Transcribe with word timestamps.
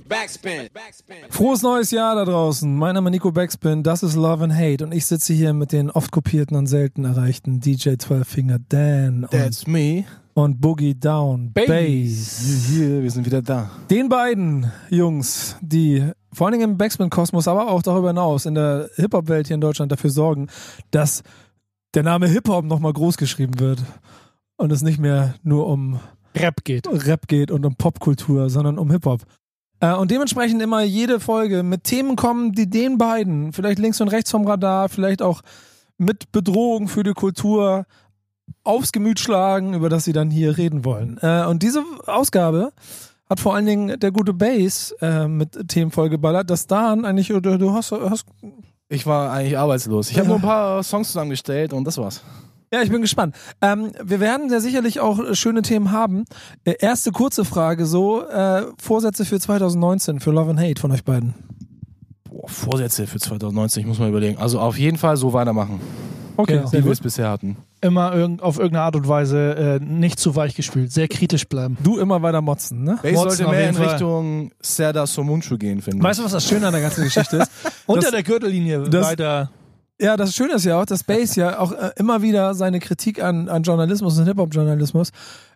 Backspin. 0.00 0.68
Frohes 1.30 1.62
neues 1.62 1.90
Jahr 1.90 2.14
da 2.14 2.24
draußen. 2.24 2.74
Mein 2.76 2.94
Name 2.94 3.08
ist 3.08 3.12
Nico 3.12 3.32
Backspin, 3.32 3.82
das 3.82 4.02
ist 4.02 4.14
Love 4.14 4.44
and 4.44 4.54
Hate 4.54 4.84
und 4.84 4.92
ich 4.92 5.06
sitze 5.06 5.32
hier 5.32 5.52
mit 5.52 5.72
den 5.72 5.90
oft 5.90 6.10
kopierten 6.12 6.56
und 6.56 6.66
selten 6.66 7.04
erreichten 7.04 7.60
DJ 7.60 7.94
12 7.96 8.28
Finger 8.28 8.58
Dan 8.68 9.24
und, 9.24 9.30
That's 9.30 9.66
me. 9.66 10.04
und 10.34 10.60
Boogie 10.60 10.94
Down 10.94 11.52
Bass. 11.52 12.66
Hier, 12.68 13.02
wir 13.02 13.10
sind 13.10 13.24
wieder 13.24 13.42
da. 13.42 13.70
Den 13.90 14.08
beiden 14.08 14.70
Jungs, 14.90 15.56
die 15.60 16.04
vor 16.32 16.46
allen 16.46 16.58
Dingen 16.58 16.72
im 16.72 16.78
Backspin-Kosmos, 16.78 17.48
aber 17.48 17.68
auch 17.70 17.82
darüber 17.82 18.08
hinaus 18.08 18.44
in 18.44 18.54
der 18.54 18.90
Hip-Hop-Welt 18.96 19.46
hier 19.46 19.54
in 19.54 19.60
Deutschland 19.62 19.90
dafür 19.90 20.10
sorgen, 20.10 20.48
dass 20.90 21.22
der 21.94 22.02
Name 22.02 22.28
Hip-Hop 22.28 22.66
nochmal 22.66 22.92
groß 22.92 23.16
geschrieben 23.16 23.58
wird 23.58 23.82
und 24.56 24.70
es 24.70 24.82
nicht 24.82 24.98
mehr 24.98 25.34
nur 25.42 25.66
um 25.66 26.00
Rap 26.36 26.64
geht. 26.64 26.86
Rap 26.86 27.28
geht 27.28 27.50
und 27.50 27.64
um 27.64 27.76
Popkultur, 27.76 28.50
sondern 28.50 28.78
um 28.78 28.90
Hip-Hop. 28.90 29.22
Äh, 29.80 29.94
und 29.94 30.10
dementsprechend 30.10 30.62
immer 30.62 30.82
jede 30.82 31.20
Folge 31.20 31.62
mit 31.62 31.84
Themen 31.84 32.16
kommen, 32.16 32.52
die 32.52 32.68
den 32.68 32.98
beiden, 32.98 33.52
vielleicht 33.52 33.78
links 33.78 34.00
und 34.00 34.08
rechts 34.08 34.30
vom 34.30 34.46
Radar, 34.46 34.88
vielleicht 34.88 35.22
auch 35.22 35.42
mit 35.98 36.32
Bedrohung 36.32 36.88
für 36.88 37.02
die 37.02 37.12
Kultur 37.12 37.86
aufs 38.64 38.92
Gemüt 38.92 39.18
schlagen, 39.20 39.74
über 39.74 39.88
das 39.88 40.04
sie 40.04 40.12
dann 40.12 40.30
hier 40.30 40.56
reden 40.56 40.84
wollen. 40.84 41.18
Äh, 41.20 41.44
und 41.46 41.62
diese 41.62 41.82
Ausgabe 42.06 42.72
hat 43.28 43.40
vor 43.40 43.54
allen 43.54 43.66
Dingen 43.66 43.98
der 43.98 44.12
gute 44.12 44.32
Bass 44.32 44.94
äh, 45.00 45.26
mit 45.26 45.68
Themen 45.68 45.90
vollgeballert, 45.90 46.48
dass 46.48 46.66
Dan 46.66 47.04
eigentlich, 47.04 47.28
du, 47.28 47.40
du 47.40 47.72
hast, 47.72 47.92
hast 47.92 48.26
Ich 48.88 49.04
war 49.06 49.32
eigentlich 49.32 49.58
arbeitslos. 49.58 50.10
Ich 50.10 50.16
habe 50.18 50.26
Ja. 50.28 50.28
nur 50.28 50.38
ein 50.38 50.42
paar 50.42 50.82
Songs 50.84 51.08
zusammengestellt 51.08 51.72
und 51.72 51.84
das 51.84 51.98
war's. 51.98 52.22
Ja, 52.72 52.82
ich 52.82 52.90
bin 52.90 53.00
gespannt. 53.00 53.34
Ähm, 53.62 53.92
wir 54.02 54.18
werden 54.20 54.50
ja 54.50 54.60
sicherlich 54.60 54.98
auch 55.00 55.18
äh, 55.20 55.34
schöne 55.36 55.62
Themen 55.62 55.92
haben. 55.92 56.24
Äh, 56.64 56.74
erste 56.80 57.12
kurze 57.12 57.44
Frage 57.44 57.86
so, 57.86 58.22
äh, 58.26 58.64
Vorsätze 58.78 59.24
für 59.24 59.38
2019, 59.38 60.20
für 60.20 60.32
Love 60.32 60.50
and 60.50 60.60
Hate 60.60 60.80
von 60.80 60.90
euch 60.90 61.04
beiden. 61.04 61.34
Boah, 62.28 62.48
Vorsätze 62.48 63.06
für 63.06 63.18
2019, 63.20 63.82
ich 63.82 63.86
muss 63.86 63.98
mal 63.98 64.08
überlegen. 64.08 64.38
Also 64.38 64.58
auf 64.60 64.78
jeden 64.78 64.98
Fall 64.98 65.16
so 65.16 65.32
weitermachen, 65.32 65.80
Okay, 66.38 66.58
Genau. 66.58 66.72
wie 66.72 66.84
wir 66.84 66.92
es 66.92 67.00
bisher 67.00 67.30
hatten. 67.30 67.56
Immer 67.80 68.14
irg 68.14 68.42
auf 68.42 68.58
irgendeine 68.58 68.84
Art 68.84 68.96
und 68.96 69.08
Weise 69.08 69.78
äh, 69.80 69.84
nicht 69.84 70.18
zu 70.18 70.34
weich 70.36 70.54
gespielt, 70.54 70.92
sehr 70.92 71.08
kritisch 71.08 71.46
bleiben. 71.48 71.78
Du 71.82 71.98
immer 71.98 72.20
weiter 72.20 72.42
motzen, 72.42 72.82
ne? 72.84 72.98
Motzen 73.02 73.14
sollte 73.16 73.48
mehr 73.48 73.68
in 73.70 73.74
Fall. 73.74 73.88
Richtung 73.88 74.50
Serda 74.60 75.06
Somunchu 75.06 75.56
gehen, 75.56 75.80
finde 75.80 75.98
ich. 75.98 76.02
Weißt 76.04 76.18
du, 76.20 76.24
was 76.24 76.32
das 76.32 76.44
Schöne 76.46 76.66
an 76.66 76.72
der 76.74 76.82
ganzen 76.82 77.04
Geschichte 77.04 77.38
ist? 77.38 77.50
Unter 77.86 78.10
der 78.10 78.22
Gürtellinie 78.22 78.80
das- 78.80 79.06
weiter. 79.06 79.50
Ja, 80.00 80.16
das 80.16 80.34
Schöne 80.34 80.54
ist 80.54 80.64
ja 80.64 80.80
auch, 80.80 80.84
dass 80.86 81.04
Bass 81.04 81.36
ja 81.36 81.58
auch 81.58 81.72
äh, 81.72 81.90
immer 81.96 82.20
wieder 82.22 82.54
seine 82.54 82.80
Kritik 82.80 83.22
an, 83.22 83.48
an 83.48 83.62
Journalismus 83.62 84.18
und 84.18 84.26
Hip-Hop-Journalismus 84.26 85.10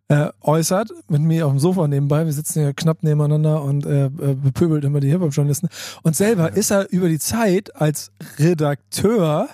äh, 0.09 0.29
äußert. 0.41 0.91
Mit 1.09 1.21
mir 1.21 1.45
auf 1.47 1.53
dem 1.53 1.59
Sofa 1.59 1.87
nebenbei. 1.87 2.25
Wir 2.25 2.33
sitzen 2.33 2.61
hier 2.63 2.73
knapp 2.73 3.03
nebeneinander 3.03 3.63
und 3.63 3.85
äh, 3.85 4.07
äh, 4.07 4.11
bepöbelt 4.35 4.85
immer 4.85 5.01
die 5.01 5.11
Hip-Hop-Journalisten. 5.11 5.69
Und 6.03 6.17
selber 6.17 6.53
ist 6.53 6.71
er 6.71 6.91
über 6.91 7.09
die 7.09 7.19
Zeit 7.19 7.77
als 7.77 8.13
Redakteur 8.39 9.49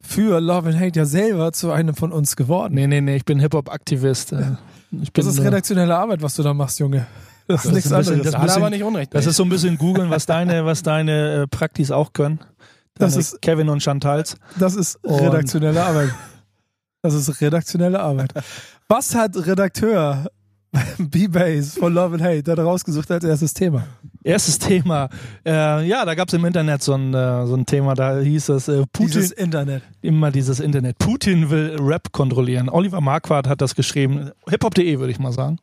für 0.00 0.40
Love 0.40 0.70
and 0.70 0.80
Hate 0.80 0.98
ja 0.98 1.04
selber 1.04 1.52
zu 1.52 1.70
einem 1.70 1.94
von 1.94 2.10
uns 2.12 2.34
geworden. 2.36 2.74
Nee, 2.74 2.86
nee, 2.88 3.00
nee, 3.00 3.16
ich 3.16 3.24
bin 3.24 3.38
Hip-Hop-Aktivist. 3.38 4.32
Äh, 4.32 4.56
bin 4.90 5.06
Das 5.14 5.26
ist 5.26 5.40
redaktionelle 5.40 5.96
Arbeit, 5.96 6.20
was 6.22 6.34
du 6.34 6.42
da 6.42 6.52
machst, 6.52 6.80
Junge. 6.80 7.06
Das, 7.48 7.64
ist 7.64 7.66
Das 7.66 7.72
nichts 7.74 7.90
ist 7.90 7.96
bisschen- 7.96 8.12
anderes. 8.14 8.24
das 8.24 8.32
da 8.32 8.38
hat 8.38 8.42
er 8.42 8.46
bisschen- 8.48 8.62
aber 8.62 8.70
nicht 8.70 8.82
unrecht. 8.82 9.14
Das 9.14 9.26
ist 9.26 9.36
so 9.36 9.44
ein 9.44 9.48
bisschen 9.48 9.78
googeln, 9.78 10.10
was 10.10 10.26
deine, 10.26 10.64
was 10.64 10.82
deine 10.82 11.42
äh, 11.42 11.46
Praktis 11.46 11.92
auch 11.92 12.12
können. 12.12 12.40
Das 12.98 13.16
ist- 13.16 13.40
Kevin 13.42 13.68
und 13.68 13.82
Chantals. 13.82 14.36
Das 14.58 14.74
ist 14.74 14.96
Und- 15.04 15.20
redaktionelle 15.20 15.82
Arbeit. 15.82 16.10
Das 17.02 17.14
ist 17.14 17.40
redaktionelle 17.40 18.00
Arbeit. 18.00 18.32
Was 18.88 19.14
hat 19.14 19.36
Redakteur 19.36 20.30
B-Base 20.98 21.78
von 21.78 21.92
Love 21.94 22.14
and 22.16 22.22
Hate 22.22 22.42
da 22.54 22.62
rausgesucht 22.62 23.10
als 23.10 23.24
erstes 23.24 23.54
Thema? 23.54 23.84
Erstes 24.22 24.58
Thema. 24.58 25.08
Äh, 25.44 25.86
ja, 25.86 26.04
da 26.04 26.14
gab 26.14 26.28
es 26.28 26.34
im 26.34 26.44
Internet 26.44 26.82
so 26.82 26.94
ein, 26.94 27.14
äh, 27.14 27.46
so 27.46 27.54
ein 27.54 27.64
Thema, 27.64 27.94
da 27.94 28.18
hieß 28.18 28.48
es 28.50 28.68
äh, 28.68 28.82
Putin. 28.92 29.06
Dieses 29.06 29.30
Internet. 29.30 29.82
immer 30.02 30.30
dieses 30.32 30.58
Internet. 30.60 30.98
Putin 30.98 31.48
will 31.48 31.76
Rap 31.80 32.10
kontrollieren. 32.12 32.68
Oliver 32.68 33.00
Marquardt 33.00 33.48
hat 33.48 33.60
das 33.60 33.74
geschrieben. 33.74 34.30
Hiphop.de 34.50 34.98
würde 34.98 35.12
ich 35.12 35.18
mal 35.20 35.32
sagen. 35.32 35.58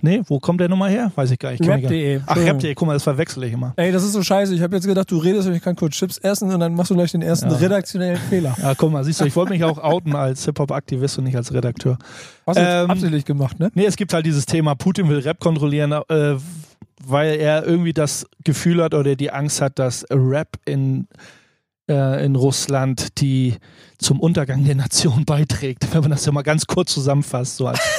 Nee, 0.00 0.22
wo 0.26 0.40
kommt 0.40 0.60
der 0.60 0.68
Nummer 0.68 0.88
her? 0.88 1.12
Weiß 1.14 1.30
ich 1.30 1.38
gar 1.38 1.50
nicht. 1.50 1.62
Kenn 1.62 1.78
ich 1.78 1.82
gar 1.84 1.90
nicht. 1.90 2.06
Rap.de. 2.16 2.20
Ach, 2.26 2.36
Rap.de, 2.36 2.74
guck 2.74 2.88
mal, 2.88 2.94
das 2.94 3.02
verwechsel 3.02 3.44
ich 3.44 3.52
immer. 3.52 3.74
Ey, 3.76 3.92
das 3.92 4.02
ist 4.02 4.12
so 4.12 4.22
scheiße. 4.22 4.54
Ich 4.54 4.62
habe 4.62 4.74
jetzt 4.76 4.86
gedacht, 4.86 5.10
du 5.10 5.18
redest 5.18 5.46
und 5.48 5.54
ich 5.54 5.62
kann 5.62 5.76
kurz 5.76 5.94
Chips 5.94 6.18
essen 6.18 6.50
und 6.52 6.58
dann 6.60 6.74
machst 6.74 6.90
du 6.90 6.94
gleich 6.94 7.12
den 7.12 7.22
ersten 7.22 7.50
Ja. 7.50 7.56
redaktionellen 7.56 8.16
Fehler. 8.30 8.56
Ja, 8.60 8.74
guck 8.74 8.90
mal, 8.90 9.04
siehst 9.04 9.20
du, 9.20 9.26
ich 9.26 9.36
wollte 9.36 9.52
mich 9.52 9.62
auch 9.64 9.78
outen 9.78 10.16
als 10.16 10.44
Hip-Hop-Aktivist 10.46 11.18
und 11.18 11.24
nicht 11.24 11.36
als 11.36 11.52
Redakteur. 11.52 11.98
Hast 12.46 12.58
du 12.58 12.62
Ähm, 12.62 12.90
absichtlich 12.90 13.24
gemacht, 13.24 13.58
ne? 13.58 13.70
Nee, 13.74 13.86
es 13.86 13.96
gibt 13.96 14.12
halt 14.14 14.24
dieses 14.24 14.46
Thema, 14.46 14.74
Putin 14.74 15.08
will 15.08 15.18
Rap 15.18 15.40
kontrollieren, 15.40 15.92
äh, 15.92 16.36
weil 17.04 17.36
er 17.36 17.64
irgendwie 17.64 17.92
das 17.92 18.26
Gefühl 18.44 18.82
hat 18.82 18.94
oder 18.94 19.16
die 19.16 19.30
Angst 19.30 19.60
hat, 19.60 19.78
dass 19.78 20.06
Rap 20.10 20.56
in, 20.64 21.08
äh, 21.90 22.24
in 22.24 22.36
Russland 22.36 23.20
die 23.20 23.56
zum 23.98 24.20
Untergang 24.20 24.64
der 24.64 24.76
Nation 24.76 25.24
beiträgt, 25.26 25.92
wenn 25.92 26.02
man 26.02 26.10
das 26.10 26.24
ja 26.24 26.32
mal 26.32 26.42
ganz 26.42 26.66
kurz 26.66 26.92
zusammenfasst. 26.94 27.56
So 27.56 27.66
als 27.66 27.80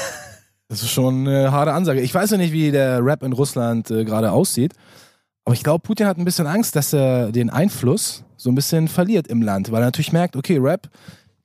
Das 0.69 0.83
ist 0.83 0.91
schon 0.91 1.25
eine 1.25 1.51
harte 1.51 1.71
Ansage. 1.71 2.01
Ich 2.01 2.13
weiß 2.13 2.31
ja 2.31 2.37
nicht, 2.37 2.51
wie 2.51 2.71
der 2.71 3.03
Rap 3.03 3.23
in 3.23 3.31
Russland 3.31 3.89
äh, 3.89 4.03
gerade 4.03 4.33
aussieht. 4.33 4.73
Aber 5.45 5.53
ich 5.53 5.63
glaube, 5.63 5.81
Putin 5.81 6.07
hat 6.07 6.17
ein 6.17 6.25
bisschen 6.25 6.45
Angst, 6.45 6.75
dass 6.75 6.91
er 6.91 7.31
den 7.31 7.49
Einfluss 7.49 8.25
so 8.35 8.51
ein 8.51 8.55
bisschen 8.55 8.89
verliert 8.89 9.27
im 9.27 9.41
Land, 9.41 9.71
weil 9.71 9.81
er 9.81 9.85
natürlich 9.85 10.11
merkt, 10.11 10.35
okay, 10.35 10.57
Rap 10.57 10.89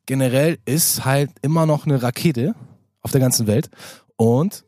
generell 0.06 0.58
ist 0.64 1.04
halt 1.04 1.30
immer 1.40 1.66
noch 1.66 1.86
eine 1.86 2.02
Rakete 2.02 2.56
auf 3.02 3.10
der 3.10 3.20
ganzen 3.20 3.46
Welt. 3.46 3.68
Und 4.16 4.64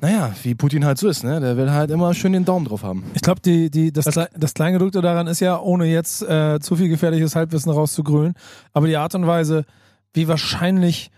naja, 0.00 0.32
wie 0.42 0.54
Putin 0.54 0.86
halt 0.86 0.98
so 0.98 1.08
ist, 1.08 1.24
ne? 1.24 1.40
Der 1.40 1.56
will 1.56 1.70
halt 1.70 1.90
immer 1.90 2.14
schön 2.14 2.32
den 2.32 2.46
Daumen 2.46 2.64
drauf 2.64 2.82
haben. 2.82 3.04
Ich 3.14 3.20
glaube, 3.20 3.40
die, 3.40 3.70
die, 3.70 3.92
das, 3.92 4.06
das 4.06 4.54
Kleingedrückte 4.54 5.02
daran 5.02 5.26
ist 5.26 5.40
ja, 5.40 5.60
ohne 5.60 5.84
jetzt 5.86 6.22
äh, 6.22 6.58
zu 6.60 6.76
viel 6.76 6.88
gefährliches 6.88 7.36
Halbwissen 7.36 7.70
rauszugrölen, 7.70 8.32
aber 8.72 8.86
die 8.86 8.96
Art 8.96 9.14
und 9.14 9.26
Weise, 9.26 9.66
wie 10.14 10.28
wahrscheinlich 10.28 11.10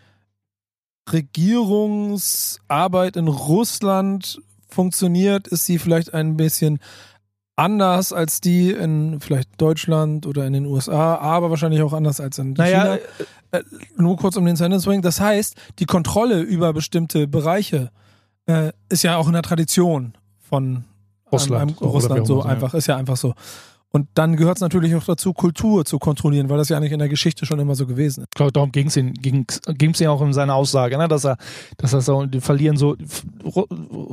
Regierungsarbeit 1.12 3.16
in 3.16 3.28
Russland 3.28 4.40
funktioniert, 4.68 5.46
ist 5.48 5.66
sie 5.66 5.78
vielleicht 5.78 6.14
ein 6.14 6.36
bisschen 6.36 6.80
anders 7.54 8.12
als 8.12 8.40
die 8.40 8.70
in 8.70 9.20
vielleicht 9.20 9.60
Deutschland 9.60 10.26
oder 10.26 10.46
in 10.46 10.54
den 10.54 10.66
USA, 10.66 11.16
aber 11.16 11.50
wahrscheinlich 11.50 11.82
auch 11.82 11.92
anders 11.92 12.20
als 12.20 12.38
in 12.38 12.54
Naja, 12.54 12.96
China. 12.96 12.98
Äh, 13.52 13.62
nur 13.96 14.16
kurz 14.16 14.36
um 14.36 14.44
den 14.44 14.56
zu 14.56 14.64
Ende 14.64 14.78
zu 14.78 14.86
bringen. 14.86 15.02
Das 15.02 15.20
heißt, 15.20 15.54
die 15.78 15.84
Kontrolle 15.84 16.40
über 16.40 16.72
bestimmte 16.72 17.28
Bereiche 17.28 17.90
äh, 18.46 18.72
ist 18.88 19.02
ja 19.04 19.16
auch 19.16 19.26
in 19.26 19.34
der 19.34 19.42
Tradition 19.42 20.14
von 20.40 20.84
Russland. 21.30 21.78
einem, 21.80 21.90
Russland 21.90 22.26
so 22.26 22.42
einfach, 22.42 22.74
ist 22.74 22.86
ja 22.86 22.96
einfach 22.96 23.16
so. 23.16 23.34
Und 23.94 24.08
dann 24.14 24.36
gehört 24.36 24.56
es 24.56 24.62
natürlich 24.62 24.94
auch 24.94 25.04
dazu, 25.04 25.34
Kultur 25.34 25.84
zu 25.84 25.98
kontrollieren, 25.98 26.48
weil 26.48 26.56
das 26.56 26.70
ja 26.70 26.78
eigentlich 26.78 26.92
in 26.92 26.98
der 26.98 27.10
Geschichte 27.10 27.44
schon 27.44 27.60
immer 27.60 27.74
so 27.74 27.86
gewesen 27.86 28.22
ist. 28.22 28.28
Ich 28.32 28.36
glaube, 28.36 28.52
darum 28.52 28.72
ging 28.72 28.86
es 28.86 28.96
ihm, 28.96 29.12
ging's, 29.12 29.60
ihm 30.00 30.08
auch 30.08 30.22
in 30.22 30.32
seiner 30.32 30.54
Aussage, 30.54 30.96
ne? 30.96 31.08
dass 31.08 31.26
er, 31.26 31.36
dass 31.76 31.92
er 31.92 32.00
so, 32.00 32.24
die 32.24 32.40
verlieren 32.40 32.78
so, 32.78 32.96
Ru 33.44 33.66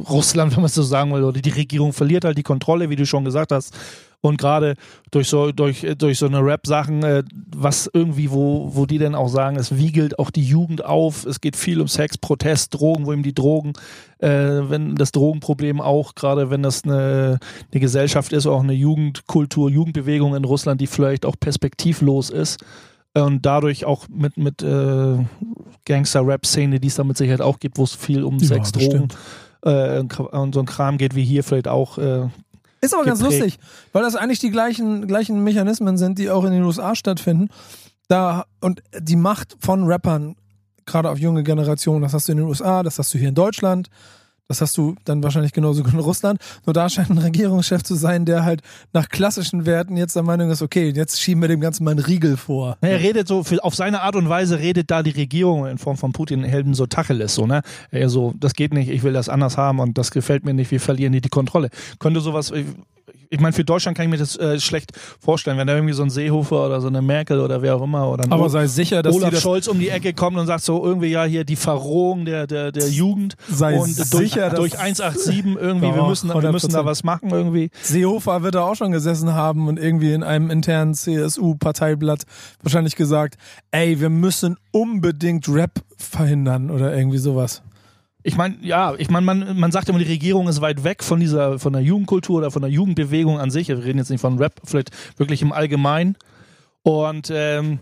Russland, 0.10 0.52
wenn 0.52 0.60
man 0.60 0.66
es 0.66 0.76
so 0.76 0.84
sagen 0.84 1.14
will, 1.14 1.24
oder 1.24 1.42
die 1.42 1.50
Regierung 1.50 1.94
verliert 1.94 2.26
halt 2.26 2.38
die 2.38 2.44
Kontrolle, 2.44 2.90
wie 2.90 2.98
du 2.98 3.06
schon 3.06 3.24
gesagt 3.24 3.54
hast. 3.54 3.74
Und 4.22 4.38
gerade 4.38 4.76
durch 5.12 5.30
so, 5.30 5.52
durch, 5.52 5.88
durch 5.98 6.20
so 6.20 6.26
eine 6.26 6.44
Rap-Sachen, 6.44 7.04
äh, 7.04 7.24
was 7.56 7.90
irgendwie, 7.94 8.32
wo, 8.32 8.76
wo 8.76 8.86
die 8.86 8.98
denn 8.98 9.16
auch 9.16 9.30
sagen, 9.30 9.56
es 9.56 9.78
wiegelt 9.78 10.20
auch 10.20 10.30
die 10.30 10.44
Jugend 10.44 10.84
auf, 10.84 11.26
es 11.26 11.40
geht 11.40 11.56
viel 11.56 11.80
um 11.80 11.88
Sex, 11.88 12.18
Protest, 12.18 12.74
Drogen, 12.74 13.06
wo 13.06 13.14
ihm 13.14 13.24
die 13.24 13.34
Drogen, 13.34 13.74
äh, 14.20 14.28
wenn 14.30 14.96
das 14.96 15.14
Drogenproblem 15.14 15.80
auch, 15.80 16.16
gerade 16.16 16.50
wenn 16.50 16.64
das 16.64 16.84
eine, 16.84 17.40
eine 17.72 17.80
Gesellschaft 17.80 18.34
ist, 18.34 18.46
auch 18.46 18.62
eine 18.62 18.74
Jugendkultur, 18.74 19.70
Jugendbewegung 19.70 20.36
in 20.36 20.44
Russland, 20.44 20.82
die 20.82 20.88
vielleicht 20.88 21.26
auch 21.26 21.36
perspektivlos 21.40 22.30
ist, 22.30 22.64
und 23.16 23.46
dadurch 23.46 23.86
auch 23.86 24.08
mit, 24.08 24.38
mit 24.38 24.62
äh, 24.62 25.18
Gangster-Rap-Szene, 25.86 26.80
die 26.80 26.88
es 26.88 26.96
da 26.96 27.04
mit 27.04 27.18
Sicherheit 27.18 27.42
auch 27.42 27.60
gibt, 27.60 27.78
wo 27.78 27.84
es 27.84 27.96
viel 27.96 28.24
um 28.24 28.38
Ja, 28.38 28.48
Sex, 28.48 28.72
Drogen 28.72 29.08
äh, 29.64 30.00
und 30.00 30.54
so 30.54 30.60
ein 30.60 30.66
Kram 30.66 30.98
geht, 30.98 31.16
wie 31.16 31.24
hier 31.24 31.44
vielleicht 31.44 31.68
auch. 31.68 31.98
Äh, 31.98 32.28
Ist 32.82 32.94
aber 32.94 33.04
ganz 33.04 33.20
geprägt. 33.20 33.42
lustig, 33.42 33.60
weil 33.92 34.04
das 34.04 34.16
eigentlich 34.16 34.40
die 34.40 34.52
gleichen, 34.52 35.08
gleichen 35.08 35.44
Mechanismen 35.44 35.98
sind, 35.98 36.18
die 36.18 36.30
auch 36.30 36.46
in 36.46 36.52
den 36.52 36.64
USA 36.64 36.96
stattfinden. 36.96 37.50
Da, 38.08 38.46
und 38.62 38.82
die 38.98 39.16
Macht 39.16 39.58
von 39.60 39.84
Rappern, 39.86 40.36
gerade 40.86 41.10
auf 41.10 41.20
junge 41.20 41.44
Generationen, 41.44 42.02
das 42.02 42.14
hast 42.14 42.28
du 42.28 42.32
in 42.32 42.38
den 42.40 42.48
USA, 42.48 42.84
das 42.84 42.98
hast 42.98 43.14
du 43.14 43.18
hier 43.18 43.30
in 43.30 43.36
Deutschland, 43.36 43.90
das 44.50 44.62
hast 44.62 44.76
du 44.78 44.96
dann 45.06 45.22
wahrscheinlich 45.22 45.54
genauso 45.54 45.84
in 45.84 46.00
Russland. 46.00 46.42
Nur 46.66 46.74
da 46.74 46.90
scheint 46.90 47.12
ein 47.12 47.20
Regierungschef 47.20 47.84
zu 47.84 47.94
sein, 47.94 48.26
der 48.26 48.44
halt 48.44 48.62
nach 48.94 49.08
klassischen 49.08 49.68
Werten 49.68 49.96
jetzt 49.96 50.16
der 50.16 50.24
Meinung 50.24 50.50
ist, 50.50 50.64
okay, 50.64 50.90
jetzt 50.90 51.22
schieben 51.22 51.42
wir 51.42 51.48
dem 51.48 51.62
Ganzen 51.62 51.84
mal 51.84 51.92
einen 51.92 52.00
Riegel 52.00 52.36
vor. 52.36 52.76
er 52.82 53.00
redet 53.00 53.28
so, 53.28 53.46
auf 53.62 53.76
seine 53.76 54.02
Art 54.02 54.16
und 54.16 54.28
Weise 54.28 54.58
redet 54.58 54.90
da 54.90 55.04
die 55.04 55.12
Regierung 55.12 55.68
in 55.68 55.78
Form 55.78 55.98
von 55.98 56.14
Putin 56.14 56.44
Helden 56.44 56.74
so 56.74 56.88
Tacheles, 56.88 57.36
so, 57.36 57.46
ne? 57.46 57.62
Er 57.92 58.10
so, 58.10 58.34
das 58.40 58.54
geht 58.54 58.74
nicht, 58.74 58.90
ich 58.90 59.04
will 59.04 59.14
das 59.14 59.30
anders 59.30 59.56
haben 59.56 59.80
und 59.80 60.00
das 60.00 60.10
gefällt 60.10 60.44
mir 60.46 60.56
nicht, 60.56 60.72
wir 60.72 60.82
verlieren 60.82 61.14
hier 61.14 61.22
die 61.22 61.30
Kontrolle. 61.30 61.70
Könnte 62.00 62.20
sowas, 62.20 62.52
ich, 63.30 63.40
meine, 63.40 63.54
für 63.54 63.64
Deutschland 63.64 63.96
kann 63.96 64.06
ich 64.06 64.10
mir 64.10 64.18
das 64.18 64.36
äh, 64.38 64.60
schlecht 64.60 64.92
vorstellen, 65.20 65.58
wenn 65.58 65.68
da 65.68 65.76
irgendwie 65.76 65.94
so 65.94 66.04
ein 66.04 66.10
Seehofer 66.10 66.66
oder 66.66 66.82
so 66.82 66.88
eine 66.88 67.02
Merkel 67.02 67.40
oder 67.40 67.62
wer 67.62 67.76
auch 67.76 67.84
immer 67.84 68.10
oder 68.10 68.24
ein 68.24 68.32
Aber 68.32 68.50
sei 68.50 68.66
sicher, 68.68 69.04
dass 69.04 69.16
Olaf 69.16 69.40
Scholz 69.40 69.68
um 69.68 69.80
die 69.80 69.90
Ecke 69.90 70.14
kommt 70.14 70.38
und 70.38 70.48
sagt 70.48 70.64
so 70.64 70.84
irgendwie 70.84 71.10
ja 71.10 71.24
hier 71.26 71.44
die 71.44 71.56
Verrohung 71.56 72.26
der, 72.26 72.48
der, 72.48 72.72
der 72.72 72.90
Jugend 72.90 73.36
sei 73.48 73.78
und 73.78 73.98
durch, 73.98 74.32
sicher, 74.32 74.50
dass 74.50 74.60
durch 74.60 74.80
187 74.80 75.46
irgendwie, 75.60 75.94
wir 75.94 76.08
müssen, 76.08 76.30
wir 76.30 76.52
müssen 76.52 76.72
da 76.72 76.82
100%. 76.82 76.86
was 76.86 77.04
machen 77.04 77.30
irgendwie. 77.30 77.70
Seehofer 77.82 78.42
wird 78.42 78.56
da 78.56 78.64
auch 78.64 78.76
schon 78.76 78.92
gesessen 78.92 79.34
haben 79.34 79.68
und 79.68 79.78
irgendwie 79.78 80.14
in 80.14 80.24
einem 80.24 80.50
internen 80.50 80.96
CSU-Parteiblatt 80.96 82.24
wahrscheinlich 82.64 82.96
gesagt, 82.96 83.36
ey, 83.72 84.00
wir 84.00 84.10
müssen 84.10 84.58
unbedingt 84.72 85.48
Rap 85.48 85.84
verhindern 85.98 86.72
oder 86.72 86.96
irgendwie 86.96 87.20
sowas. 87.20 87.62
Ich 88.22 88.36
meine, 88.36 88.58
ja, 88.62 88.96
ich 88.98 89.10
meine, 89.10 89.26
man, 89.26 89.60
man 89.60 89.72
sagt 89.72 89.88
immer, 89.88 90.00
die 90.00 90.06
Regierung 90.06 90.48
ist 90.50 90.60
weit 90.60 90.84
weg 90.84 91.04
von 91.04 91.20
dieser, 91.20 91.58
von 91.58 91.72
der 91.72 91.82
Jugendkultur 91.82 92.40
oder 92.40 92.52
von 92.52 92.62
der 92.62 92.72
Jugendbewegung 92.72 93.40
an 93.40 93.50
sich. 93.50 93.70
Wir 93.70 93.84
reden 93.84 94.00
jetzt 94.00 94.10
nicht 94.10 94.20
von 94.20 94.38
Rap, 94.38 94.60
vielleicht 94.66 94.92
wirklich 95.18 95.42
im 95.42 95.54
Allgemeinen. 95.54 96.18
Und 96.84 97.32
ähm, 97.34 97.80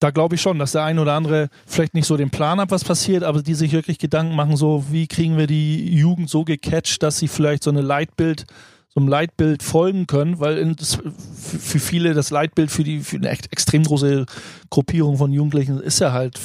da 0.00 0.10
glaube 0.10 0.36
ich 0.36 0.40
schon, 0.40 0.58
dass 0.58 0.72
der 0.72 0.84
ein 0.84 0.98
oder 0.98 1.14
andere 1.14 1.48
vielleicht 1.66 1.94
nicht 1.94 2.06
so 2.06 2.16
den 2.16 2.30
Plan 2.30 2.60
hat, 2.60 2.70
was 2.70 2.84
passiert, 2.84 3.24
aber 3.24 3.42
die 3.42 3.54
sich 3.54 3.72
wirklich 3.72 3.98
Gedanken 3.98 4.36
machen, 4.36 4.56
so 4.56 4.84
wie 4.90 5.06
kriegen 5.06 5.36
wir 5.36 5.46
die 5.46 5.94
Jugend 5.94 6.30
so 6.30 6.44
gecatcht, 6.44 7.02
dass 7.02 7.18
sie 7.18 7.28
vielleicht 7.28 7.64
so 7.64 7.70
eine 7.70 7.82
Leitbild, 7.82 8.46
so 8.88 9.00
einem 9.00 9.08
Leitbild 9.08 9.62
folgen 9.62 10.06
können, 10.06 10.38
weil 10.38 10.74
für, 10.76 11.80
viele 11.80 12.14
das 12.14 12.30
Leitbild 12.30 12.70
für 12.70 12.84
die 12.84 13.00
für 13.00 13.16
eine 13.16 13.30
extrem 13.30 13.82
große 13.82 14.26
Gruppierung 14.70 15.16
von 15.16 15.32
Jugendlichen 15.32 15.80
ist 15.80 15.98
ja 15.98 16.12
halt 16.12 16.38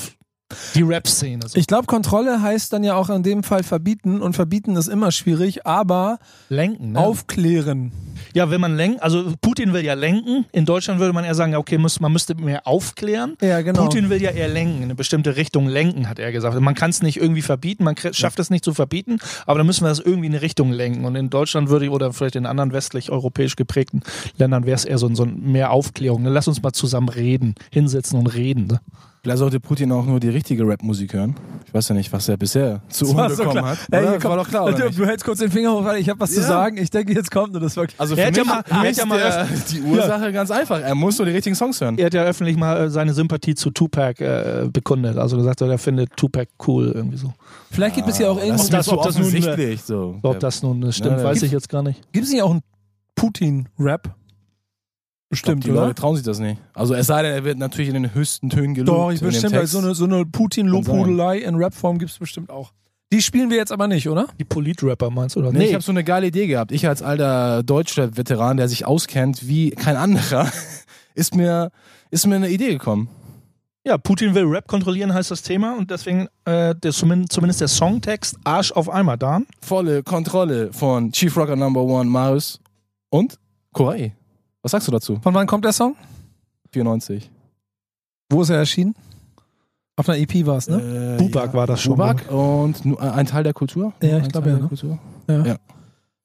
die 0.75 0.81
Rap-Szene. 0.81 1.47
So. 1.47 1.57
Ich 1.57 1.67
glaube, 1.67 1.85
Kontrolle 1.87 2.41
heißt 2.41 2.73
dann 2.73 2.83
ja 2.83 2.95
auch 2.95 3.09
in 3.09 3.23
dem 3.23 3.43
Fall 3.43 3.63
verbieten 3.63 4.21
und 4.21 4.33
verbieten 4.33 4.75
ist 4.75 4.87
immer 4.87 5.11
schwierig, 5.11 5.65
aber 5.65 6.19
Lenken, 6.49 6.93
ne? 6.93 6.99
aufklären. 6.99 7.91
Ja, 8.33 8.49
wenn 8.49 8.61
man 8.61 8.75
lenkt, 8.75 9.01
also 9.03 9.33
Putin 9.41 9.73
will 9.73 9.83
ja 9.83 9.93
lenken. 9.93 10.45
In 10.51 10.65
Deutschland 10.65 10.99
würde 10.99 11.13
man 11.13 11.23
eher 11.25 11.35
sagen, 11.35 11.55
okay, 11.55 11.77
muss, 11.77 11.99
man 11.99 12.11
müsste 12.11 12.35
mehr 12.35 12.67
aufklären. 12.67 13.35
Ja, 13.41 13.61
genau. 13.61 13.83
Putin 13.83 14.09
will 14.09 14.21
ja 14.21 14.31
eher 14.31 14.47
lenken, 14.47 14.77
in 14.77 14.83
eine 14.83 14.95
bestimmte 14.95 15.35
Richtung 15.35 15.67
lenken, 15.67 16.09
hat 16.09 16.19
er 16.19 16.31
gesagt. 16.31 16.59
Man 16.59 16.75
kann 16.75 16.89
es 16.89 17.01
nicht 17.01 17.17
irgendwie 17.17 17.41
verbieten, 17.41 17.83
man 17.83 17.95
schafft 18.11 18.39
es 18.39 18.49
nicht 18.49 18.63
zu 18.63 18.73
verbieten, 18.73 19.19
aber 19.45 19.59
dann 19.59 19.67
müssen 19.67 19.83
wir 19.83 19.89
das 19.89 19.99
irgendwie 19.99 20.27
in 20.27 20.33
eine 20.33 20.41
Richtung 20.41 20.71
lenken. 20.71 21.05
Und 21.05 21.15
in 21.15 21.29
Deutschland 21.29 21.69
würde 21.69 21.85
ich, 21.85 21.91
oder 21.91 22.13
vielleicht 22.13 22.35
in 22.35 22.45
anderen 22.45 22.71
westlich-europäisch 22.73 23.55
geprägten 23.55 24.01
Ländern 24.37 24.65
wäre 24.65 24.75
es 24.75 24.85
eher 24.85 24.97
so, 24.97 25.07
ein- 25.07 25.15
so 25.15 25.23
ein 25.23 25.51
mehr 25.51 25.71
Aufklärung. 25.71 26.23
Ne? 26.23 26.29
Lass 26.29 26.47
uns 26.47 26.61
mal 26.61 26.71
zusammen 26.73 27.09
reden, 27.09 27.55
hinsetzen 27.71 28.19
und 28.19 28.27
reden. 28.27 28.67
Ne? 28.67 28.79
Vielleicht 29.21 29.37
sollte 29.39 29.61
Putin 29.61 29.89
auch 29.93 30.05
nur 30.05 30.19
die 30.19 30.27
richtige 30.27 30.67
Rap-Musik 30.67 31.13
hören. 31.13 31.35
Ich 31.65 31.73
weiß 31.73 31.87
ja 31.87 31.95
nicht, 31.95 32.11
was 32.11 32.27
er 32.27 32.35
bisher 32.35 32.81
zu 32.89 33.05
Ohren 33.15 33.29
so 33.29 33.37
bekommen 33.37 33.59
klar. 33.59 33.69
hat. 33.69 33.77
Ey, 33.89 34.19
komm, 34.21 34.31
war 34.31 34.37
doch 34.37 34.49
klar, 34.49 34.65
oder 34.65 34.73
du, 34.73 34.91
du 34.91 35.05
hältst 35.05 35.23
kurz 35.23 35.39
den 35.39 35.49
Finger 35.49 35.71
hoch, 35.71 35.85
weil 35.85 36.01
ich 36.01 36.09
habe 36.09 36.19
was 36.19 36.31
zu 36.33 36.41
Ja. 36.41 36.47
sagen. 36.47 36.77
Ich 36.77 36.89
denke, 36.89 37.13
jetzt 37.13 37.31
kommt 37.31 37.55
und 37.55 37.63
das 37.63 37.77
war 37.77 37.87
Also 37.97 38.12
Er 38.17 38.23
für 38.23 38.27
hat 38.27 38.37
ja 38.37 38.43
mal- 38.43 38.63
er 38.69 38.89
hat 38.89 38.95
ja 38.97 39.05
mal 39.05 39.17
der, 39.19 39.47
die 39.71 39.81
Ursache 39.81 40.31
ganz 40.31 40.51
einfach. 40.51 40.79
Er 40.81 40.95
muss 40.95 41.17
nur 41.17 41.25
die 41.25 41.33
richtigen 41.33 41.55
Songs 41.55 41.79
hören. 41.81 41.97
Er 41.97 42.05
hat 42.07 42.13
ja 42.13 42.23
öffentlich 42.23 42.57
mal 42.57 42.85
äh, 42.85 42.89
seine 42.89 43.13
Sympathie 43.13 43.55
zu 43.55 43.71
Tupac 43.71 44.19
äh, 44.23 44.67
bekundet. 44.71 45.17
Also 45.17 45.37
er 45.37 45.43
sagt, 45.43 45.61
er 45.61 45.77
findet 45.77 46.15
Tupac 46.17 46.49
cool 46.67 46.91
irgendwie 46.93 47.17
so. 47.17 47.33
Vielleicht 47.71 47.95
gibt 47.95 48.07
es 48.09 48.17
ja 48.19 48.29
auch 48.29 48.37
ist 48.37 48.71
mir 48.71 48.77
das- 48.77 48.89
ob 48.89 49.03
das 49.03 49.15
nun, 49.17 49.27
offensichtlich. 49.27 49.81
So. 49.83 50.19
Ob 50.21 50.39
das 50.39 50.61
nun 50.63 50.91
stimmt, 50.91 51.17
Ja, 51.19 51.23
weiß 51.23 51.41
ich 51.43 51.51
jetzt 51.51 51.69
gar 51.69 51.83
nicht. 51.83 52.01
Gibt 52.11 52.25
es 52.25 52.31
nicht 52.31 52.41
auch 52.41 52.51
einen 52.51 52.61
Putin-Rap? 53.15 54.03
Ich 55.29 55.41
glaub, 55.41 55.55
Bestimmt, 55.55 55.63
die 55.65 55.71
oder? 55.71 55.81
Leute 55.87 55.95
trauen 55.95 56.15
sich 56.15 56.23
das 56.23 56.37
nicht. 56.37 56.61
Also 56.75 56.93
es 56.93 57.07
sei 57.07 57.23
denn, 57.23 57.31
er 57.33 57.43
wird 57.43 57.57
natürlich 57.57 57.87
in 57.89 57.95
den 58.03 58.13
höchsten 58.13 58.49
Tönen 58.51 58.75
gelobt. 58.75 58.97
Doch, 58.97 59.11
ich 59.11 59.19
bestimmt, 59.19 59.53
weil 59.55 59.65
so 59.65 59.79
eine, 59.79 59.95
so 59.95 60.03
eine 60.05 60.25
Putin-Lobhudelei 60.25 61.39
in 61.39 61.55
Rapform 61.55 61.97
gibt 61.97 62.11
es 62.11 62.19
bestimmt 62.19 62.51
auch. 62.51 62.71
Die 63.13 63.21
spielen 63.21 63.51
wir 63.51 63.57
jetzt 63.57 63.71
aber 63.71 63.87
nicht, 63.87 64.09
oder? 64.09 64.25
Die 64.39 64.43
Politrapper 64.43 65.11
meinst 65.11 65.35
du, 65.35 65.41
oder? 65.41 65.51
Nee, 65.51 65.65
ich 65.65 65.73
habe 65.75 65.83
so 65.83 65.91
eine 65.91 66.03
geile 66.03 66.25
Idee 66.25 66.47
gehabt. 66.47 66.71
Ich 66.71 66.87
als 66.87 67.03
alter 67.03 67.61
deutscher 67.61 68.17
Veteran, 68.17 68.57
der 68.57 68.67
sich 68.67 68.87
auskennt 68.87 69.47
wie 69.47 69.69
kein 69.69 69.97
anderer, 69.97 70.51
ist 71.13 71.35
mir, 71.35 71.69
ist 72.09 72.25
mir 72.25 72.37
eine 72.37 72.49
Idee 72.49 72.71
gekommen. 72.71 73.09
Ja, 73.85 73.99
Putin 73.99 74.33
will 74.33 74.45
Rap 74.45 74.67
kontrollieren, 74.67 75.13
heißt 75.13 75.29
das 75.29 75.43
Thema. 75.43 75.77
Und 75.77 75.91
deswegen 75.91 76.27
äh, 76.45 76.73
der, 76.73 76.91
zumindest, 76.91 77.33
zumindest 77.33 77.61
der 77.61 77.67
Songtext 77.67 78.35
Arsch 78.45 78.71
auf 78.71 78.89
einmal 78.89 79.19
da. 79.19 79.41
Volle 79.61 80.01
Kontrolle 80.01 80.73
von 80.73 81.11
Chief 81.11 81.37
Rocker 81.37 81.55
Number 81.55 81.83
One, 81.83 82.09
Marius 82.09 82.61
und 83.11 83.37
Korai. 83.73 84.15
Was 84.63 84.71
sagst 84.71 84.87
du 84.87 84.91
dazu? 84.91 85.19
Von 85.21 85.35
wann 85.35 85.45
kommt 85.45 85.65
der 85.65 85.73
Song? 85.73 85.95
94. 86.71 87.29
Wo 88.31 88.41
ist 88.41 88.49
er 88.49 88.57
erschienen? 88.57 88.95
Auf 89.95 90.09
einer 90.09 90.17
EP 90.19 90.45
war 90.47 90.57
es, 90.57 90.67
ne? 90.69 91.15
Äh, 91.15 91.17
Bubak 91.21 91.53
war 91.53 91.67
das 91.67 91.81
schon. 91.81 91.93
Bubak 91.97 92.31
und 92.31 92.83
nu- 92.83 92.95
äh, 92.95 93.01
ein 93.01 93.25
Teil 93.27 93.43
der 93.43 93.53
Kultur? 93.53 93.93
Ja, 94.01 94.17
ich 94.17 94.23
Ein 94.23 94.29
glaub 94.29 94.43
Teil 94.43 94.53
ja, 94.53 94.59
ne? 94.59 94.67
Kultur? 94.67 94.97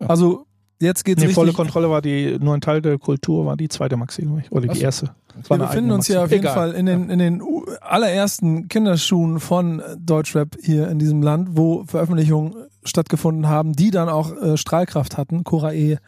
Also, 0.00 0.46
jetzt 0.80 1.04
geht's 1.04 1.20
Nee, 1.20 1.26
richtig. 1.26 1.34
volle 1.34 1.52
Kontrolle 1.52 1.90
war 1.90 2.00
die, 2.02 2.38
nur 2.40 2.54
ein 2.54 2.60
Teil 2.60 2.80
der 2.80 2.98
Kultur, 2.98 3.46
war 3.46 3.56
die 3.56 3.68
zweite 3.68 3.96
Maxi, 3.96 4.22
glaub 4.22 4.38
ich. 4.38 4.50
Oder 4.52 4.68
die 4.68 4.80
erste. 4.80 5.10
Wir 5.48 5.58
befinden 5.58 5.90
uns 5.90 6.08
ja 6.08 6.20
Maxi. 6.20 6.24
auf 6.24 6.30
jeden 6.32 6.44
Egal. 6.44 6.54
Fall 6.54 6.72
in 6.72 6.86
den, 6.86 7.10
in 7.10 7.18
den 7.18 7.42
allerersten 7.80 8.68
Kinderschuhen 8.68 9.38
von 9.40 9.82
Deutschrap 9.98 10.56
hier 10.62 10.88
in 10.88 10.98
diesem 10.98 11.22
Land, 11.22 11.50
wo 11.52 11.84
Veröffentlichungen 11.84 12.54
stattgefunden 12.84 13.48
haben, 13.48 13.74
die 13.74 13.90
dann 13.90 14.08
auch 14.08 14.32
äh, 14.36 14.56
Strahlkraft 14.56 15.16
hatten. 15.18 15.44
Cora 15.44 15.72
E. 15.72 15.98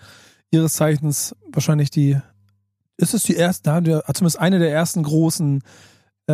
ihres 0.51 0.73
Zeichens 0.75 1.37
wahrscheinlich 1.53 1.91
die, 1.91 2.17
ist 2.97 3.13
es 3.15 3.23
die 3.25 3.35
erste, 3.35 3.65
da, 3.65 3.81
der, 3.81 4.03
zumindest 4.15 4.41
eine 4.41 4.59
der 4.59 4.73
ersten 4.73 5.03
großen 5.03 5.63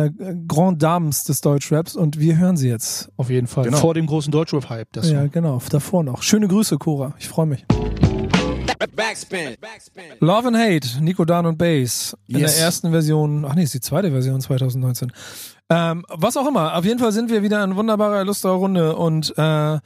äh, 0.05 0.35
Grand 0.47 0.81
Dames 0.81 1.23
des 1.23 1.41
Deutschraps 1.41 1.95
und 1.95 2.19
wir 2.19 2.37
hören 2.37 2.57
sie 2.57 2.69
jetzt. 2.69 3.09
Auf 3.17 3.29
jeden 3.29 3.47
Fall. 3.47 3.65
Genau. 3.65 3.77
Vor 3.77 3.93
dem 3.93 4.05
großen 4.07 4.31
Deutschrap-Hype. 4.31 4.89
Das 4.91 5.09
ja, 5.09 5.27
genau, 5.27 5.61
davor 5.69 6.03
noch. 6.03 6.21
Schöne 6.23 6.47
Grüße, 6.47 6.77
Cora. 6.77 7.13
Ich 7.19 7.27
freue 7.27 7.45
mich. 7.47 7.65
Backspin. 8.95 9.55
Backspin. 9.59 10.03
Love 10.19 10.47
and 10.49 10.57
Hate, 10.57 11.01
Nico 11.03 11.25
Dan 11.25 11.45
und 11.45 11.57
Bass. 11.57 12.15
In 12.27 12.39
Yes. 12.39 12.55
der 12.55 12.65
ersten 12.65 12.91
Version, 12.91 13.45
ach 13.45 13.55
nee, 13.55 13.63
ist 13.63 13.73
die 13.73 13.79
zweite 13.79 14.11
Version 14.11 14.39
2019. 14.41 15.11
Ähm, 15.69 16.05
was 16.09 16.37
auch 16.37 16.47
immer, 16.47 16.75
auf 16.75 16.85
jeden 16.85 16.99
Fall 16.99 17.11
sind 17.11 17.29
wir 17.29 17.43
wieder 17.43 17.63
in 17.63 17.75
wunderbarer, 17.75 18.23
lustiger 18.23 18.53
Runde 18.53 18.95
und 18.95 19.33
äh, 19.37 19.79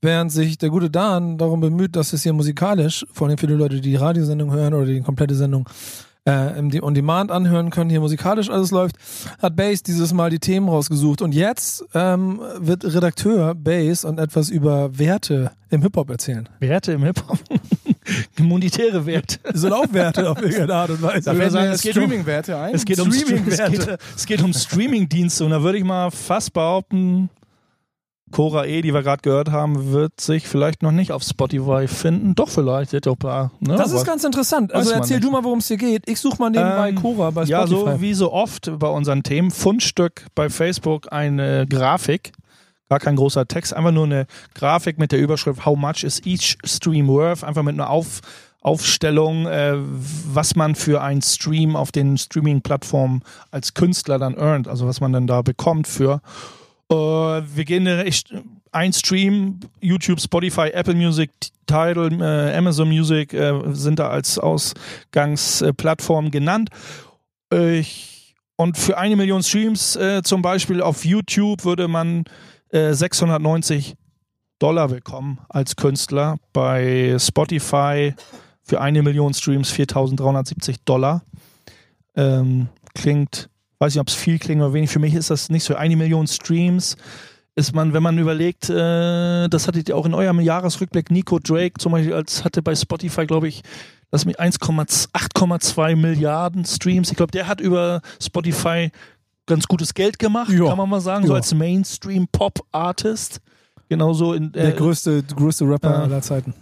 während 0.00 0.32
sich 0.32 0.58
der 0.58 0.70
gute 0.70 0.90
Dan 0.90 1.38
darum 1.38 1.60
bemüht, 1.60 1.96
dass 1.96 2.12
es 2.12 2.22
hier 2.22 2.32
musikalisch, 2.32 3.04
vor 3.12 3.28
allem 3.28 3.38
für 3.38 3.46
die 3.46 3.54
Leute, 3.54 3.76
die 3.76 3.90
die 3.90 3.96
Radiosendung 3.96 4.52
hören 4.52 4.74
oder 4.74 4.86
die 4.86 5.00
komplette 5.00 5.34
Sendung 5.34 5.68
äh, 6.26 6.58
im 6.58 6.70
On 6.82 6.94
Demand 6.94 7.30
anhören 7.30 7.70
können, 7.70 7.90
hier 7.90 8.00
musikalisch 8.00 8.50
alles 8.50 8.70
läuft, 8.70 8.96
hat 9.40 9.56
Bass 9.56 9.82
dieses 9.82 10.12
Mal 10.12 10.30
die 10.30 10.38
Themen 10.38 10.68
rausgesucht 10.68 11.22
und 11.22 11.34
jetzt 11.34 11.84
ähm, 11.94 12.40
wird 12.58 12.84
Redakteur 12.84 13.54
Bass 13.54 14.04
und 14.04 14.18
etwas 14.18 14.48
über 14.50 14.98
Werte 14.98 15.52
im 15.70 15.82
Hip-Hop 15.82 16.10
erzählen. 16.10 16.48
Werte 16.60 16.92
im 16.92 17.02
Hip-Hop. 17.04 17.38
Monetäre 18.38 19.06
Werte. 19.06 19.38
Das 19.56 19.60
sind 19.62 19.72
auch 19.72 19.92
Werte 19.92 20.30
auf 20.30 20.40
irgendeine 20.40 20.74
Art 20.74 20.90
und 20.90 21.02
Weise. 21.02 21.22
Da 21.22 21.32
mir 21.32 21.44
es 21.44 21.80
geht 21.82 21.96
um- 21.96 22.02
Streaming-Werte 22.04 22.56
ein. 22.58 22.74
Es 22.74 22.84
geht 22.84 23.00
um 23.00 23.10
Streaming. 23.12 23.46
Es 23.48 23.54
Streaming-Werte. 23.54 23.90
geht, 23.92 23.98
es 24.16 24.26
geht 24.26 24.42
um 24.42 24.52
Streaming-Dienste 24.52 25.44
und 25.44 25.50
da 25.50 25.62
würde 25.62 25.78
ich 25.78 25.84
mal 25.84 26.10
fast 26.10 26.52
behaupten, 26.52 27.30
Cora 28.32 28.66
E, 28.66 28.82
die 28.82 28.92
wir 28.92 29.02
gerade 29.02 29.22
gehört 29.22 29.50
haben, 29.52 29.92
wird 29.92 30.20
sich 30.20 30.48
vielleicht 30.48 30.82
noch 30.82 30.90
nicht 30.90 31.12
auf 31.12 31.22
Spotify 31.22 31.86
finden. 31.86 32.34
Doch 32.34 32.48
vielleicht, 32.48 32.92
wird 32.92 33.06
doch 33.06 33.16
paar. 33.16 33.52
Ne? 33.60 33.76
Das 33.76 33.92
ist 33.92 34.04
ganz 34.04 34.24
interessant. 34.24 34.74
Also 34.74 34.90
erzähl 34.90 35.16
nicht. 35.18 35.26
du 35.26 35.30
mal, 35.30 35.44
worum 35.44 35.60
es 35.60 35.68
hier 35.68 35.76
geht. 35.76 36.08
Ich 36.08 36.18
suche 36.20 36.36
mal 36.38 36.50
nebenbei 36.50 36.88
Ähm, 36.90 36.96
Cora 36.96 37.30
bei 37.30 37.44
Ja, 37.44 37.66
Spotify. 37.66 37.90
so 37.92 38.00
wie 38.00 38.14
so 38.14 38.32
oft 38.32 38.70
bei 38.78 38.88
unseren 38.88 39.22
Themen. 39.22 39.50
Fundstück 39.50 40.26
bei 40.34 40.50
Facebook 40.50 41.12
eine 41.12 41.66
Grafik. 41.68 42.32
Gar 42.88 43.00
kein 43.00 43.16
großer 43.16 43.46
Text, 43.48 43.74
einfach 43.74 43.90
nur 43.90 44.04
eine 44.04 44.26
Grafik 44.54 44.98
mit 44.98 45.10
der 45.10 45.18
Überschrift 45.18 45.64
How 45.66 45.76
much 45.76 46.04
is 46.04 46.24
each 46.24 46.56
stream 46.64 47.08
worth? 47.08 47.42
Einfach 47.42 47.62
mit 47.64 47.74
einer 47.74 47.90
Auf, 47.90 48.20
Aufstellung, 48.60 49.46
äh, 49.46 49.74
was 49.76 50.56
man 50.56 50.74
für 50.74 51.00
einen 51.00 51.22
Stream 51.22 51.76
auf 51.76 51.92
den 51.92 52.18
Streaming-Plattformen 52.18 53.22
als 53.52 53.74
Künstler 53.74 54.18
dann 54.18 54.36
earnt, 54.36 54.66
also 54.68 54.86
was 54.86 55.00
man 55.00 55.12
dann 55.12 55.26
da 55.28 55.42
bekommt 55.42 55.86
für. 55.86 56.20
Äh, 56.90 56.94
wir 56.94 57.64
gehen 57.64 57.86
echt 57.86 58.34
ein 58.72 58.92
Stream, 58.92 59.60
YouTube, 59.80 60.20
Spotify, 60.20 60.68
Apple 60.68 60.94
Music, 60.94 61.30
Tidal, 61.66 62.12
äh, 62.20 62.56
Amazon 62.56 62.88
Music 62.88 63.32
äh, 63.32 63.60
sind 63.72 63.98
da 63.98 64.08
als 64.08 64.38
Ausgangsplattform 64.38 66.30
genannt. 66.30 66.70
Äh, 67.52 67.82
und 68.56 68.78
für 68.78 68.96
eine 68.96 69.16
Million 69.16 69.42
Streams 69.42 69.96
äh, 69.96 70.22
zum 70.22 70.42
Beispiel 70.42 70.80
auf 70.80 71.04
YouTube 71.04 71.64
würde 71.64 71.88
man 71.88 72.24
äh, 72.70 72.92
690 72.92 73.96
Dollar 74.58 74.88
bekommen 74.88 75.38
als 75.48 75.76
Künstler. 75.76 76.36
Bei 76.52 77.16
Spotify 77.18 78.14
für 78.62 78.80
eine 78.80 79.02
Million 79.02 79.34
Streams 79.34 79.72
4.370 79.72 80.76
Dollar. 80.84 81.22
Ähm, 82.16 82.68
klingt, 82.94 83.50
weiß 83.78 83.94
nicht, 83.94 84.00
ob 84.00 84.08
es 84.08 84.14
viel 84.14 84.38
klingt 84.38 84.60
oder 84.62 84.72
wenig. 84.72 84.90
Für 84.90 84.98
mich 84.98 85.14
ist 85.14 85.30
das 85.30 85.48
nicht 85.50 85.64
so. 85.64 85.74
Eine 85.74 85.96
Million 85.96 86.26
Streams 86.26 86.96
ist 87.54 87.74
man, 87.74 87.92
wenn 87.94 88.02
man 88.02 88.18
überlegt, 88.18 88.68
äh, 88.68 89.48
das 89.48 89.66
hattet 89.66 89.88
ihr 89.88 89.96
auch 89.96 90.04
in 90.06 90.14
eurem 90.14 90.40
Jahresrückblick, 90.40 91.10
Nico 91.10 91.38
Drake 91.38 91.74
zum 91.78 91.92
Beispiel, 91.92 92.12
als 92.14 92.44
hatte 92.44 92.62
bei 92.62 92.74
Spotify, 92.74 93.26
glaube 93.26 93.48
ich, 93.48 93.62
das 94.10 94.24
mit 94.24 94.38
1,2 94.38 95.08
8,2 95.12 95.96
Milliarden 95.96 96.64
Streams. 96.64 97.10
Ich 97.10 97.16
glaube, 97.16 97.32
der 97.32 97.48
hat 97.48 97.60
über 97.60 98.00
Spotify 98.22 98.90
ganz 99.46 99.66
gutes 99.66 99.94
Geld 99.94 100.18
gemacht, 100.18 100.50
Ja. 100.52 100.66
kann 100.68 100.76
man 100.78 100.88
mal 100.88 101.00
sagen, 101.00 101.26
so 101.26 101.32
Ja. 101.32 101.36
als 101.38 101.54
Mainstream-Pop-Artist. 101.54 103.40
Genauso 103.88 104.32
in 104.34 104.52
Der 104.52 104.74
äh, 104.74 104.76
größte, 104.76 105.22
größte 105.22 105.64
Rapper 105.68 105.90
äh, 105.90 106.02
aller 106.02 106.20
Zeiten. 106.22 106.54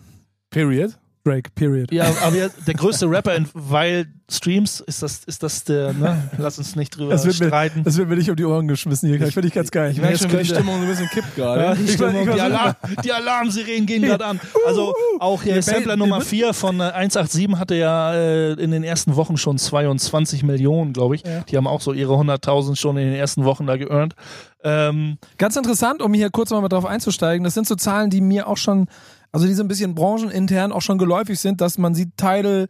Period. 0.51 0.97
Drake, 1.25 1.51
period. 1.55 1.91
Ja, 1.91 2.05
aber 2.23 2.37
ja, 2.37 2.49
der 2.67 2.75
größte 2.75 3.09
Rapper, 3.09 3.35
in, 3.35 3.49
weil 3.55 4.07
Streams 4.31 4.81
ist 4.81 5.03
das, 5.03 5.25
ist 5.25 5.43
das 5.43 5.65
der, 5.65 5.95
ne? 5.95 6.31
Lass 6.39 6.59
uns 6.59 6.77
nicht 6.77 6.97
drüber 6.97 7.13
Das 7.13 7.25
wird, 7.25 7.41
mir, 7.41 7.47
streiten. 7.47 7.83
das 7.83 7.97
wird 7.97 8.09
mir 8.11 8.17
nicht 8.17 8.29
um 8.29 8.37
die 8.37 8.45
Ohren 8.45 8.69
geschmissen 8.69 9.09
hier. 9.09 9.19
Finde 9.33 9.49
ich 9.49 9.55
ganz 9.55 9.71
geil. 9.71 9.91
Ich 9.91 9.97
merke 9.99 10.13
Jetzt 10.15 10.23
schon, 10.23 10.33
wie 10.33 10.37
die 10.43 10.45
Stimmung 10.45 10.77
so 10.77 10.83
ein 10.83 10.89
bisschen 10.89 11.09
kippt 11.09 11.35
gerade. 11.35 11.63
Ja, 11.63 11.75
die, 11.75 11.85
Ich 11.85 11.93
Stimmung, 11.93 12.29
ich 12.29 12.35
die, 12.35 12.41
Alarm, 12.41 12.75
die 13.05 13.13
Alarmsirenen 13.13 13.87
gehen 13.87 14.03
gerade 14.03 14.25
an. 14.27 14.41
Also 14.67 14.93
auch 15.19 15.43
hier 15.43 15.63
Sampler 15.63 15.97
Nummer 15.97 16.19
wir- 16.19 16.25
4 16.27 16.53
von 16.55 16.81
äh, 16.81 16.85
187 16.85 17.57
hatte 17.59 17.75
ja 17.75 18.13
äh, 18.15 18.53
in 18.53 18.71
den 18.71 18.85
ersten 18.85 19.17
Wochen 19.17 19.37
schon 19.39 19.57
22 19.57 20.43
Millionen, 20.43 20.93
glaube 20.93 21.15
ich. 21.17 21.23
Ja. 21.27 21.41
Die 21.41 21.57
haben 21.57 21.67
auch 21.67 21.81
so 21.81 21.93
ihre 21.95 22.15
100.000 22.15 22.77
schon 22.77 22.97
in 22.99 23.07
den 23.07 23.15
ersten 23.15 23.45
Wochen 23.45 23.67
da 23.67 23.77
geearnt. 23.79 24.15
Ähm, 24.63 25.17
Ganz 25.39 25.57
interessant, 25.57 26.03
um 26.03 26.13
hier 26.13 26.29
kurz 26.31 26.51
mal 26.51 26.61
mit 26.61 26.73
drauf 26.73 26.85
einzusteigen. 26.87 27.45
Das 27.45 27.55
sind 27.55 27.67
so 27.67 27.75
Zahlen, 27.77 28.11
die 28.11 28.21
mir 28.21 28.47
auch 28.49 28.57
schon, 28.57 28.89
also 29.35 29.49
die 29.49 29.55
so 29.55 29.65
ein 29.65 29.69
bisschen 29.69 29.97
branchenintern 29.97 30.71
auch 30.71 30.81
schon 30.81 30.97
geläufig 30.97 31.41
sind, 31.41 31.61
dass 31.61 31.77
man 31.77 31.93
sieht, 31.93 32.17
Tidal 32.17 32.69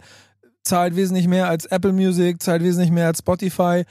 zahlt 0.63 0.97
wesentlich 0.97 1.29
mehr 1.29 1.47
als 1.47 1.67
Apple 1.67 1.93
Music, 1.93 2.43
zahlt 2.43 2.63
wesentlich 2.63 2.91
mehr 2.91 3.07
als 3.07 3.19
Spotify 3.19 3.85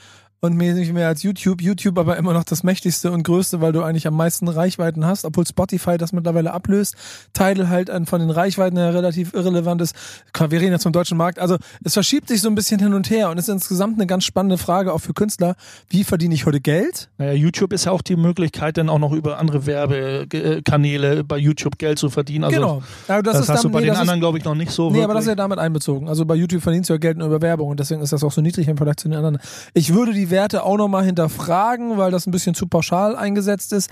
und 0.43 0.59
wesentlich 0.59 0.91
mehr 0.91 1.07
als 1.07 1.23
YouTube. 1.23 1.61
YouTube 1.61 1.97
aber 1.97 2.17
immer 2.17 2.33
noch 2.33 2.43
das 2.43 2.63
mächtigste 2.63 3.11
und 3.11 3.23
größte, 3.23 3.61
weil 3.61 3.71
du 3.71 3.81
eigentlich 3.81 4.07
am 4.07 4.17
meisten 4.17 4.49
Reichweiten 4.49 5.05
hast, 5.05 5.23
obwohl 5.23 5.47
Spotify 5.47 5.97
das 5.97 6.11
mittlerweile 6.11 6.51
ablöst. 6.51 6.95
Tidal 7.31 7.69
halt 7.69 7.89
von 8.09 8.19
den 8.19 8.29
Reichweiten 8.29 8.75
her 8.75 8.93
relativ 8.93 9.33
irrelevant 9.33 9.81
ist. 9.81 9.95
Wir 10.37 10.59
reden 10.59 10.73
jetzt 10.73 10.83
vom 10.83 10.91
deutschen 10.91 11.17
Markt. 11.17 11.39
Also 11.39 11.55
es 11.85 11.93
verschiebt 11.93 12.27
sich 12.27 12.41
so 12.41 12.49
ein 12.49 12.55
bisschen 12.55 12.81
hin 12.81 12.93
und 12.93 13.09
her 13.09 13.29
und 13.29 13.37
ist 13.37 13.47
insgesamt 13.47 13.97
eine 13.97 14.05
ganz 14.05 14.25
spannende 14.25 14.57
Frage 14.57 14.91
auch 14.91 14.99
für 14.99 15.13
Künstler. 15.13 15.55
Wie 15.87 16.03
verdiene 16.03 16.35
ich 16.35 16.45
heute 16.45 16.59
Geld? 16.59 17.09
naja, 17.17 17.33
YouTube 17.33 17.71
ist 17.71 17.85
ja 17.85 17.93
auch 17.93 18.01
die 18.01 18.17
Möglichkeit, 18.17 18.77
dann 18.77 18.89
auch 18.89 18.99
noch 18.99 19.13
über 19.13 19.39
andere 19.39 19.65
Werbekanäle 19.65 21.23
bei 21.23 21.37
YouTube 21.37 21.77
Geld 21.77 21.97
zu 21.97 22.09
verdienen. 22.09 22.43
Also 22.43 22.55
genau. 22.55 22.83
Aber 23.07 23.23
das, 23.23 23.33
das, 23.33 23.43
ist 23.43 23.49
hast 23.49 23.63
dann, 23.63 23.71
du 23.71 23.77
bei 23.77 23.79
nee, 23.79 23.87
den 23.87 23.95
anderen, 23.95 24.19
glaube 24.19 24.37
ich, 24.37 24.43
noch 24.43 24.55
nicht 24.55 24.71
so. 24.71 24.89
Nee, 24.89 24.95
wirklich. 24.95 25.03
aber 25.05 25.13
das 25.13 25.23
ist 25.23 25.29
ja 25.29 25.35
damit 25.35 25.59
einbezogen. 25.59 26.09
Also 26.09 26.25
bei 26.25 26.35
YouTube 26.35 26.61
verdienst 26.61 26.89
du 26.89 26.95
ja 26.95 26.97
Geld 26.97 27.17
nur 27.17 27.27
über 27.27 27.41
Werbung 27.41 27.69
und 27.69 27.79
deswegen 27.79 28.01
ist 28.01 28.11
das 28.11 28.23
auch 28.25 28.31
so 28.31 28.41
niedrig 28.41 28.67
im 28.67 28.75
Vergleich 28.75 28.97
zu 28.97 29.07
den 29.07 29.17
anderen. 29.17 29.39
Ich 29.73 29.93
würde 29.93 30.11
die 30.11 30.29
Werte 30.33 30.63
auch 30.63 30.75
nochmal 30.77 31.05
hinterfragen, 31.05 31.97
weil 31.97 32.11
das 32.11 32.25
ein 32.27 32.31
bisschen 32.31 32.55
zu 32.55 32.67
pauschal 32.67 33.15
eingesetzt 33.15 33.71
ist. 33.71 33.89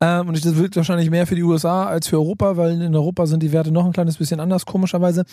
Ähm, 0.00 0.28
und 0.28 0.36
ich, 0.36 0.42
das 0.42 0.56
wird 0.56 0.76
wahrscheinlich 0.76 1.10
mehr 1.10 1.26
für 1.26 1.34
die 1.34 1.42
USA 1.42 1.84
als 1.86 2.06
für 2.08 2.16
Europa, 2.16 2.56
weil 2.56 2.80
in 2.80 2.94
Europa 2.94 3.26
sind 3.26 3.42
die 3.42 3.52
Werte 3.52 3.72
noch 3.72 3.84
ein 3.84 3.92
kleines 3.92 4.16
bisschen 4.16 4.40
anders, 4.40 4.64
komischerweise. 4.64 5.24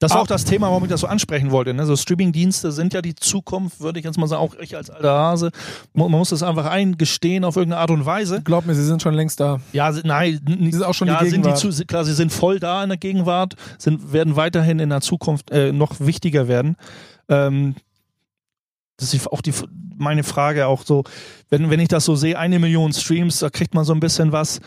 Das 0.00 0.12
war 0.12 0.18
Ah. 0.18 0.22
auch 0.22 0.26
das 0.28 0.44
Thema, 0.44 0.68
warum 0.68 0.84
ich 0.84 0.90
das 0.90 1.00
so 1.00 1.06
ansprechen 1.08 1.50
wollte. 1.50 1.74
Ne? 1.74 1.84
So 1.84 1.96
Streaming-Dienste 1.96 2.70
sind 2.70 2.94
ja 2.94 3.02
die 3.02 3.16
Zukunft, 3.16 3.80
würde 3.80 3.98
ich 3.98 4.04
jetzt 4.04 4.16
mal 4.16 4.28
sagen, 4.28 4.42
auch 4.42 4.54
ich 4.60 4.76
als 4.76 4.90
alter 4.90 5.10
Hase. 5.12 5.50
Man 5.92 6.10
muss 6.12 6.28
das 6.30 6.44
einfach 6.44 6.66
eingestehen 6.66 7.44
auf 7.44 7.56
irgendeine 7.56 7.80
Art 7.80 7.90
und 7.90 8.06
Weise. 8.06 8.40
Glaub 8.42 8.64
mir, 8.64 8.76
sie 8.76 8.84
sind 8.84 9.02
schon 9.02 9.14
längst 9.14 9.40
da. 9.40 9.58
Ja, 9.72 9.90
sie- 9.92 10.02
nein, 10.04 10.38
Die 10.46 10.70
sind 10.70 10.84
auch 10.84 10.94
schon 10.94 11.08
die 11.08 11.14
ja, 11.14 11.18
sind 11.20 11.28
die 11.30 11.36
Gegenwart. 11.38 11.58
zu, 11.58 11.72
sie- 11.72 11.84
klar, 11.84 12.04
sie 12.04 12.14
sind 12.14 12.32
voll 12.32 12.60
da 12.60 12.80
in 12.84 12.90
der 12.90 12.98
Gegenwart, 12.98 13.54
sind, 13.78 14.12
werden 14.12 14.36
weiterhin 14.36 14.78
in 14.78 14.90
der 14.90 15.00
Zukunft 15.00 15.50
äh, 15.50 15.72
noch 15.72 15.94
wichtiger 15.98 16.46
werden. 16.46 16.76
Ähm, 17.28 17.74
das 18.98 19.14
ist 19.14 19.26
auch 19.32 19.40
die, 19.40 19.54
meine 19.96 20.24
Frage 20.24 20.66
auch 20.66 20.84
so, 20.84 21.04
wenn, 21.48 21.70
wenn 21.70 21.80
ich 21.80 21.88
das 21.88 22.04
so 22.04 22.16
sehe, 22.16 22.38
eine 22.38 22.58
Million 22.58 22.92
Streams, 22.92 23.38
da 23.38 23.48
kriegt 23.48 23.74
man 23.74 23.84
so 23.84 23.94
ein 23.94 24.00
bisschen 24.00 24.32
was, 24.32 24.60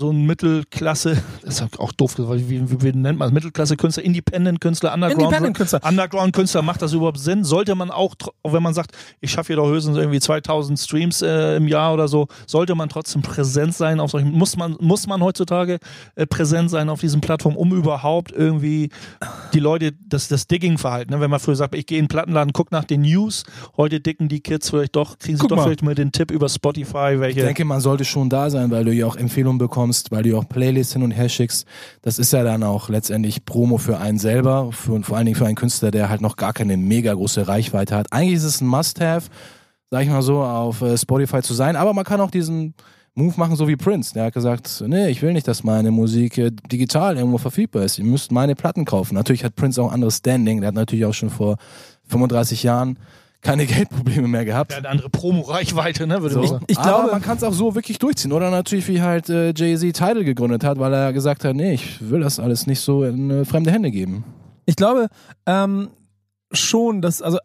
so 0.00 0.10
ein 0.10 0.26
Mittelklasse, 0.26 1.22
das 1.42 1.60
ist 1.60 1.78
auch 1.78 1.92
doof, 1.92 2.16
wie, 2.18 2.68
wie, 2.68 2.82
wie 2.82 2.92
nennt 2.92 3.18
man 3.18 3.28
es? 3.28 3.34
Mittelklasse-Künstler, 3.34 4.02
Independent-Künstler, 4.02 4.92
Underground. 4.92 5.22
Independent-Künstler. 5.22 5.80
Underground-Künstler, 5.84 6.62
macht 6.62 6.82
das 6.82 6.92
überhaupt 6.92 7.18
Sinn? 7.18 7.44
Sollte 7.44 7.76
man 7.76 7.90
auch, 7.92 8.14
auch 8.42 8.52
wenn 8.52 8.62
man 8.62 8.74
sagt, 8.74 8.90
ich 9.20 9.30
schaffe 9.30 9.48
hier 9.48 9.56
doch 9.56 9.68
höchstens 9.68 9.96
irgendwie 9.96 10.18
2000 10.18 10.80
Streams 10.80 11.22
äh, 11.22 11.56
im 11.56 11.68
Jahr 11.68 11.94
oder 11.94 12.08
so, 12.08 12.26
sollte 12.46 12.74
man 12.74 12.88
trotzdem 12.88 13.22
präsent 13.22 13.74
sein 13.74 14.00
auf 14.00 14.10
solchen, 14.10 14.32
muss 14.32 14.56
man, 14.56 14.76
muss 14.80 15.06
man 15.06 15.22
heutzutage 15.22 15.78
äh, 16.16 16.26
präsent 16.26 16.70
sein 16.70 16.88
auf 16.88 17.00
diesen 17.00 17.20
Plattformen, 17.20 17.56
um 17.56 17.72
überhaupt 17.72 18.32
irgendwie 18.32 18.90
die 19.52 19.60
Leute, 19.60 19.92
das, 20.08 20.26
das 20.26 20.48
Digging-Verhalten, 20.48 21.12
ne? 21.12 21.20
wenn 21.20 21.30
man 21.30 21.38
früher 21.38 21.56
sagt, 21.56 21.76
ich 21.76 21.86
gehe 21.86 21.98
in 21.98 22.06
den 22.06 22.08
Plattenladen, 22.08 22.52
guck 22.52 22.72
nach 22.72 22.84
den 22.84 23.02
News, 23.02 23.44
heute 23.76 24.00
dicken 24.00 24.28
die 24.28 24.40
Kids 24.40 24.70
vielleicht 24.70 24.96
doch, 24.96 25.20
kriegen 25.20 25.36
sie 25.36 25.42
Guck 25.42 25.50
doch 25.50 25.56
mal. 25.56 25.64
vielleicht 25.64 25.84
mal 25.84 25.94
den 25.94 26.10
Tipp 26.10 26.32
über 26.32 26.48
Spotify, 26.48 27.20
welche. 27.20 27.40
Ich 27.40 27.46
denke, 27.46 27.64
man 27.64 27.80
sollte 27.80 28.04
schon 28.04 28.28
da 28.28 28.50
sein, 28.50 28.72
weil 28.72 28.84
du 28.84 28.92
ja 28.92 29.06
auch 29.06 29.16
Empfehlungen 29.16 29.58
bekommst, 29.58 29.83
weil 30.10 30.22
du 30.22 30.38
auch 30.38 30.48
Playlists 30.48 30.92
hin 30.92 31.02
und 31.02 31.10
her 31.10 31.28
schickst. 31.28 31.66
Das 32.02 32.18
ist 32.18 32.32
ja 32.32 32.42
dann 32.44 32.62
auch 32.62 32.88
letztendlich 32.88 33.44
Promo 33.44 33.78
für 33.78 33.98
einen 33.98 34.18
selber 34.18 34.70
und 34.88 35.04
vor 35.04 35.16
allen 35.16 35.26
Dingen 35.26 35.36
für 35.36 35.46
einen 35.46 35.56
Künstler, 35.56 35.90
der 35.90 36.08
halt 36.08 36.20
noch 36.20 36.36
gar 36.36 36.52
keine 36.52 36.76
mega 36.76 37.12
große 37.12 37.46
Reichweite 37.46 37.96
hat. 37.96 38.12
Eigentlich 38.12 38.36
ist 38.36 38.44
es 38.44 38.60
ein 38.60 38.66
Must-Have, 38.66 39.28
sag 39.90 40.02
ich 40.02 40.08
mal 40.08 40.22
so, 40.22 40.42
auf 40.42 40.82
äh, 40.82 40.96
Spotify 40.96 41.42
zu 41.42 41.54
sein, 41.54 41.76
aber 41.76 41.92
man 41.94 42.04
kann 42.04 42.20
auch 42.20 42.30
diesen 42.30 42.74
Move 43.16 43.34
machen, 43.36 43.54
so 43.54 43.68
wie 43.68 43.76
Prince. 43.76 44.12
Der 44.14 44.24
hat 44.24 44.34
gesagt, 44.34 44.82
nee, 44.86 45.08
ich 45.08 45.22
will 45.22 45.32
nicht, 45.32 45.46
dass 45.46 45.62
meine 45.62 45.92
Musik 45.92 46.36
äh, 46.36 46.50
digital 46.50 47.16
irgendwo 47.16 47.38
verfügbar 47.38 47.84
ist. 47.84 47.98
Ihr 47.98 48.04
müsst 48.04 48.32
meine 48.32 48.56
Platten 48.56 48.84
kaufen. 48.84 49.14
Natürlich 49.14 49.44
hat 49.44 49.54
Prince 49.54 49.80
auch 49.80 49.88
ein 49.88 49.94
anderes 49.94 50.16
Standing. 50.16 50.60
Der 50.60 50.68
hat 50.68 50.74
natürlich 50.74 51.04
auch 51.04 51.14
schon 51.14 51.30
vor 51.30 51.56
35 52.08 52.64
Jahren 52.64 52.98
keine 53.44 53.66
Geldprobleme 53.66 54.26
mehr 54.26 54.44
gehabt. 54.44 54.72
Ja, 54.72 54.78
eine 54.78 54.88
andere 54.88 55.08
Promo-Reichweite, 55.10 56.06
ne, 56.08 56.20
würde 56.22 56.34
So. 56.34 56.42
ich 56.42 56.48
sagen. 56.50 56.64
Ich 56.66 56.78
Aber 56.78 56.88
glaube- 56.88 57.12
man 57.12 57.22
kann 57.22 57.36
es 57.36 57.44
auch 57.44 57.52
so 57.52 57.74
wirklich 57.76 57.98
durchziehen. 58.00 58.32
Oder 58.32 58.50
natürlich, 58.50 58.88
wie 58.88 59.00
halt 59.00 59.28
äh, 59.30 59.52
Jay-Z 59.54 59.94
Tidal 59.94 60.24
gegründet 60.24 60.64
hat, 60.64 60.78
weil 60.80 60.92
er 60.92 61.12
gesagt 61.12 61.44
hat, 61.44 61.54
nee, 61.54 61.74
ich 61.74 62.10
will 62.10 62.20
das 62.20 62.40
alles 62.40 62.66
nicht 62.66 62.80
so 62.80 63.04
in 63.04 63.30
äh, 63.30 63.44
fremde 63.44 63.70
Hände 63.70 63.90
geben. 63.92 64.24
Ich 64.66 64.74
glaube 64.76 65.08
ähm, 65.46 65.90
schon, 66.52 67.00
dass, 67.02 67.22
also 67.22 67.38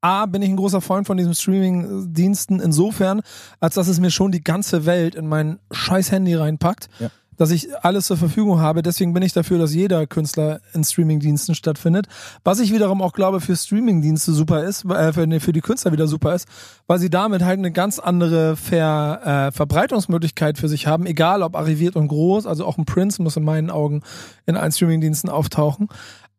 A, 0.00 0.26
bin 0.26 0.42
ich 0.42 0.50
ein 0.50 0.56
großer 0.56 0.80
Freund 0.82 1.06
von 1.06 1.16
diesen 1.16 1.34
Streaming-Diensten 1.34 2.60
insofern, 2.60 3.20
als 3.60 3.74
dass 3.74 3.88
es 3.88 4.00
mir 4.00 4.10
schon 4.10 4.32
die 4.32 4.42
ganze 4.44 4.84
Welt 4.86 5.14
in 5.14 5.26
mein 5.26 5.58
scheiß 5.72 6.12
Handy 6.12 6.34
reinpackt, 6.34 6.88
Ja. 6.98 7.10
Dass 7.36 7.50
ich 7.50 7.68
alles 7.84 8.06
zur 8.06 8.16
Verfügung 8.16 8.60
habe. 8.60 8.82
Deswegen 8.82 9.12
bin 9.12 9.22
ich 9.22 9.32
dafür, 9.32 9.58
dass 9.58 9.74
jeder 9.74 10.06
Künstler 10.06 10.60
in 10.72 10.84
Streaming-Diensten 10.84 11.54
stattfindet. 11.54 12.06
Was 12.44 12.60
ich 12.60 12.72
wiederum 12.72 13.02
auch 13.02 13.12
glaube 13.12 13.40
für 13.40 13.56
Streaming-Dienste 13.56 14.32
super 14.32 14.64
ist, 14.64 14.84
äh, 14.84 15.12
für, 15.12 15.52
die 15.52 15.60
Künstler 15.60 15.92
wieder 15.92 16.06
super 16.06 16.34
ist, 16.34 16.46
weil 16.86 16.98
sie 16.98 17.10
damit 17.10 17.42
halt 17.42 17.58
eine 17.58 17.72
ganz 17.72 17.98
andere 17.98 18.56
Ver, 18.56 19.48
äh, 19.48 19.52
Verbreitungsmöglichkeit 19.52 20.58
für 20.58 20.68
sich 20.68 20.86
haben, 20.86 21.06
egal 21.06 21.42
ob 21.42 21.56
arriviert 21.56 21.96
und 21.96 22.08
groß, 22.08 22.46
also 22.46 22.64
auch 22.64 22.78
ein 22.78 22.84
Prince 22.84 23.22
muss 23.22 23.36
in 23.36 23.44
meinen 23.44 23.70
Augen 23.70 24.02
in 24.46 24.56
allen 24.56 24.72
Streaming-Diensten 24.72 25.28
auftauchen. 25.28 25.88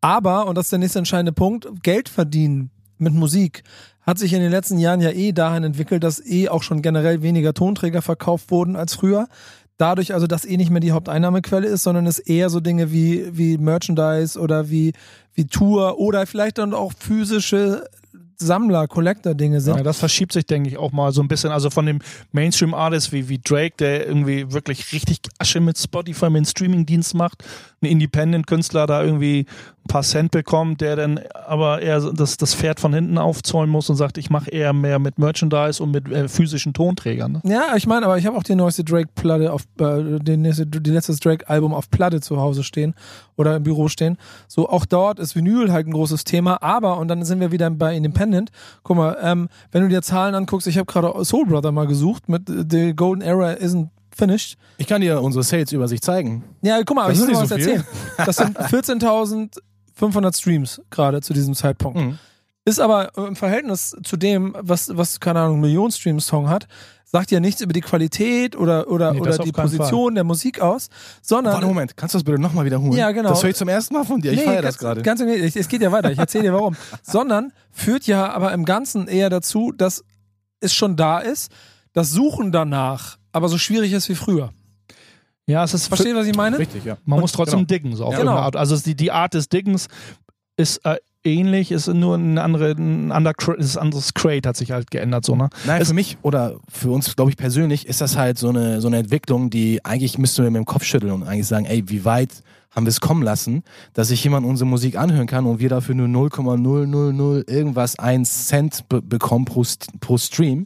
Aber, 0.02 0.48
und 0.48 0.56
das 0.56 0.68
ist 0.68 0.72
der 0.72 0.80
nächste 0.80 1.00
entscheidende 1.00 1.34
Punkt, 1.34 1.68
Geld 1.84 2.10
verdienen 2.10 2.72
mit 2.98 3.14
Musik 3.14 3.64
hat 4.06 4.20
sich 4.20 4.34
in 4.34 4.42
den 4.42 4.52
letzten 4.52 4.78
Jahren 4.78 5.02
ja 5.02 5.10
eh 5.10 5.32
dahin 5.32 5.64
entwickelt, 5.64 6.04
dass 6.04 6.24
eh 6.24 6.48
auch 6.48 6.62
schon 6.62 6.82
generell 6.82 7.22
weniger 7.24 7.54
Tonträger 7.54 8.02
verkauft 8.02 8.52
wurden 8.52 8.76
als 8.76 8.96
früher. 8.96 9.28
Dadurch 9.78 10.14
also, 10.14 10.26
dass 10.26 10.46
eh 10.46 10.56
nicht 10.56 10.72
mehr 10.72 10.80
die 10.80 10.94
Haupteinnahmequelle 10.94 11.68
ist, 11.68 11.84
sondern 11.84 12.08
es 12.08 12.20
eher 12.20 12.50
so 12.50 12.62
Dinge 12.62 12.92
wie, 12.92 13.38
wie 13.38 13.58
Merchandise 13.58 14.40
oder 14.40 14.70
wie, 14.70 14.94
wie 15.34 15.48
Tour 15.48 16.00
oder 16.00 16.26
vielleicht 16.26 16.58
dann 16.60 16.74
auch 16.74 16.94
physische 16.98 17.86
Sammler, 18.38 18.88
Collector-Dinge 18.88 19.62
sind. 19.62 19.78
Ja, 19.78 19.84
das 19.84 19.98
verschiebt 19.98 20.34
sich, 20.34 20.46
denke 20.46 20.70
ich, 20.70 20.78
auch 20.78 20.92
mal 20.92 21.12
so 21.12 21.22
ein 21.22 21.28
bisschen. 21.28 21.52
Also 21.52 21.70
von 21.70 21.86
dem 21.86 22.00
Mainstream-Artist 22.32 23.12
wie, 23.12 23.30
wie 23.30 23.40
Drake, 23.40 23.76
der 23.80 24.08
irgendwie 24.08 24.52
wirklich 24.52 24.92
richtig 24.94 25.20
Asche 25.40 25.60
mit 25.60 25.78
Spotify, 25.78 26.30
mit 26.30 26.38
dem 26.38 26.46
Streaming-Dienst 26.46 27.14
macht, 27.16 27.44
ein 27.82 27.88
Independent-Künstler 27.88 28.88
da 28.88 29.04
irgendwie 29.04 29.46
ein 29.86 29.88
paar 29.88 30.02
Cent 30.02 30.32
bekommt, 30.32 30.82
der 30.82 30.96
dann 30.96 31.20
aber 31.48 31.82
eher 31.82 32.00
das, 32.12 32.38
das 32.38 32.56
Pferd 32.56 32.80
von 32.80 32.94
hinten 32.94 33.20
aufzäumen 33.20 33.70
muss 33.70 33.90
und 33.90 33.98
sagt, 33.98 34.18
ich 34.18 34.32
mache 34.32 34.50
eher 34.50 34.74
mehr 34.74 34.98
mit 34.98 35.20
Merchandise 35.20 35.82
und 35.82 35.92
mit 35.92 36.10
äh, 36.10 36.28
physischen 36.28 36.74
Tonträgern. 36.74 37.34
Ne? 37.34 37.42
Ja, 37.44 37.76
ich 37.76 37.86
meine, 37.86 38.06
aber 38.06 38.18
ich 38.18 38.26
habe 38.26 38.36
auch 38.36 38.44
die 38.44 38.56
neueste 38.56 38.84
Drake-Platte 38.84 39.54
auf, 39.54 39.64
äh, 39.80 40.20
die, 40.20 40.38
nächste, 40.38 40.66
die 40.66 40.90
letzte 40.90 41.16
Drake-Album 41.16 41.74
auf 41.74 41.92
Platte 41.92 42.20
zu 42.20 42.38
Hause 42.38 42.64
stehen 42.64 42.96
oder 43.36 43.58
im 43.58 43.64
Büro 43.64 43.88
stehen. 43.88 44.18
So, 44.48 44.68
auch 44.70 44.86
dort 44.86 45.20
ist 45.20 45.36
Vinyl 45.36 45.72
halt 45.72 45.88
ein 45.88 45.94
großes 45.94 46.24
Thema, 46.24 46.64
aber, 46.64 46.98
und 46.98 47.08
dann 47.08 47.24
sind 47.24 47.40
wir 47.40 47.52
wieder 47.52 47.70
bei 47.70 47.96
Independent. 47.96 48.25
Guck 48.84 48.98
mal, 48.98 49.18
ähm, 49.22 49.50
wenn 49.72 49.82
du 49.84 49.90
dir 49.90 50.02
Zahlen 50.02 50.36
anguckst, 50.36 50.68
ich 50.68 50.78
habe 50.78 50.86
gerade 50.86 51.26
Soul 51.26 51.46
Brother 51.46 51.72
mal 51.72 51.88
gesucht 51.88 52.30
mit 52.30 52.50
äh, 52.50 52.64
The 52.70 52.96
Golden 52.96 53.22
Era 53.22 53.54
isn't 53.54 53.90
finished. 54.16 54.58
Ich 54.78 54.88
kann 54.88 55.02
dir 55.02 55.22
unsere 55.22 55.44
Sales-Übersicht 55.44 56.04
zeigen. 56.04 56.44
Ja, 56.62 56.82
guck 56.84 56.96
mal, 56.96 57.04
aber 57.04 57.12
Das 57.12 57.20
ich 57.20 57.22
will 57.24 57.30
nicht 57.30 57.38
mal 57.38 57.44
was 57.44 57.50
so 57.50 57.56
erzählen. 57.56 57.86
Das 58.18 58.36
sind 58.38 58.58
14.500 60.00 60.38
Streams 60.38 60.82
gerade 60.90 61.22
zu 61.22 61.34
diesem 61.34 61.54
Zeitpunkt. 61.54 62.00
Mhm. 62.00 62.18
Ist 62.68 62.80
aber 62.80 63.16
im 63.16 63.36
Verhältnis 63.36 63.96
zu 64.04 64.18
dem, 64.18 64.56
was, 64.60 64.90
was 64.98 65.20
keine 65.20 65.40
Ahnung, 65.42 65.60
Millionen 65.62 65.92
Streams 65.92 66.26
Song 66.26 66.50
hat, 66.50 66.68
sagt 67.16 67.32
ja 67.32 67.40
nichts 67.40 67.62
über 67.62 67.72
die 67.72 67.80
Qualität 67.80 68.58
oder, 68.58 68.90
oder, 68.92 69.14
Nee, 69.14 69.22
oder 69.22 69.38
die 69.38 69.54
Position 69.54 70.16
der 70.16 70.26
Musik 70.26 70.60
aus, 70.60 70.90
sondern. 71.22 71.54
Warte, 71.54 71.66
Moment, 71.66 71.96
kannst 71.96 72.14
du 72.14 72.18
das 72.18 72.26
bitte 72.26 72.38
nochmal 72.42 72.66
wiederholen? 72.66 72.92
Ja, 72.92 73.10
genau. 73.12 73.30
Das 73.30 73.42
höre 73.42 73.52
ich 73.52 73.56
zum 73.56 73.70
ersten 73.70 73.94
Mal 73.94 74.04
von 74.04 74.20
dir. 74.20 74.34
Ich 74.34 74.40
Nee, 74.40 74.44
feiere 74.46 74.62
das 74.62 74.78
gerade. 74.78 75.02
Ganz 75.02 75.22
im 75.22 75.28
Gegenteil, 75.28 75.62
es 75.62 75.68
geht 75.70 75.82
ja 75.82 75.94
weiter, 75.94 76.12
ich 76.12 76.20
erzähle 76.20 76.44
dir 76.44 76.54
warum. 76.54 76.76
sondern 77.04 77.54
führt 77.72 78.06
ja 78.06 78.34
aber 78.34 78.52
im 78.52 78.66
Ganzen 78.66 79.08
eher 79.08 79.30
dazu, 79.30 79.72
dass 79.72 80.04
es 80.60 80.74
schon 80.74 80.98
da 80.98 81.20
ist, 81.20 81.54
das 81.94 82.10
Suchen 82.10 82.52
danach 82.52 83.18
aber 83.32 83.48
so 83.48 83.58
schwierig 83.58 83.94
ist 83.94 84.10
wie 84.10 84.16
früher. 84.16 84.50
Ja, 85.48 85.64
es 85.64 85.74
ist 85.74 85.88
Versteht 85.88 86.08
ihr, 86.08 86.16
was 86.18 86.28
ich 86.28 86.36
meine? 86.36 86.60
Richtig, 86.60 86.84
ja. 86.84 86.98
Man 87.06 87.22
muss 87.22 87.32
trotzdem 87.32 87.60
genau. 87.60 87.68
diggen, 87.68 87.96
so 87.96 88.04
auf 88.04 88.14
Ja. 88.14 88.20
Genau. 88.20 88.34
Art. 88.34 88.58
Also 88.58 88.76
es- 88.76 88.84
die, 88.84 88.96
die 88.96 89.12
Art 89.14 89.36
des 89.36 89.48
Diggens 89.48 89.88
ist 90.58 90.84
äh, 90.86 90.98
ähnlich, 91.26 91.72
ist 91.72 91.88
nur 91.88 92.16
eine 92.16 92.42
andere, 92.42 92.72
ein 92.72 93.12
anderer, 93.12 93.34
ist 93.58 93.78
ein 93.78 93.82
anderes 93.84 94.14
Crate 94.14 94.48
hat 94.48 94.56
sich 94.58 94.72
halt 94.72 94.92
geändert, 94.92 95.26
so, 95.26 95.36
ne? 95.36 95.50
Nein, 95.66 95.82
Es- 95.82 95.88
für 95.90 95.94
mich 95.94 96.18
oder 96.22 96.58
für 96.70 96.92
uns, 96.92 97.16
glaube 97.16 97.32
ich, 97.32 97.38
persönlich 97.38 97.88
ist 97.88 98.02
das 98.02 98.16
halt 98.18 98.38
so 98.38 98.50
eine, 98.50 98.80
so 98.82 98.88
eine 98.88 98.98
Entwicklung, 98.98 99.50
die 99.50 99.84
eigentlich 99.84 100.18
müssten 100.18 100.44
wir 100.44 100.52
mit 100.52 100.60
dem 100.60 100.66
Kopf 100.66 100.84
schütteln 100.84 101.12
und 101.12 101.24
eigentlich 101.24 101.48
sagen, 101.48 101.66
ey, 101.66 101.84
wie 101.90 102.06
weit 102.06 102.44
haben 102.72 102.86
wir 102.86 102.90
es 102.90 103.00
kommen 103.00 103.24
lassen, 103.24 103.64
dass 103.94 104.10
sich 104.10 104.22
jemand 104.24 104.46
unsere 104.46 104.68
Musik 104.70 104.98
anhören 104.98 105.28
kann 105.28 105.46
und 105.46 105.60
wir 105.60 105.70
dafür 105.70 105.96
nur 105.96 106.08
0,000 106.10 107.48
irgendwas 107.50 107.98
1 107.98 108.48
Cent 108.48 108.90
be 108.90 109.02
bekommen 109.02 109.46
pro, 109.46 109.62
St- 109.62 109.88
pro 110.02 110.18
Stream. 110.18 110.66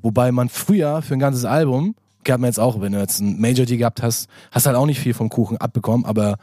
Wobei 0.00 0.32
man 0.32 0.48
früher 0.48 1.02
für 1.02 1.12
ein 1.14 1.20
ganzes 1.20 1.44
Album, 1.44 1.94
gab 2.24 2.40
man 2.40 2.48
jetzt 2.48 2.58
auch, 2.58 2.80
wenn 2.80 2.92
du 2.92 2.98
jetzt 2.98 3.20
ein 3.20 3.38
Major 3.38 3.66
Deal 3.66 3.76
gehabt 3.78 4.02
hast, 4.02 4.28
hast 4.50 4.66
halt 4.66 4.76
auch 4.76 4.86
nicht 4.86 5.00
viel 5.00 5.12
vom 5.12 5.28
Kuchen 5.28 5.58
abbekommen, 5.58 6.06
aber 6.06 6.36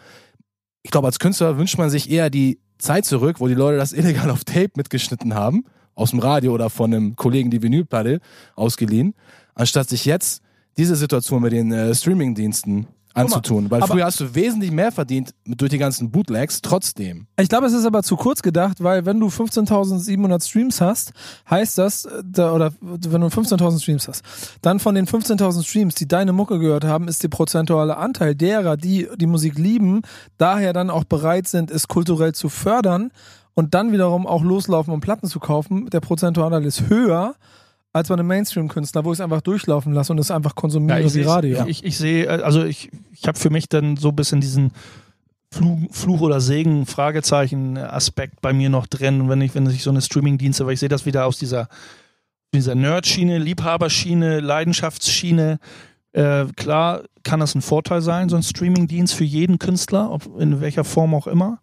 ich 0.83 0.91
glaube, 0.91 1.07
als 1.07 1.17
Künstler 1.19 1.57
wünscht 1.57 1.77
man 1.79 1.89
sich 1.89 2.09
eher 2.11 2.29
die 2.29 2.59
Zeit 2.77 3.05
zurück, 3.05 3.39
wo 3.39 3.47
die 3.47 3.53
Leute 3.53 3.77
das 3.77 3.93
illegal 3.93 4.29
auf 4.29 4.43
Tape 4.43 4.71
mitgeschnitten 4.75 5.33
haben, 5.33 5.65
aus 5.95 6.11
dem 6.11 6.19
Radio 6.19 6.53
oder 6.53 6.69
von 6.69 6.93
einem 6.93 7.15
Kollegen 7.15 7.49
die 7.49 7.61
Vinylplatte 7.61 8.19
ausgeliehen, 8.55 9.15
anstatt 9.55 9.89
sich 9.89 10.05
jetzt 10.05 10.41
diese 10.77 10.95
Situation 10.95 11.41
mit 11.41 11.53
den 11.53 11.71
äh, 11.71 11.93
Streamingdiensten 11.93 12.87
anzutun. 13.17 13.69
Weil 13.69 13.81
aber- 13.81 13.93
früher 13.93 14.05
hast 14.05 14.19
du 14.19 14.35
wesentlich 14.35 14.71
mehr 14.71 14.91
verdient 14.91 15.33
durch 15.45 15.69
die 15.71 15.77
ganzen 15.77 16.11
Bootlegs 16.11 16.61
trotzdem. 16.61 17.27
Ich 17.39 17.49
glaube, 17.49 17.67
es 17.67 17.73
ist 17.73 17.85
aber 17.85 18.03
zu 18.03 18.15
kurz 18.15 18.41
gedacht, 18.41 18.83
weil 18.83 19.05
wenn 19.05 19.19
du 19.19 19.27
15.700 19.27 20.47
Streams 20.47 20.81
hast, 20.81 21.13
heißt 21.49 21.77
das, 21.77 22.05
äh, 22.05 22.23
da, 22.23 22.53
oder 22.53 22.71
wenn 22.81 23.21
du 23.21 23.27
15.000 23.27 23.81
Streams 23.81 24.07
hast, 24.07 24.23
dann 24.61 24.79
von 24.79 24.95
den 24.95 25.07
15.000 25.07 25.63
Streams, 25.63 25.95
die 25.95 26.07
deine 26.07 26.33
Mucke 26.33 26.59
gehört 26.59 26.83
haben, 26.83 27.07
ist 27.07 27.23
der 27.23 27.29
prozentuale 27.29 27.97
Anteil 27.97 28.35
derer, 28.35 28.77
die 28.77 29.07
die 29.17 29.27
Musik 29.27 29.57
lieben, 29.57 30.01
daher 30.37 30.73
dann 30.73 30.89
auch 30.89 31.03
bereit 31.03 31.47
sind, 31.47 31.71
es 31.71 31.87
kulturell 31.87 32.33
zu 32.33 32.49
fördern 32.49 33.11
und 33.53 33.73
dann 33.73 33.91
wiederum 33.91 34.27
auch 34.27 34.43
loslaufen, 34.43 34.93
um 34.93 35.01
Platten 35.01 35.27
zu 35.27 35.39
kaufen, 35.39 35.89
der 35.89 35.99
prozentuale 35.99 36.55
Anteil 36.57 36.67
ist 36.67 36.89
höher 36.89 37.35
als 37.93 38.09
bei 38.09 38.13
einem 38.15 38.27
Mainstream-Künstler, 38.27 39.03
wo 39.05 39.11
ich 39.11 39.17
es 39.17 39.21
einfach 39.21 39.41
durchlaufen 39.41 39.93
lasse 39.93 40.11
und 40.13 40.19
es 40.19 40.29
einfach 40.31 40.55
konsumiere 40.55 41.03
wie 41.03 41.09
sehe- 41.09 41.25
Radio. 41.27 41.65
Ich, 41.65 41.83
ich 41.83 41.97
sehe, 41.97 42.25
äh, 42.25 42.41
also 42.43 42.63
ich, 42.63 42.91
ich 43.11 43.27
habe 43.27 43.37
für 43.39 43.49
mich 43.49 43.69
dann 43.69 43.97
so 43.97 44.09
ein 44.09 44.15
bisschen 44.15 44.41
diesen 44.41 44.71
Fluch, 45.51 45.79
Fluch 45.91 46.21
oder 46.21 46.41
Segen, 46.41 46.85
Fragezeichen 46.85 47.77
Aspekt 47.77 48.41
bei 48.41 48.53
mir 48.53 48.69
noch 48.69 48.85
drin, 48.87 49.29
wenn 49.29 49.41
ich, 49.41 49.55
wenn 49.55 49.65
ich 49.69 49.81
so 49.83 49.89
eine 49.89 50.01
Streaming-Dienste, 50.01 50.65
weil 50.65 50.73
ich 50.73 50.79
sehe 50.79 50.89
das 50.89 51.05
wieder 51.05 51.25
aus 51.25 51.37
dieser, 51.39 51.69
dieser 52.53 52.75
Nerd-Schiene, 52.75 53.37
Liebhaberschiene, 53.39 54.41
Leidenschaftsschiene. 54.41 55.59
Äh, 56.11 56.45
klar 56.55 57.03
kann 57.23 57.39
das 57.39 57.55
ein 57.55 57.61
Vorteil 57.61 58.01
sein, 58.01 58.29
so 58.29 58.35
ein 58.35 58.43
Streaming-Dienst 58.43 59.13
für 59.13 59.23
jeden 59.23 59.57
Künstler, 59.59 60.11
ob 60.11 60.39
in 60.39 60.61
welcher 60.61 60.83
Form 60.83 61.13
auch 61.15 61.27
immer. 61.27 61.59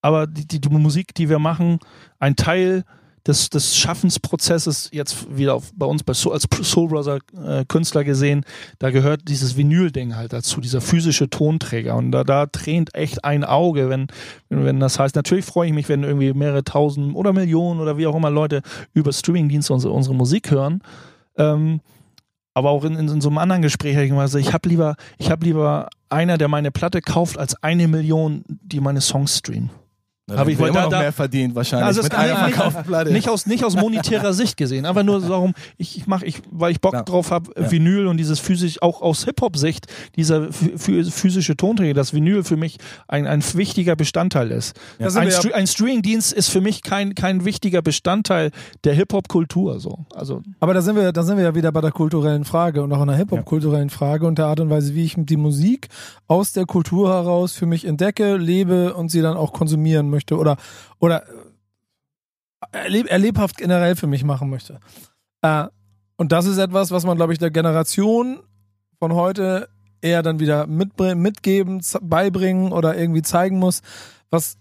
Aber 0.00 0.26
die, 0.26 0.46
die, 0.46 0.60
die 0.60 0.68
Musik, 0.68 1.14
die 1.14 1.28
wir 1.28 1.38
machen, 1.38 1.78
ein 2.18 2.34
Teil 2.36 2.84
des, 3.26 3.50
des 3.50 3.76
Schaffensprozesses 3.76 4.90
jetzt 4.92 5.36
wieder 5.36 5.54
auf, 5.54 5.72
bei 5.74 5.86
uns 5.86 6.02
bei 6.02 6.12
Soul, 6.12 6.32
als 6.32 6.48
Soul 6.62 6.88
Brother 6.88 7.18
äh, 7.44 7.64
Künstler 7.66 8.04
gesehen, 8.04 8.44
da 8.78 8.90
gehört 8.90 9.28
dieses 9.28 9.56
Vinyl-Ding 9.56 10.16
halt 10.16 10.32
dazu, 10.32 10.60
dieser 10.60 10.80
physische 10.80 11.30
Tonträger. 11.30 11.96
Und 11.96 12.10
da, 12.12 12.24
da 12.24 12.46
tränt 12.46 12.94
echt 12.94 13.24
ein 13.24 13.44
Auge, 13.44 13.88
wenn, 13.88 14.08
wenn 14.48 14.80
das 14.80 14.98
heißt, 14.98 15.14
natürlich 15.14 15.44
freue 15.44 15.68
ich 15.68 15.74
mich, 15.74 15.88
wenn 15.88 16.02
irgendwie 16.02 16.32
mehrere 16.32 16.64
tausend 16.64 17.14
oder 17.14 17.32
Millionen 17.32 17.80
oder 17.80 17.96
wie 17.96 18.06
auch 18.06 18.16
immer 18.16 18.30
Leute 18.30 18.62
über 18.92 19.12
Streamingdienste 19.12 19.72
unsere, 19.72 19.92
unsere 19.92 20.14
Musik 20.14 20.50
hören. 20.50 20.82
Ähm, 21.36 21.80
aber 22.54 22.70
auch 22.70 22.84
in, 22.84 22.96
in, 22.96 23.08
in 23.08 23.20
so 23.20 23.28
einem 23.28 23.38
anderen 23.38 23.62
Gespräch 23.62 23.94
habe 23.94 24.04
ich 24.04 24.10
gesagt, 24.10 24.46
ich 24.46 24.52
habe 24.52 24.68
lieber, 24.68 24.96
ich 25.18 25.30
habe 25.30 25.46
lieber 25.46 25.88
einer, 26.10 26.38
der 26.38 26.48
meine 26.48 26.70
Platte 26.70 27.00
kauft, 27.00 27.38
als 27.38 27.54
eine 27.62 27.88
Million, 27.88 28.44
die 28.46 28.80
meine 28.80 29.00
Songs 29.00 29.38
streamen. 29.38 29.70
Da 30.28 30.36
Aber 30.36 30.50
ich 30.50 30.58
wollte 30.60 30.70
immer 30.70 30.78
da- 30.82 30.84
noch 30.84 30.90
da- 30.92 31.00
mehr 31.00 31.12
verdient 31.12 31.52
wahrscheinlich 31.56 31.84
Also 31.86 31.98
es 32.00 32.04
mit 32.04 32.14
einer 32.14 32.28
ja 32.48 33.04
nicht- 33.10 33.28
aus, 33.28 33.44
nicht 33.46 33.64
aus 33.64 33.74
monetärer 33.74 34.32
Sicht 34.32 34.56
gesehen, 34.56 34.86
aber 34.86 35.02
nur 35.02 35.20
darum, 35.20 35.52
ich, 35.78 35.96
ich 35.98 36.06
mache, 36.06 36.24
ich, 36.24 36.40
weil 36.52 36.70
ich 36.70 36.80
Bock 36.80 36.92
Ja. 36.92 37.02
drauf 37.02 37.32
habe, 37.32 37.50
Ja. 37.60 37.68
Vinyl 37.72 38.06
und 38.06 38.18
dieses 38.18 38.38
physisch, 38.38 38.80
auch 38.82 39.02
aus 39.02 39.24
Hip-Hop-Sicht, 39.24 39.86
dieser 40.14 40.42
phy- 40.50 40.76
phy- 40.78 41.10
physische 41.10 41.56
Tonträger, 41.56 41.94
dass 41.94 42.14
Vinyl 42.14 42.44
für 42.44 42.56
mich 42.56 42.78
ein, 43.08 43.26
ein 43.26 43.42
wichtiger 43.54 43.96
Bestandteil 43.96 44.52
ist. 44.52 44.76
Sind 45.00 45.16
Ein, 45.16 45.28
ja- 45.28 45.34
Stre 45.34 45.54
ein 45.56 45.66
Streaming-Dienst 45.66 46.32
ist 46.32 46.50
für 46.50 46.60
mich 46.60 46.82
kein, 46.82 47.16
kein 47.16 47.44
wichtiger 47.44 47.82
Bestandteil 47.82 48.52
der 48.84 48.94
Hip-Hop-Kultur. 48.94 49.80
So. 49.80 50.06
Also, 50.14 50.40
Aber 50.60 50.72
da 50.72 50.82
sind 50.82 50.94
wir, 50.94 51.10
da 51.10 51.24
sind 51.24 51.36
wir 51.36 51.42
ja 51.44 51.54
wieder 51.56 51.72
bei 51.72 51.80
der 51.80 51.90
kulturellen 51.90 52.44
Frage 52.44 52.84
und 52.84 52.92
auch 52.92 53.00
einer 53.00 53.16
Hip-Hop-kulturellen 53.16 53.90
Frage 53.90 54.24
und 54.28 54.38
der 54.38 54.46
Art 54.46 54.60
und 54.60 54.70
Weise, 54.70 54.94
wie 54.94 55.02
ich 55.04 55.16
die 55.18 55.36
Musik 55.36 55.88
aus 56.28 56.52
der 56.52 56.64
Kultur 56.64 57.08
heraus 57.12 57.54
für 57.54 57.66
mich 57.66 57.84
entdecke, 57.84 58.36
lebe 58.36 58.94
und 58.94 59.10
sie 59.10 59.20
dann 59.20 59.36
auch 59.36 59.52
konsumieren 59.52 60.11
möchte 60.12 60.38
oder, 60.38 60.56
oder 61.00 61.24
äh, 62.70 62.78
erleb, 62.84 63.10
erlebhaft 63.10 63.56
generell 63.56 63.96
für 63.96 64.06
mich 64.06 64.22
machen 64.22 64.48
möchte. 64.48 64.78
Äh, 65.42 65.64
und 66.16 66.30
das 66.30 66.46
ist 66.46 66.58
etwas, 66.58 66.92
was 66.92 67.04
man, 67.04 67.16
glaube 67.16 67.32
ich, 67.32 67.40
der 67.40 67.50
Generation 67.50 68.38
von 69.00 69.14
heute 69.14 69.68
eher 70.00 70.22
dann 70.22 70.38
wieder 70.38 70.68
mitgeben, 70.68 71.82
beibringen 72.00 72.72
oder 72.72 72.96
irgendwie 72.96 73.22
zeigen 73.22 73.58
muss, 73.58 73.82
was 74.30 74.56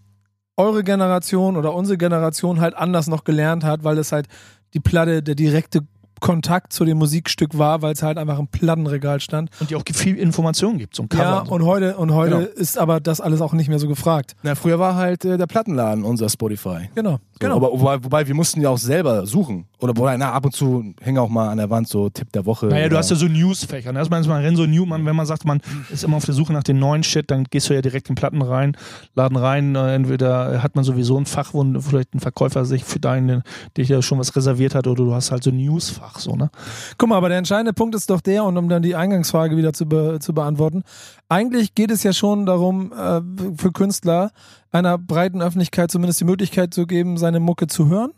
eure 0.58 0.84
Generation 0.84 1.58
oder 1.58 1.74
unsere 1.74 1.98
Generation 1.98 2.62
halt 2.62 2.76
anders 2.76 3.08
noch 3.08 3.24
gelernt 3.24 3.64
hat, 3.64 3.84
weil 3.84 3.98
es 3.98 4.12
halt 4.12 4.28
die 4.74 4.80
Platte 4.80 5.22
der 5.22 5.36
direkte 5.36 5.82
Kontakt 6.22 6.72
zu 6.72 6.86
dem 6.86 6.98
Musikstück 7.00 7.58
war, 7.58 7.82
weil 7.82 7.92
es 7.92 8.02
halt 8.02 8.18
einfach 8.18 8.40
im 8.40 8.48
Plattenregal 8.48 9.20
stand. 9.20 9.50
und 9.60 9.70
die 9.70 9.76
auch 9.76 9.84
viel 9.92 10.16
Informationen 10.18 10.78
gibt 10.78 10.96
zum 10.96 11.10
Cover. 11.10 11.24
Ja, 11.24 11.40
und 11.40 11.48
so. 11.50 11.54
und 11.56 11.66
heute 11.66 11.98
und 11.98 12.14
heute 12.14 12.36
Genau. 12.38 12.48
ist 12.56 12.78
aber 12.78 13.02
das 13.02 13.20
alles 13.20 13.42
auch 13.42 13.52
nicht 13.54 13.68
mehr 13.68 13.80
so 13.80 13.90
gefragt. 13.90 14.36
Na, 14.44 14.56
früher 14.56 14.80
war 14.80 14.96
halt 14.96 15.26
äh, 15.26 15.38
der 15.38 15.48
Plattenladen 15.48 16.06
unser 16.06 16.30
Spotify. 16.30 16.90
Genau, 16.96 17.14
So, 17.14 17.20
genau. 17.40 17.56
Aber 17.58 17.72
wobei, 17.74 18.02
wobei 18.04 18.28
wir 18.28 18.36
mussten 18.36 18.62
ja 18.62 18.70
auch 18.70 18.78
selber 18.78 19.26
suchen. 19.26 19.66
Oder 19.82 19.98
wobei, 19.98 20.16
na, 20.16 20.32
ab 20.32 20.46
und 20.46 20.54
zu 20.54 20.94
hängen 21.02 21.18
auch 21.18 21.30
mal 21.30 21.50
an 21.50 21.58
der 21.58 21.70
Wand 21.72 21.88
so 21.88 22.08
Tipp 22.10 22.32
der 22.34 22.46
Woche. 22.46 22.68
Naja, 22.68 22.84
du 22.84 22.92
oder- 22.92 23.00
hast 23.00 23.10
ja 23.10 23.16
so 23.16 23.26
Newsfächer. 23.26 23.92
ne? 23.92 23.98
Erstmal 24.00 24.22
ist 24.22 24.28
man 24.28 24.56
so 24.56 24.66
New, 24.68 24.86
man, 24.86 25.04
wenn 25.08 25.16
man 25.16 25.26
sagt, 25.26 25.44
man 25.44 25.60
ist 25.92 26.04
immer 26.04 26.18
auf 26.18 26.26
der 26.26 26.36
Suche 26.36 26.54
nach 26.54 26.62
den 26.64 26.78
neuen 26.78 27.02
Shit, 27.04 27.32
dann 27.32 27.46
gehst 27.46 27.70
du 27.70 27.74
ja 27.74 27.82
direkt 27.82 28.08
in 28.10 28.16
Platten 28.16 28.42
rein, 28.44 28.78
Laden 29.16 29.38
rein. 29.38 29.76
äh, 29.76 29.96
Entweder 29.96 30.62
hat 30.62 30.76
man 30.76 30.84
sowieso 30.84 31.18
ein 31.18 31.26
Fach, 31.26 31.54
wo 31.54 31.64
vielleicht 31.80 32.14
ein 32.14 32.20
Verkäufer 32.20 32.64
sich 32.66 32.84
für 32.84 33.00
deinen, 33.00 33.42
dich 33.76 33.90
ja 33.90 34.02
schon 34.04 34.20
was 34.20 34.36
reserviert 34.36 34.76
hat, 34.76 34.86
oder 34.86 35.04
du 35.04 35.14
hast 35.16 35.32
halt 35.32 35.44
so 35.44 35.50
ein 35.50 35.58
Newsfach, 35.58 36.20
so, 36.20 36.36
ne? 36.36 36.52
Guck 37.00 37.10
mal, 37.10 37.18
aber 37.18 37.30
der 37.30 37.40
entscheidende 37.40 37.74
Punkt 37.74 37.96
ist 37.96 38.10
doch 38.10 38.22
der, 38.22 38.44
und 38.44 38.58
um 38.58 38.70
dann 38.70 38.84
die 38.84 38.96
Eingangsfrage 38.96 39.58
wieder 39.58 39.74
zu, 39.74 39.88
be 39.88 40.20
zu 40.20 40.34
beantworten, 40.34 40.84
eigentlich 41.28 41.74
geht 41.74 41.90
es 41.90 42.04
ja 42.04 42.14
schon 42.14 42.46
darum, 42.46 42.92
äh, 42.94 43.22
für 43.58 43.72
Künstler 43.72 44.32
einer 44.72 44.98
breiten 45.00 45.42
Öffentlichkeit 45.42 45.92
zumindest 45.92 46.20
die 46.22 46.26
Möglichkeit 46.26 46.74
zu 46.74 46.86
geben, 46.86 47.18
seine 47.18 47.40
Mucke 47.40 47.68
zu 47.68 47.88
hören 47.90 48.12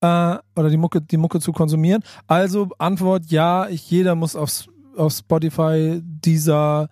äh, 0.00 0.36
oder 0.56 0.70
die 0.70 0.76
Mucke, 0.76 1.00
die 1.00 1.16
Mucke 1.16 1.40
zu 1.40 1.52
konsumieren. 1.52 2.02
Also 2.26 2.68
Antwort 2.78 3.26
ja, 3.26 3.68
ich, 3.68 3.90
jeder 3.90 4.14
muss 4.14 4.36
auf, 4.36 4.64
auf 4.96 5.12
Spotify 5.12 6.00
dieser 6.02 6.88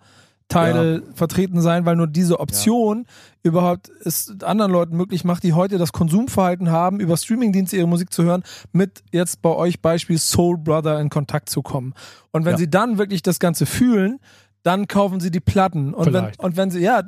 Teile 0.47 1.03
vertreten 1.13 1.61
sein, 1.61 1.85
weil 1.85 1.95
nur 1.95 2.07
diese 2.07 2.39
Option 2.39 3.05
überhaupt 3.43 3.91
es 4.03 4.33
anderen 4.41 4.71
Leuten 4.71 4.97
möglich 4.97 5.23
macht, 5.23 5.43
die 5.43 5.53
heute 5.53 5.77
das 5.77 5.91
Konsumverhalten 5.93 6.71
haben, 6.71 6.99
über 6.99 7.17
Streamingdienste 7.17 7.77
ihre 7.77 7.87
Musik 7.87 8.11
zu 8.11 8.23
hören, 8.23 8.41
mit 8.71 9.03
jetzt 9.11 9.43
bei 9.43 9.51
euch 9.51 9.79
Beispiel 9.79 10.17
Soul 10.17 10.57
Brother 10.57 10.99
in 10.99 11.09
Kontakt 11.11 11.49
zu 11.49 11.61
kommen. 11.61 11.93
Und 12.31 12.45
wenn 12.45 12.53
Ja. 12.53 12.57
sie 12.57 12.69
dann 12.69 12.97
wirklich 12.97 13.21
das 13.21 13.37
Ganze 13.39 13.67
fühlen, 13.67 14.19
dann 14.63 14.87
kaufen 14.87 15.19
sie 15.19 15.29
die 15.29 15.39
Platten. 15.39 15.93
Und 15.93 16.13
wenn, 16.13 16.31
und 16.39 16.57
wenn 16.57 16.71
sie, 16.71 16.79
ja, 16.79 17.03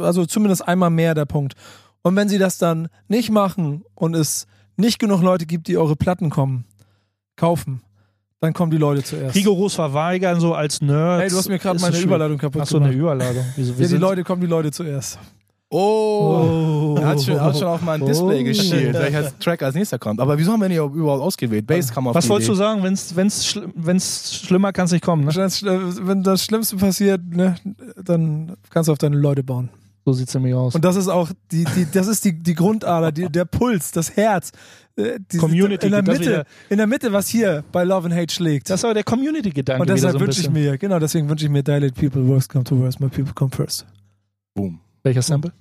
also 0.00 0.26
zumindest 0.26 0.66
einmal 0.66 0.90
mehr 0.90 1.14
der 1.14 1.26
Punkt. 1.26 1.54
Und 2.02 2.16
wenn 2.16 2.28
sie 2.28 2.38
das 2.38 2.58
dann 2.58 2.88
nicht 3.06 3.30
machen 3.30 3.84
und 3.94 4.14
es 4.16 4.48
nicht 4.80 4.98
genug 4.98 5.22
Leute 5.22 5.46
gibt, 5.46 5.68
die 5.68 5.76
eure 5.78 5.96
Platten 5.96 6.30
kommen, 6.30 6.64
kaufen, 7.36 7.82
dann 8.40 8.52
kommen 8.54 8.70
die 8.70 8.78
Leute 8.78 9.02
zuerst. 9.02 9.34
Rigoros 9.36 9.74
verweigern, 9.74 10.40
so 10.40 10.54
als 10.54 10.80
Nerd. 10.80 11.20
Hey, 11.22 11.28
du 11.30 11.36
hast 11.36 11.48
mir 11.48 11.58
gerade 11.58 11.78
meine. 11.80 11.98
Überleitung 11.98 12.38
kaputt 12.38 12.62
Ach 12.62 12.66
so, 12.66 12.78
eine. 12.78 12.90
Überladung. 12.92 13.44
Wieso, 13.56 13.74
Ja, 13.74 13.88
die 13.88 13.96
Leute 13.96 14.24
kommen 14.24 14.40
die 14.40 14.46
Leute 14.46 14.70
zuerst. 14.70 15.18
Oh, 15.72 16.96
er 16.98 17.06
hat 17.06 17.22
schon, 17.22 17.34
er 17.36 17.44
hat 17.44 17.56
schon 17.56 17.68
auf 17.68 17.80
mein 17.82 18.04
Display 18.04 18.40
Oh. 18.40 18.44
geschielt, 18.44 18.92
welcher 18.92 19.38
Track 19.38 19.62
als 19.62 19.76
nächster 19.76 20.00
kommt. 20.00 20.18
Aber 20.18 20.36
wieso 20.36 20.50
haben 20.52 20.60
wir 20.60 20.68
nicht 20.68 20.78
überhaupt 20.78 21.22
ausgewählt? 21.22 21.64
Bass 21.64 21.92
kam 21.92 22.08
auf 22.08 22.14
Was 22.16 22.28
wolltest 22.28 22.50
du 22.50 22.54
sagen? 22.54 22.82
Wenn's, 22.82 23.14
wenn's, 23.14 23.46
schl 23.46 23.68
wenn's 23.76 24.34
schlimmer 24.44 24.72
kann 24.72 24.86
es 24.86 24.92
nicht 24.92 25.04
kommen, 25.04 25.24
ne? 25.24 25.30
Wenn 25.32 25.42
das, 25.42 25.62
wenn 25.62 26.22
das 26.24 26.44
Schlimmste 26.44 26.76
passiert, 26.76 27.20
ne, 27.24 27.54
dann 28.02 28.56
kannst 28.70 28.88
du 28.88 28.92
auf 28.92 28.98
deine 28.98 29.16
Leute 29.16 29.44
bauen. 29.44 29.68
So 30.04 30.12
sieht's 30.14 30.32
nämlich 30.34 30.54
aus. 30.54 30.74
Und 30.74 30.84
das 30.84 30.96
ist 30.96 31.08
auch 31.08 31.30
die, 31.52 31.64
die 31.76 31.86
das 31.92 32.06
ist 32.06 32.24
die, 32.24 32.32
die 32.42 32.54
Grundader, 32.54 33.12
die, 33.12 33.28
der 33.28 33.44
Puls, 33.44 33.92
das 33.92 34.16
Herz. 34.16 34.50
äh, 34.96 35.18
diese- 35.30 35.38
Community, 35.40 35.86
in 35.86 35.92
der 35.92 36.02
Mitte, 36.02 36.20
wieder- 36.20 36.44
in 36.70 36.76
der 36.78 36.86
Mitte, 36.86 37.12
was 37.12 37.28
hier 37.28 37.62
bei 37.70 37.84
Love 37.84 38.06
and 38.06 38.14
Hate 38.16 38.32
schlägt. 38.32 38.70
das 38.70 38.80
ist 38.80 38.84
aber 38.84 38.94
der 38.94 39.04
Community-Gedanke 39.04 39.80
Und 39.82 39.88
deshalb 39.90 40.14
so 40.14 40.20
wünsche 40.20 40.40
ich 40.40 40.50
mir, 40.50 40.78
genau, 40.78 40.98
deswegen 40.98 41.28
wünsche 41.28 41.44
ich 41.44 41.50
mir 41.50 41.62
Dilate 41.62 41.92
People, 41.92 42.26
Worst 42.26 42.48
come 42.50 42.64
to 42.64 42.78
worst, 42.78 42.98
my 43.00 43.08
people 43.08 43.32
come 43.34 43.50
first. 43.50 43.86
Boom. 44.54 44.80
Welcher 45.02 45.22
Sample? 45.22 45.52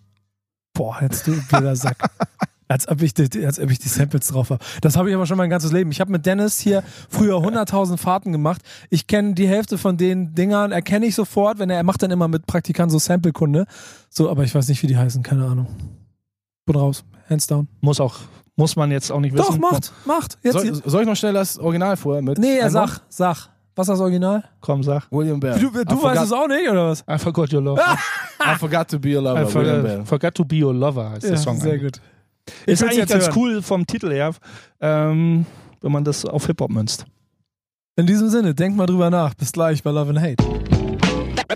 Boah, 0.73 0.97
jetzt 1.01 1.27
du 1.27 1.33
blöder 1.49 1.75
Sack. 1.75 1.97
Als 2.71 2.87
ob, 2.87 3.01
ich 3.01 3.15
die, 3.15 3.45
als 3.47 3.59
ob 3.59 3.71
ich 3.71 3.79
die 3.79 3.87
Samples 3.87 4.27
drauf 4.27 4.51
habe. 4.51 4.63
Das 4.81 4.95
habe 4.95 5.09
ich 5.09 5.15
aber 5.15 5.25
schon 5.25 5.37
mein 5.37 5.49
ganzes 5.49 5.71
Leben. 5.71 5.89
Ich 5.91 5.99
habe 5.99 6.11
mit 6.11 6.27
Dennis 6.27 6.59
hier 6.59 6.83
früher 7.09 7.37
100.000 7.37 7.97
Fahrten 7.97 8.31
gemacht. 8.31 8.61
Ich 8.91 9.07
kenne 9.07 9.33
die 9.33 9.47
Hälfte 9.47 9.79
von 9.79 9.97
den 9.97 10.35
Dingern, 10.35 10.71
erkenne 10.71 11.07
ich 11.07 11.15
sofort, 11.15 11.57
wenn 11.57 11.71
er, 11.71 11.77
er 11.77 11.83
macht 11.83 12.03
dann 12.03 12.11
immer 12.11 12.27
mit 12.27 12.45
Praktikant 12.45 12.91
so 12.91 12.99
Sample-Kunde. 12.99 13.65
So, 14.11 14.29
aber 14.29 14.43
ich 14.43 14.53
weiß 14.53 14.67
nicht, 14.67 14.83
wie 14.83 14.87
die 14.87 14.97
heißen, 14.97 15.23
keine 15.23 15.45
Ahnung. 15.47 15.65
Bin 16.67 16.75
raus. 16.75 17.03
Hands 17.27 17.45
down. 17.47 17.67
Muss 17.81 17.99
auch, 17.99 18.17
muss 18.55 18.75
man 18.75 18.91
jetzt 18.91 19.11
auch 19.11 19.19
nicht 19.19 19.33
wissen. 19.33 19.45
Doch, 19.47 19.57
macht, 19.57 19.91
macht. 20.05 20.37
Jetzt, 20.43 20.53
Soll, 20.53 20.75
soll 20.85 21.01
ich 21.01 21.07
noch 21.07 21.15
schnell 21.15 21.33
das 21.33 21.57
Original 21.57 21.97
vorher 21.97 22.21
mit? 22.21 22.37
nee, 22.37 22.57
er 22.59 22.69
sag, 22.69 23.01
sag. 23.09 23.49
Was 23.75 23.87
ist 23.87 23.93
das 23.93 23.99
Original? 24.01 24.43
Komm, 24.61 24.83
sag. 24.83 25.07
William 25.11 25.39
Bell. 25.39 25.57
Du, 25.57 25.71
du 25.71 25.79
I 25.79 25.85
weißt 25.85 25.99
forgot, 26.01 26.23
es 26.23 26.31
auch 26.33 26.47
nicht, 26.47 26.69
oder 26.69 26.89
was? 26.89 27.03
I 27.09 27.17
forgot 27.17 27.51
your 27.51 27.61
love. 27.63 27.81
I 28.39 28.55
forgot 28.59 28.87
to 28.89 28.99
be 28.99 29.17
a 29.17 29.21
lover. 29.21 29.41
I 29.41 29.45
William 29.45 29.51
forgot, 29.51 29.83
Bell. 29.83 30.05
forgot 30.05 30.35
to 30.35 30.45
be 30.45 30.63
your 30.63 30.73
lover 30.75 31.09
heißt 31.09 31.23
der 31.23 31.37
Song. 31.37 31.59
sehr 31.59 31.73
eigentlich. 31.73 31.93
gut. 31.93 32.01
Ist 32.65 32.83
eigentlich 32.83 32.97
jetzt 32.97 33.11
ganz 33.11 33.25
hören. 33.25 33.37
cool 33.37 33.61
vom 33.61 33.85
Titel 33.85 34.11
her, 34.11 34.33
ähm, 34.81 35.45
wenn 35.81 35.91
man 35.91 36.03
das 36.03 36.25
auf 36.25 36.45
Hip-Hop 36.45 36.69
münzt. 36.69 37.05
In 37.95 38.07
diesem 38.07 38.29
Sinne, 38.29 38.55
denkt 38.55 38.77
mal 38.77 38.85
drüber 38.85 39.09
nach. 39.09 39.33
Bis 39.33 39.51
gleich 39.51 39.83
bei 39.83 39.91
Love 39.91 40.11
and 40.11 40.21
Hate. 40.21 40.59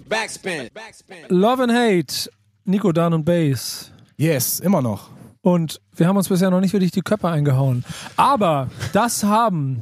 Backspin. 0.10 0.70
Backspin. 0.74 1.18
Love 1.30 1.64
and 1.64 1.72
Hate, 1.72 2.30
Nico, 2.66 2.92
Dan 2.92 3.14
und 3.14 3.26
Bass. 3.26 3.92
Yes, 4.18 4.60
immer 4.60 4.82
noch. 4.82 5.10
Und 5.42 5.82
wir 5.96 6.08
haben 6.08 6.18
uns 6.18 6.30
bisher 6.30 6.50
noch 6.50 6.62
nicht 6.62 6.74
wirklich 6.74 6.92
die 6.92 7.02
Köpfe 7.02 7.30
eingehauen. 7.30 7.84
Aber 8.16 8.70
das 8.94 9.24
haben 9.24 9.82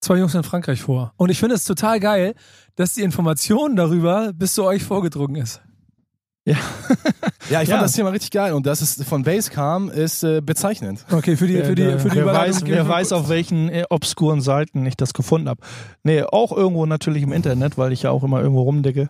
zwei 0.00 0.18
Jungs 0.18 0.34
in 0.34 0.42
Frankreich 0.42 0.82
vor. 0.82 1.12
Und 1.16 1.30
ich 1.30 1.38
finde 1.38 1.54
es 1.56 1.64
total 1.64 2.00
geil, 2.00 2.34
dass 2.76 2.94
die 2.94 3.02
Information 3.02 3.76
darüber 3.76 4.32
bis 4.32 4.54
zu 4.54 4.64
euch 4.64 4.84
vorgedrungen 4.84 5.36
ist. 5.36 5.60
Ja, 6.44 6.56
ich 7.48 7.50
fand 7.50 7.68
Ja. 7.68 7.80
das 7.82 7.92
Thema 7.92 8.10
richtig 8.10 8.30
geil 8.30 8.52
und 8.52 8.66
dass 8.66 8.80
es 8.80 9.02
von 9.04 9.22
Base 9.22 9.50
kam, 9.50 9.90
ist 9.90 10.24
äh, 10.24 10.40
bezeichnend. 10.40 11.04
Okay, 11.10 11.36
für 11.36 11.46
die, 11.46 11.62
für 11.62 11.74
die, 11.74 11.98
für 11.98 12.08
die 12.08 12.16
wer 12.16 12.26
weiß, 12.26 12.64
wer 12.66 12.88
weiß 12.88 13.12
auf 13.12 13.28
welchen 13.28 13.68
äh, 13.68 13.84
obskuren 13.90 14.40
Seiten 14.40 14.84
ich 14.86 14.96
das 14.96 15.12
gefunden 15.14 15.48
habe. 15.48 15.60
Nee, 16.02 16.22
auch 16.22 16.50
irgendwo 16.50 16.86
natürlich 16.86 17.22
im 17.22 17.32
Internet, 17.32 17.78
weil 17.78 17.92
ich 17.92 18.02
ja 18.02 18.10
auch 18.10 18.24
immer 18.24 18.40
irgendwo 18.40 18.62
rumdecke, 18.62 19.08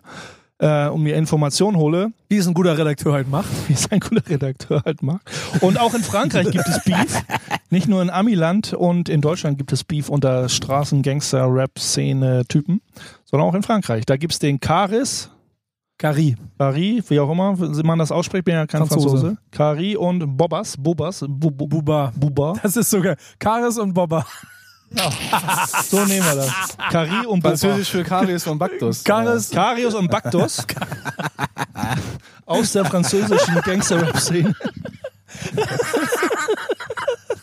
äh, 0.59 0.87
und 0.87 1.01
mir 1.01 1.15
Informationen 1.15 1.77
hole, 1.77 2.11
wie 2.29 2.37
es 2.37 2.45
ein 2.47 2.53
guter 2.53 2.77
Redakteur 2.77 3.13
halt 3.13 3.27
macht. 3.29 3.47
wie 3.67 3.73
es 3.73 3.91
ein 3.91 3.99
guter 3.99 4.29
Redakteur 4.29 4.83
halt 4.85 5.01
macht. 5.01 5.23
Und 5.61 5.79
auch 5.79 5.95
in 5.95 6.03
Frankreich 6.03 6.51
gibt 6.51 6.67
es 6.67 6.83
Beef. 6.83 7.23
Nicht 7.71 7.87
nur 7.87 8.03
in 8.03 8.11
Amiland 8.11 8.73
und 8.73 9.09
in 9.09 9.21
Deutschland 9.21 9.57
gibt 9.57 9.73
es 9.73 9.83
Beef 9.83 10.09
unter 10.09 10.47
Straßen-Gangster-Rap-Szene-Typen, 10.49 12.81
sondern 13.25 13.49
auch 13.49 13.55
in 13.55 13.63
Frankreich. 13.63 14.05
Da 14.05 14.17
gibt 14.17 14.33
es 14.33 14.39
den 14.39 14.59
Karis, 14.59 15.31
Gary. 15.97 16.35
Kari, 16.57 17.03
wie 17.07 17.19
auch 17.19 17.29
immer 17.31 17.55
man 17.83 17.99
das 17.99 18.11
ausspricht, 18.11 18.45
bin 18.45 18.55
ja 18.55 18.65
kein 18.65 18.79
Franzose. 18.85 19.09
Franzose. 19.09 19.37
Kari 19.51 19.95
und 19.95 20.35
Bobas, 20.37 20.75
Bobas, 20.77 21.23
Bu- 21.27 21.51
Bu- 21.51 21.67
Buba. 21.67 22.11
Buba. 22.15 22.53
Das 22.61 22.75
ist 22.75 22.89
sogar 22.89 23.15
Karis 23.39 23.77
und 23.77 23.93
Bobba. 23.93 24.25
So 25.85 26.05
nehmen 26.05 26.23
wir 26.23 26.35
das. 26.35 26.77
Kari 26.91 27.25
und 27.25 27.39
Boba. 27.41 27.49
Französisch 27.57 27.89
für 27.89 28.03
Karius 28.03 28.45
und 28.45 28.59
Baktus. 28.59 29.03
Karis. 29.03 29.49
Karius 29.49 29.95
und 29.95 30.07
Baktus 30.09 30.65
aus 32.45 32.71
der 32.73 32.85
französischen 32.85 33.59
Gangster-Rap-Szene. 33.61 34.53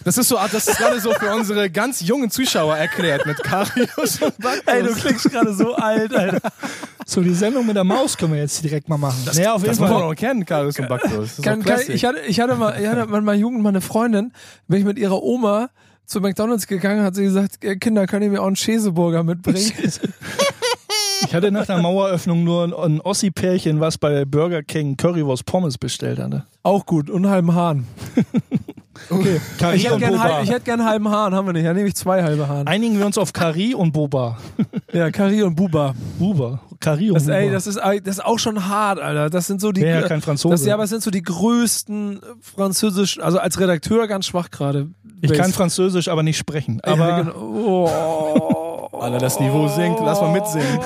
Das 0.04 0.16
ist 0.16 0.28
so, 0.28 0.36
das 0.36 0.66
ist 0.66 0.78
gerade 0.78 1.00
so 1.00 1.12
für 1.12 1.34
unsere 1.34 1.70
ganz 1.70 2.00
jungen 2.00 2.30
Zuschauer 2.30 2.76
erklärt 2.76 3.26
mit 3.26 3.42
Karius 3.42 4.22
und 4.22 4.38
Baktus. 4.38 4.62
Ey, 4.66 4.82
du 4.82 4.94
klingst 4.94 5.30
gerade 5.30 5.52
so 5.52 5.74
alt, 5.74 6.14
Alter. 6.14 6.40
So, 7.04 7.20
die 7.20 7.34
Sendung 7.34 7.66
mit 7.66 7.76
der 7.76 7.84
Maus 7.84 8.16
können 8.16 8.32
wir 8.32 8.40
jetzt 8.40 8.62
direkt 8.64 8.88
mal 8.88 8.96
machen. 8.96 9.20
Das, 9.24 9.36
ja, 9.36 9.52
auf 9.52 9.62
jeden 9.62 9.72
das 9.72 9.80
muss 9.80 9.90
man 9.90 9.98
Fall. 10.00 10.08
doch 10.08 10.14
kennen, 10.14 10.46
Karius 10.46 10.78
und 10.78 10.88
Baktus. 10.88 11.42
Kann, 11.42 11.62
kann, 11.62 11.80
ich, 11.88 12.04
hatte, 12.04 12.20
ich 12.20 12.40
hatte 12.40 12.54
mal, 12.54 12.80
ich 12.80 12.86
hatte 12.86 13.06
mal 13.06 13.20
mal 13.20 13.36
Jugend, 13.36 13.62
meine 13.62 13.80
Freundin, 13.80 14.32
bin 14.68 14.78
ich 14.78 14.84
mit 14.84 14.98
ihrer 14.98 15.22
Oma 15.22 15.70
zu 16.06 16.20
McDonalds 16.20 16.66
gegangen, 16.66 17.02
hat 17.04 17.14
sie 17.14 17.24
gesagt, 17.24 17.62
äh, 17.64 17.76
Kinder, 17.76 18.06
könnt 18.06 18.24
ihr 18.24 18.30
mir 18.30 18.40
auch 18.40 18.46
einen 18.46 18.56
Käseburger 18.56 19.22
mitbringen? 19.22 19.72
Ich 21.26 21.34
hatte 21.34 21.52
nach 21.52 21.66
der 21.66 21.78
Maueröffnung 21.78 22.42
nur 22.44 22.64
ein, 22.64 22.72
ein 22.72 23.00
Ossi-Pärchen, 23.00 23.78
was 23.78 23.98
bei 23.98 24.24
Burger 24.24 24.62
King 24.62 24.96
Currywurst 24.96 25.44
Pommes 25.44 25.76
bestellt 25.78 26.18
hatte. 26.18 26.46
auch 26.62 26.86
gut, 26.86 27.10
und 27.10 27.28
halben 27.28 27.54
Hahn. 27.54 27.86
Okay. 29.08 29.40
Kari 29.58 29.76
Ich 29.76 29.84
hätte 29.84 29.94
und 29.94 30.00
gern, 30.00 30.12
Boba. 30.12 30.22
halb, 30.24 30.44
ich 30.44 30.50
hätte 30.50 30.60
gern 30.62 30.80
einen 30.80 30.88
halben 30.88 31.08
Hahn, 31.08 31.34
haben 31.34 31.46
wir 31.46 31.52
nicht. 31.52 31.64
Ja, 31.64 31.72
nehme 31.72 31.88
ich 31.88 31.94
zwei 31.96 32.22
halbe 32.22 32.46
Hahn. 32.48 32.66
Einigen 32.66 32.98
wir 32.98 33.06
uns 33.06 33.16
auf 33.18 33.32
Kari 33.32 33.74
und 33.74 33.92
Boba. 33.92 34.36
Ja, 34.92 35.08
Kari 35.12 35.44
und 35.44 35.54
Buba. 35.54 35.94
Buba. 36.18 36.60
Kari 36.80 37.10
und 37.10 37.14
Das, 37.14 37.24
Buba. 37.26 37.36
ey, 37.36 37.50
das 37.52 37.68
ist, 37.68 37.76
das 37.78 38.16
ist 38.16 38.24
auch 38.24 38.40
schon 38.40 38.68
hart, 38.68 38.98
Alter. 38.98 39.30
Das 39.30 39.46
sind 39.46 39.60
so 39.60 39.70
die. 39.70 39.82
Ja 39.82 40.02
kein 40.02 40.20
Franzose. 40.20 40.52
Das, 40.52 40.66
ja, 40.66 40.74
aber 40.74 40.82
es 40.82 40.90
sind 40.90 41.00
so 41.04 41.12
die 41.12 41.22
größten 41.22 42.18
französischen, 42.40 43.22
also 43.22 43.38
als 43.38 43.60
Redakteur 43.60 44.08
ganz 44.08 44.26
schwach 44.26 44.50
gerade. 44.50 44.88
ich 45.20 45.32
kann. 45.32 45.52
Französisch, 45.52 46.08
aber 46.08 46.24
nicht 46.24 46.38
sprechen. 46.38 46.80
Ja, 46.84 46.92
Aber 46.94 47.22
genau. 47.22 47.36
oh. 47.36 48.88
Alter, 49.00 49.18
das 49.18 49.38
Niveau 49.38 49.68
sinkt, 49.68 50.00
lass 50.04 50.20
mal 50.20 50.32
mitsingen. 50.32 50.78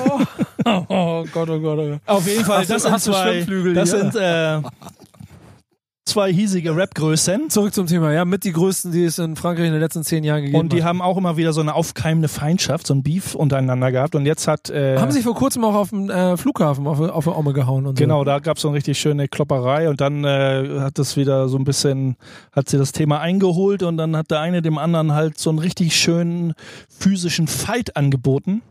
Oh 0.87 1.25
Gott, 1.33 1.49
oh 1.49 1.59
Gott, 1.59 1.79
oh 1.79 1.89
Gott. 1.89 1.99
Auf 2.05 2.27
jeden 2.27 2.45
Fall, 2.45 2.65
du- 2.65 2.73
das 2.73 2.83
sind 2.83 2.99
zwei, 3.01 3.39
das 3.73 3.91
hier? 3.91 4.11
sind 4.11 4.15
äh, 4.15 4.61
zwei 6.05 6.31
hiesige 6.31 6.75
Rap-Größen. 6.75 7.49
Zurück 7.49 7.73
zum 7.73 7.87
Thema. 7.87 8.13
Ja, 8.13 8.25
mit 8.25 8.43
die 8.43 8.51
größten, 8.51 8.91
die 8.91 9.03
es 9.03 9.17
in 9.17 9.35
Frankreich 9.35 9.65
in 9.65 9.71
den 9.73 9.81
letzten 9.81 10.03
zehn 10.03 10.23
Jahren 10.23 10.41
gegeben 10.41 10.59
Und 10.59 10.71
die 10.71 10.83
hat. 10.83 10.89
haben 10.89 11.01
auch 11.01 11.17
immer 11.17 11.35
wieder 11.35 11.51
so 11.51 11.61
eine 11.61 11.73
aufkeimende 11.73 12.27
Feindschaft, 12.27 12.85
so 12.87 12.93
ein 12.93 13.01
Beef 13.01 13.33
untereinander 13.33 13.91
gehabt. 13.91 14.13
Und 14.15 14.25
jetzt 14.27 14.47
hat 14.47 14.69
äh, 14.69 14.97
Haben 14.97 15.11
sich 15.11 15.23
vor 15.23 15.33
kurzem 15.33 15.63
auch 15.65 15.73
auf 15.73 15.89
dem 15.89 16.09
äh, 16.09 16.37
Flughafen 16.37 16.85
auf, 16.85 16.99
auf 16.99 17.23
der 17.23 17.35
Omme 17.37 17.53
gehauen 17.53 17.87
und 17.87 17.97
so. 17.97 18.03
Genau, 18.03 18.23
da 18.23 18.39
gab 18.39 18.57
es 18.57 18.61
so 18.61 18.67
eine 18.69 18.77
richtig 18.77 18.99
schöne 18.99 19.27
Klopperei 19.27 19.89
und 19.89 19.99
dann 19.99 20.23
äh, 20.23 20.79
hat 20.79 20.99
das 20.99 21.17
wieder 21.17 21.49
so 21.49 21.57
ein 21.57 21.63
bisschen, 21.63 22.17
hat 22.51 22.69
sie 22.69 22.77
das 22.77 22.91
Thema 22.91 23.19
eingeholt 23.19 23.81
und 23.81 23.97
dann 23.97 24.15
hat 24.15 24.29
der 24.29 24.41
eine 24.41 24.61
dem 24.61 24.77
anderen 24.77 25.13
halt 25.13 25.39
so 25.39 25.49
einen 25.49 25.59
richtig 25.59 25.95
schönen 25.95 26.53
physischen 26.87 27.47
Fight 27.47 27.97
angeboten. 27.97 28.61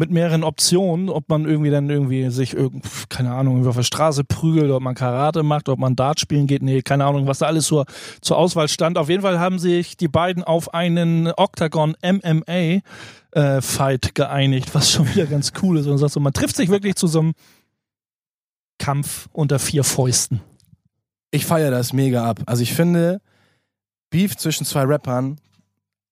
Mit 0.00 0.10
mehreren 0.10 0.44
Optionen, 0.44 1.10
ob 1.10 1.28
man 1.28 1.44
irgendwie 1.44 1.70
dann 1.70 1.90
irgendwie 1.90 2.30
sich 2.30 2.54
irgend, 2.54 2.84
keine 3.10 3.34
Ahnung, 3.34 3.66
auf 3.66 3.76
der 3.76 3.82
Straße 3.82 4.22
prügelt, 4.22 4.70
ob 4.70 4.80
man 4.80 4.94
Karate 4.94 5.42
macht, 5.42 5.68
ob 5.68 5.78
man 5.78 5.96
Dart 5.96 6.20
spielen 6.20 6.46
geht, 6.46 6.62
nee, 6.62 6.82
keine 6.82 7.04
Ahnung, 7.04 7.26
was 7.26 7.40
da 7.40 7.46
alles 7.46 7.66
zur, 7.66 7.84
zur 8.20 8.38
Auswahl 8.38 8.68
stand. 8.68 8.96
Auf 8.96 9.08
jeden 9.08 9.22
Fall 9.22 9.40
haben 9.40 9.58
sich 9.58 9.96
die 9.96 10.06
beiden 10.06 10.44
auf 10.44 10.72
einen 10.72 11.30
Octagon 11.36 11.96
MMA 12.00 12.80
äh, 13.32 13.60
Fight 13.60 14.14
geeinigt, 14.14 14.74
was 14.74 14.90
schon 14.90 15.08
wieder 15.12 15.26
ganz 15.26 15.52
cool 15.62 15.78
ist. 15.78 15.86
Und 15.86 15.98
so, 15.98 16.20
man 16.20 16.32
trifft 16.32 16.56
sich 16.56 16.68
wirklich 16.68 16.94
zu 16.94 17.08
so 17.08 17.20
einem 17.20 17.32
Kampf 18.78 19.28
unter 19.32 19.58
vier 19.58 19.84
Fäusten. 19.84 20.40
Ich 21.30 21.44
feiere 21.44 21.70
das 21.70 21.92
mega 21.92 22.24
ab. 22.24 22.40
Also 22.46 22.62
ich 22.62 22.72
finde, 22.72 23.20
Beef 24.10 24.36
zwischen 24.36 24.64
zwei 24.64 24.84
Rappern, 24.84 25.40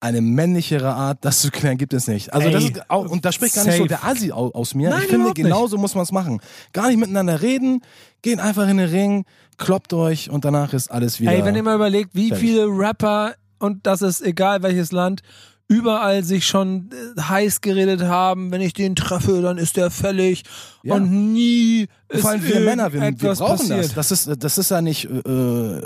eine 0.00 0.20
männlichere 0.20 0.92
Art, 0.92 1.18
das 1.22 1.40
zu 1.40 1.50
klären, 1.50 1.78
gibt 1.78 1.94
es 1.94 2.06
nicht. 2.06 2.32
Also 2.32 2.48
Ey, 2.48 2.52
das 2.52 2.64
ist 2.64 2.90
auch, 2.90 3.08
und 3.10 3.24
da 3.24 3.32
spricht 3.32 3.54
gar 3.54 3.64
nicht 3.64 3.76
so 3.76 3.84
safe. 3.84 3.88
der 3.88 4.04
Asi 4.04 4.30
aus, 4.30 4.54
aus 4.54 4.74
mir. 4.74 4.90
Nein, 4.90 5.02
ich 5.02 5.08
finde, 5.08 5.32
genauso 5.32 5.78
muss 5.78 5.94
man 5.94 6.04
es 6.04 6.12
machen. 6.12 6.40
Gar 6.72 6.88
nicht 6.88 6.98
miteinander 6.98 7.40
reden, 7.40 7.82
geht 8.22 8.38
einfach 8.38 8.68
in 8.68 8.76
den 8.76 8.88
Ring, 8.88 9.24
kloppt 9.56 9.92
euch 9.94 10.30
und 10.30 10.44
danach 10.44 10.72
ist 10.72 10.90
alles 10.90 11.20
wieder. 11.20 11.32
Ey, 11.32 11.44
wenn 11.44 11.56
ihr 11.56 11.62
mal 11.62 11.76
überlegt, 11.76 12.10
wie 12.14 12.28
Fertig. 12.28 12.48
viele 12.48 12.66
Rapper, 12.66 13.34
und 13.58 13.86
das 13.86 14.02
ist 14.02 14.20
egal 14.22 14.62
welches 14.62 14.92
Land, 14.92 15.22
überall 15.68 16.22
sich 16.22 16.46
schon 16.46 16.90
äh, 17.16 17.20
heiß 17.20 17.60
geredet 17.60 18.02
haben, 18.02 18.52
wenn 18.52 18.60
ich 18.60 18.72
den 18.72 18.94
treffe, 18.94 19.42
dann 19.42 19.58
ist 19.58 19.76
der 19.76 19.90
fällig 19.90 20.44
Ja. 20.84 20.94
und 20.94 21.32
nie 21.32 21.88
ist 22.08 22.20
vor 22.20 22.30
allem 22.30 22.44
wir 22.44 22.60
Männer, 22.60 22.92
wir, 22.92 23.00
wir 23.02 23.34
brauchen 23.34 23.56
passiert. 23.68 23.84
das. 23.84 23.94
Das 23.94 24.10
ist, 24.12 24.44
das 24.44 24.58
ist 24.58 24.70
ja 24.70 24.80
nicht 24.80 25.06
äh, 25.06 25.18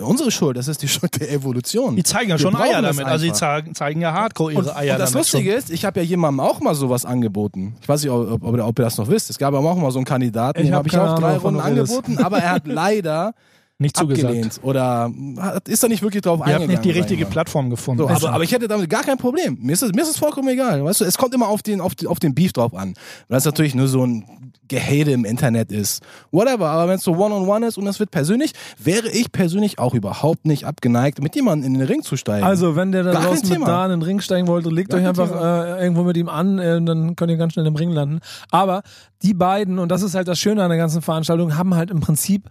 unsere 0.03 0.31
Schuld, 0.31 0.59
das 0.59 0.69
ist 0.69 0.83
die 0.83 0.89
Schuld 0.89 1.19
der 1.19 1.33
Evolution. 1.33 1.97
Die 1.97 2.03
zeigen 2.03 2.29
ja 2.29 2.37
Wir 2.37 2.43
schon 2.43 2.57
Eier 2.57 2.83
das 2.83 2.97
damit. 2.97 3.11
Also 3.11 3.25
die 3.25 3.33
zeigen, 3.33 3.75
zeigen 3.75 4.03
ja 4.03 4.13
hardcore 4.13 4.53
ihre 4.53 4.61
Und, 4.63 4.77
Eier 4.77 4.95
und 4.95 4.99
das 5.01 5.13
damit. 5.13 5.25
Lustige 5.27 5.51
schon. 5.51 5.59
ist, 5.59 5.71
ich 5.71 5.85
habe 5.87 6.01
ja 6.01 6.05
jemandem 6.05 6.41
auch 6.41 6.61
mal 6.61 6.75
sowas 6.75 7.07
angeboten. 7.07 7.77
Ich 7.81 7.89
weiß 7.89 8.03
nicht, 8.03 8.11
ob, 8.11 8.43
ob, 8.45 8.59
ob 8.61 8.79
ihr 8.79 8.83
das 8.85 8.99
noch 8.99 9.09
wisst. 9.09 9.31
Es 9.31 9.39
gab 9.39 9.55
aber 9.55 9.71
auch 9.71 9.77
mal 9.77 9.91
so 9.91 9.99
einen 9.99 10.05
Kandidaten, 10.05 10.61
Ich 10.61 10.67
dem 10.67 10.73
hab 10.75 10.81
habe 10.81 10.89
ich 10.89 10.93
keine 10.95 11.11
auch 11.15 11.19
drei 11.19 11.29
Ahnung, 11.31 11.43
Runden 11.43 11.61
angeboten, 11.61 12.19
aber 12.19 12.39
er 12.39 12.51
hat 12.53 12.63
leider 12.67 13.33
Nicht 13.81 13.97
zugesagt. 13.97 14.27
abgelehnt 14.27 14.61
oder 14.63 15.11
hat- 15.39 15.69
ist 15.69 15.83
da 15.83 15.89
nicht 15.89 16.03
wirklich 16.03 16.23
drauf 16.23 16.39
Ihr 16.41 16.45
habt 16.45 16.55
eingegangen. 16.55 16.71
nicht 16.71 16.85
die 16.85 16.91
richtige. 16.91 17.27
Plattform 17.27 17.71
gefunden. 17.71 18.03
So, 18.03 18.07
Also, 18.09 18.27
aber, 18.27 18.35
aber 18.37 18.45
ich 18.45 18.53
hätte 18.53 18.69
damit 18.69 18.89
gar 18.91 19.03
kein 19.03 19.17
Problem. 19.19 19.59
Mir 19.61 19.73
ist 19.73 19.83
es, 19.83 19.93
mir 19.93 20.03
ist 20.03 20.11
es 20.11 20.19
vollkommen 20.19 20.49
egal. 20.49 20.85
Weißt 20.85 21.01
du, 21.01 21.05
es 21.05 21.17
kommt 21.19 21.35
immer 21.35 21.49
auf 21.49 21.63
den, 21.63 21.81
auf, 21.81 21.95
den- 21.95 22.07
auf 22.09 22.19
den 22.21 22.35
Beef 22.35 22.53
drauf 22.53 22.75
an. 22.75 22.95
Weil 23.29 23.37
das 23.37 23.45
natürlich 23.47 23.75
nur 23.75 23.89
so 23.89 24.05
ein 24.05 24.25
Gehate 24.69 25.11
im 25.13 25.25
Internet 25.25 25.73
ist. 25.73 26.03
Whatever. 26.31 26.69
Aber 26.69 26.89
wenn 26.89 26.97
es 26.97 27.03
so 27.03 27.13
One-on-One 27.17 27.67
ist 27.67 27.77
und 27.79 27.87
es 27.89 27.99
wird 27.99 28.11
persönlich, 28.13 28.53
wäre 28.79 29.09
ich 29.09 29.33
persönlich 29.33 29.79
auch 29.79 29.95
überhaupt 29.95 30.47
nicht 30.47 30.65
abgeneigt, 30.65 31.21
mit 31.23 31.35
jemandem 31.35 31.73
in 31.73 31.79
den 31.81 31.89
Ring 31.89 32.03
zu 32.03 32.17
steigen. 32.17 32.45
Also, 32.45 32.77
wenn 32.77 32.93
der 32.93 33.03
da 33.03 33.13
Gar 33.13 33.23
draußen 33.23 33.49
mit 33.49 33.67
da 33.67 33.85
in 33.87 33.91
den 33.91 34.03
Ring 34.03 34.21
steigen 34.21 34.47
wollte, 34.47 34.69
legt 34.69 34.91
Gar 34.91 35.01
euch 35.01 35.09
einfach 35.09 35.31
äh, 35.33 35.83
irgendwo 35.83 36.03
mit 36.05 36.17
ihm 36.17 36.29
an, 36.29 36.59
äh, 36.59 36.81
dann 36.83 37.17
könnt 37.17 37.31
ihr 37.33 37.37
ganz 37.39 37.55
schnell 37.55 37.67
im 37.67 37.75
Ring 37.77 37.91
landen. 37.91 38.21
Aber 38.51 38.83
die 39.23 39.35
beiden, 39.35 39.79
und 39.81 39.89
das 39.89 40.03
ist 40.03 40.15
halt 40.15 40.29
das 40.29 40.39
Schöne 40.39 40.63
an 40.63 40.69
der 40.69 40.79
ganzen 40.79 41.03
Veranstaltung, 41.03 41.57
haben 41.57 41.75
halt 41.75 41.91
im 41.91 42.01
Prinzip 42.01 42.45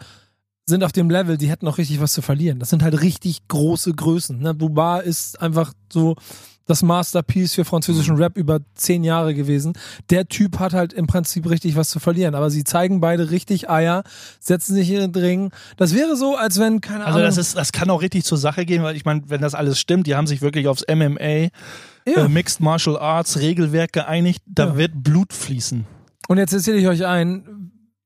sind 0.70 0.84
auf 0.84 0.92
dem 0.94 1.10
Level, 1.10 1.38
die 1.38 1.50
hätten 1.50 1.66
noch 1.66 1.78
richtig 1.78 2.00
was 2.00 2.14
zu 2.14 2.22
verlieren. 2.22 2.60
Das 2.60 2.70
sind 2.70 2.82
halt 2.84 3.02
richtig 3.02 3.48
große 3.50 3.94
Größen. 3.94 4.40
Ne? 4.40 4.54
Buba 4.54 5.00
ist 5.00 5.42
einfach 5.42 5.74
so 5.92 6.16
das 6.66 6.84
Masterpiece 6.84 7.56
für 7.56 7.66
französischen 7.66 8.16
Mhm. 8.16 8.22
Rap 8.22 8.38
über 8.38 8.60
zehn 8.76 9.04
Jahre 9.04 9.34
gewesen. 9.34 9.74
Der 10.12 10.28
Typ 10.28 10.60
hat 10.60 10.74
halt 10.74 10.94
im 10.94 11.08
Prinzip 11.08 11.50
richtig 11.50 11.76
was 11.76 11.90
zu 11.90 12.00
verlieren. 12.00 12.36
Aber 12.36 12.52
sie 12.52 12.64
zeigen 12.64 13.02
beide 13.02 13.32
richtig 13.32 13.70
Eier, 13.72 14.04
setzen 14.40 14.76
sich 14.76 14.92
in 14.92 15.12
den 15.12 15.16
Ring. 15.22 15.52
Das 15.78 15.96
wäre 15.96 16.16
so, 16.16 16.36
als 16.36 16.60
wenn, 16.60 16.80
keine 16.80 17.06
also 17.06 17.18
Ahnung. 17.18 17.28
das, 17.28 17.38
ist, 17.38 17.58
das 17.58 17.72
kann 17.72 17.90
auch 17.90 18.04
richtig 18.04 18.24
zur 18.24 18.38
Sache 18.38 18.66
gehen, 18.68 18.84
weil 18.84 18.96
ich 18.96 19.04
meine, 19.04 19.24
wenn 19.30 19.42
das 19.42 19.56
alles 19.56 19.80
stimmt, 19.80 20.06
die 20.06 20.14
haben 20.16 20.28
sich 20.28 20.42
wirklich 20.44 20.68
aufs 20.68 20.84
MMA, 20.88 21.20
ja. 21.26 21.50
äh, 22.06 22.30
Mixed 22.30 22.60
Martial 22.62 22.98
Arts 23.00 23.40
Regelwerk 23.40 23.92
geeinigt, 23.92 24.44
da 24.46 24.68
Ja. 24.68 24.78
wird 24.78 24.92
Blut 25.04 25.34
fließen. 25.34 25.88
Und 26.28 26.38
jetzt 26.38 26.54
erzähle 26.54 26.78
ich 26.78 26.88
euch 26.88 27.04
ein, 27.08 27.59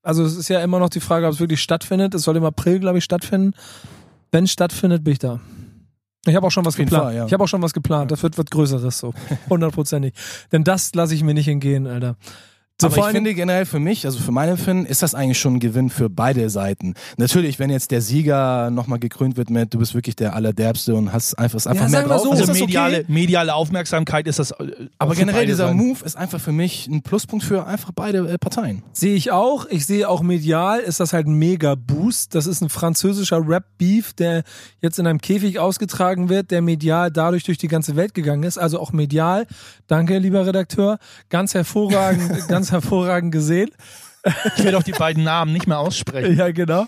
also 0.04 0.24
es 0.24 0.36
ist 0.36 0.50
ja 0.50 0.62
immer 0.62 0.80
noch 0.80 0.90
die 0.90 1.00
Frage, 1.00 1.26
ob 1.26 1.34
es 1.34 1.40
wirklich 1.40 1.62
stattfindet. 1.62 2.14
Es 2.14 2.24
soll 2.24 2.38
im 2.38 2.44
April, 2.44 2.80
glaube 2.80 2.98
ich, 2.98 3.04
stattfinden. 3.04 3.54
Wenn 4.32 4.44
es 4.44 4.52
stattfindet, 4.52 5.04
bin 5.04 5.14
ich 5.14 5.20
da. 5.20 5.40
Ich 6.26 6.36
habe 6.36 6.48
auch 6.48 6.52
schon 6.52 6.66
was 6.66 6.76
geplant. 6.76 7.04
Fall, 7.06 7.16
ja. 7.16 7.26
Ich 7.26 7.34
habe 7.34 7.44
auch 7.44 7.48
schon 7.48 7.62
was 7.62 7.74
geplant. 7.74 8.12
Das 8.12 8.22
wird 8.22 8.38
was 8.38 8.46
Größeres 8.46 8.98
so. 8.98 9.14
Hundertprozentig. 9.50 10.14
Denn 10.52 10.64
das 10.64 10.94
lasse 10.94 11.16
ich 11.16 11.24
mir 11.24 11.34
nicht 11.34 11.48
entgehen, 11.48 11.88
Alter. 11.88 12.18
So, 12.82 12.88
Aber 12.88 12.98
ich 12.98 13.06
finde 13.06 13.34
generell 13.36 13.66
für 13.66 13.80
mich, 13.80 14.04
also 14.06 14.18
für 14.20 14.32
mein 14.32 14.50
Empfinden, 14.50 14.86
ist 14.88 15.04
das 15.04 15.14
eigentlich 15.14 15.40
schon 15.40 15.54
ein 15.56 15.60
Gewinn 15.60 15.90
für 15.92 16.10
beide 16.10 16.50
Seiten. 16.50 16.96
Natürlich, 17.18 17.60
wenn 17.60 17.70
jetzt 17.70 17.92
der 17.92 18.02
Sieger 18.02 18.72
nochmal 18.72 18.98
gekrönt 18.98 19.38
wird 19.38 19.52
mit, 19.52 19.74
du 19.74 19.78
bist 19.78 19.94
wirklich 19.94 20.16
der 20.16 20.36
Allerderbste 20.36 20.96
und 20.96 21.14
hast 21.14 21.36
einfach, 21.36 21.58
ist 21.58 21.68
einfach 21.68 21.86
Ja, 21.86 21.90
mehr 21.92 22.04
drauf. 22.04 22.24
so, 22.24 22.34
ist 22.34 22.40
Also 22.42 22.48
das 22.48 22.56
okay? 22.58 22.66
mediale, 22.66 23.06
mediale 23.08 23.54
Aufmerksamkeit 23.54 24.26
ist 24.28 24.40
das. 24.40 24.52
äh, 24.52 24.88
Aber 24.98 25.14
generell 25.14 25.46
dieser 25.46 25.68
Seiten. 25.68 25.78
Move 25.78 26.04
ist 26.04 26.18
einfach 26.18 26.42
für 26.42 26.52
mich 26.52 26.88
ein 26.88 27.04
Pluspunkt 27.04 27.46
für 27.46 27.66
einfach 27.68 27.92
beide 27.94 28.28
äh, 28.28 28.38
Parteien. 28.40 28.82
Sehe 28.92 29.14
ich 29.16 29.32
auch. 29.32 29.68
Ich 29.70 29.86
sehe 29.86 30.10
auch 30.10 30.22
medial 30.24 30.80
ist 30.80 31.00
das 31.00 31.14
halt 31.14 31.28
ein 31.28 31.36
mega 31.36 31.76
Boost. 31.76 32.34
Das 32.34 32.48
ist 32.48 32.62
ein 32.62 32.70
französischer 32.70 33.48
Rap-Beef, 33.48 34.14
der 34.14 34.44
jetzt 34.82 34.98
in 34.98 35.06
einem 35.06 35.22
Käfig 35.22 35.60
ausgetragen 35.60 36.28
wird, 36.28 36.50
der 36.50 36.64
medial 36.64 37.12
dadurch 37.12 37.44
durch 37.44 37.60
die 37.60 37.68
ganze 37.68 37.96
Welt 37.96 38.16
gegangen 38.16 38.44
ist. 38.44 38.58
Also 38.58 38.80
auch 38.80 38.92
medial. 38.94 39.46
Danke, 39.88 40.18
lieber 40.18 40.46
Redakteur. 40.48 40.98
Ganz 41.30 41.54
hervorragend, 41.54 42.30
ganz 42.48 42.63
hervorragend 42.72 43.32
gesehen. 43.32 43.72
Ich 44.56 44.64
werde 44.64 44.78
auch 44.78 44.84
die 44.84 44.94
beiden 44.94 45.24
Namen 45.24 45.52
nicht 45.52 45.68
mehr 45.68 45.80
aussprechen. 45.80 46.38
Ja, 46.38 46.52
genau. 46.52 46.88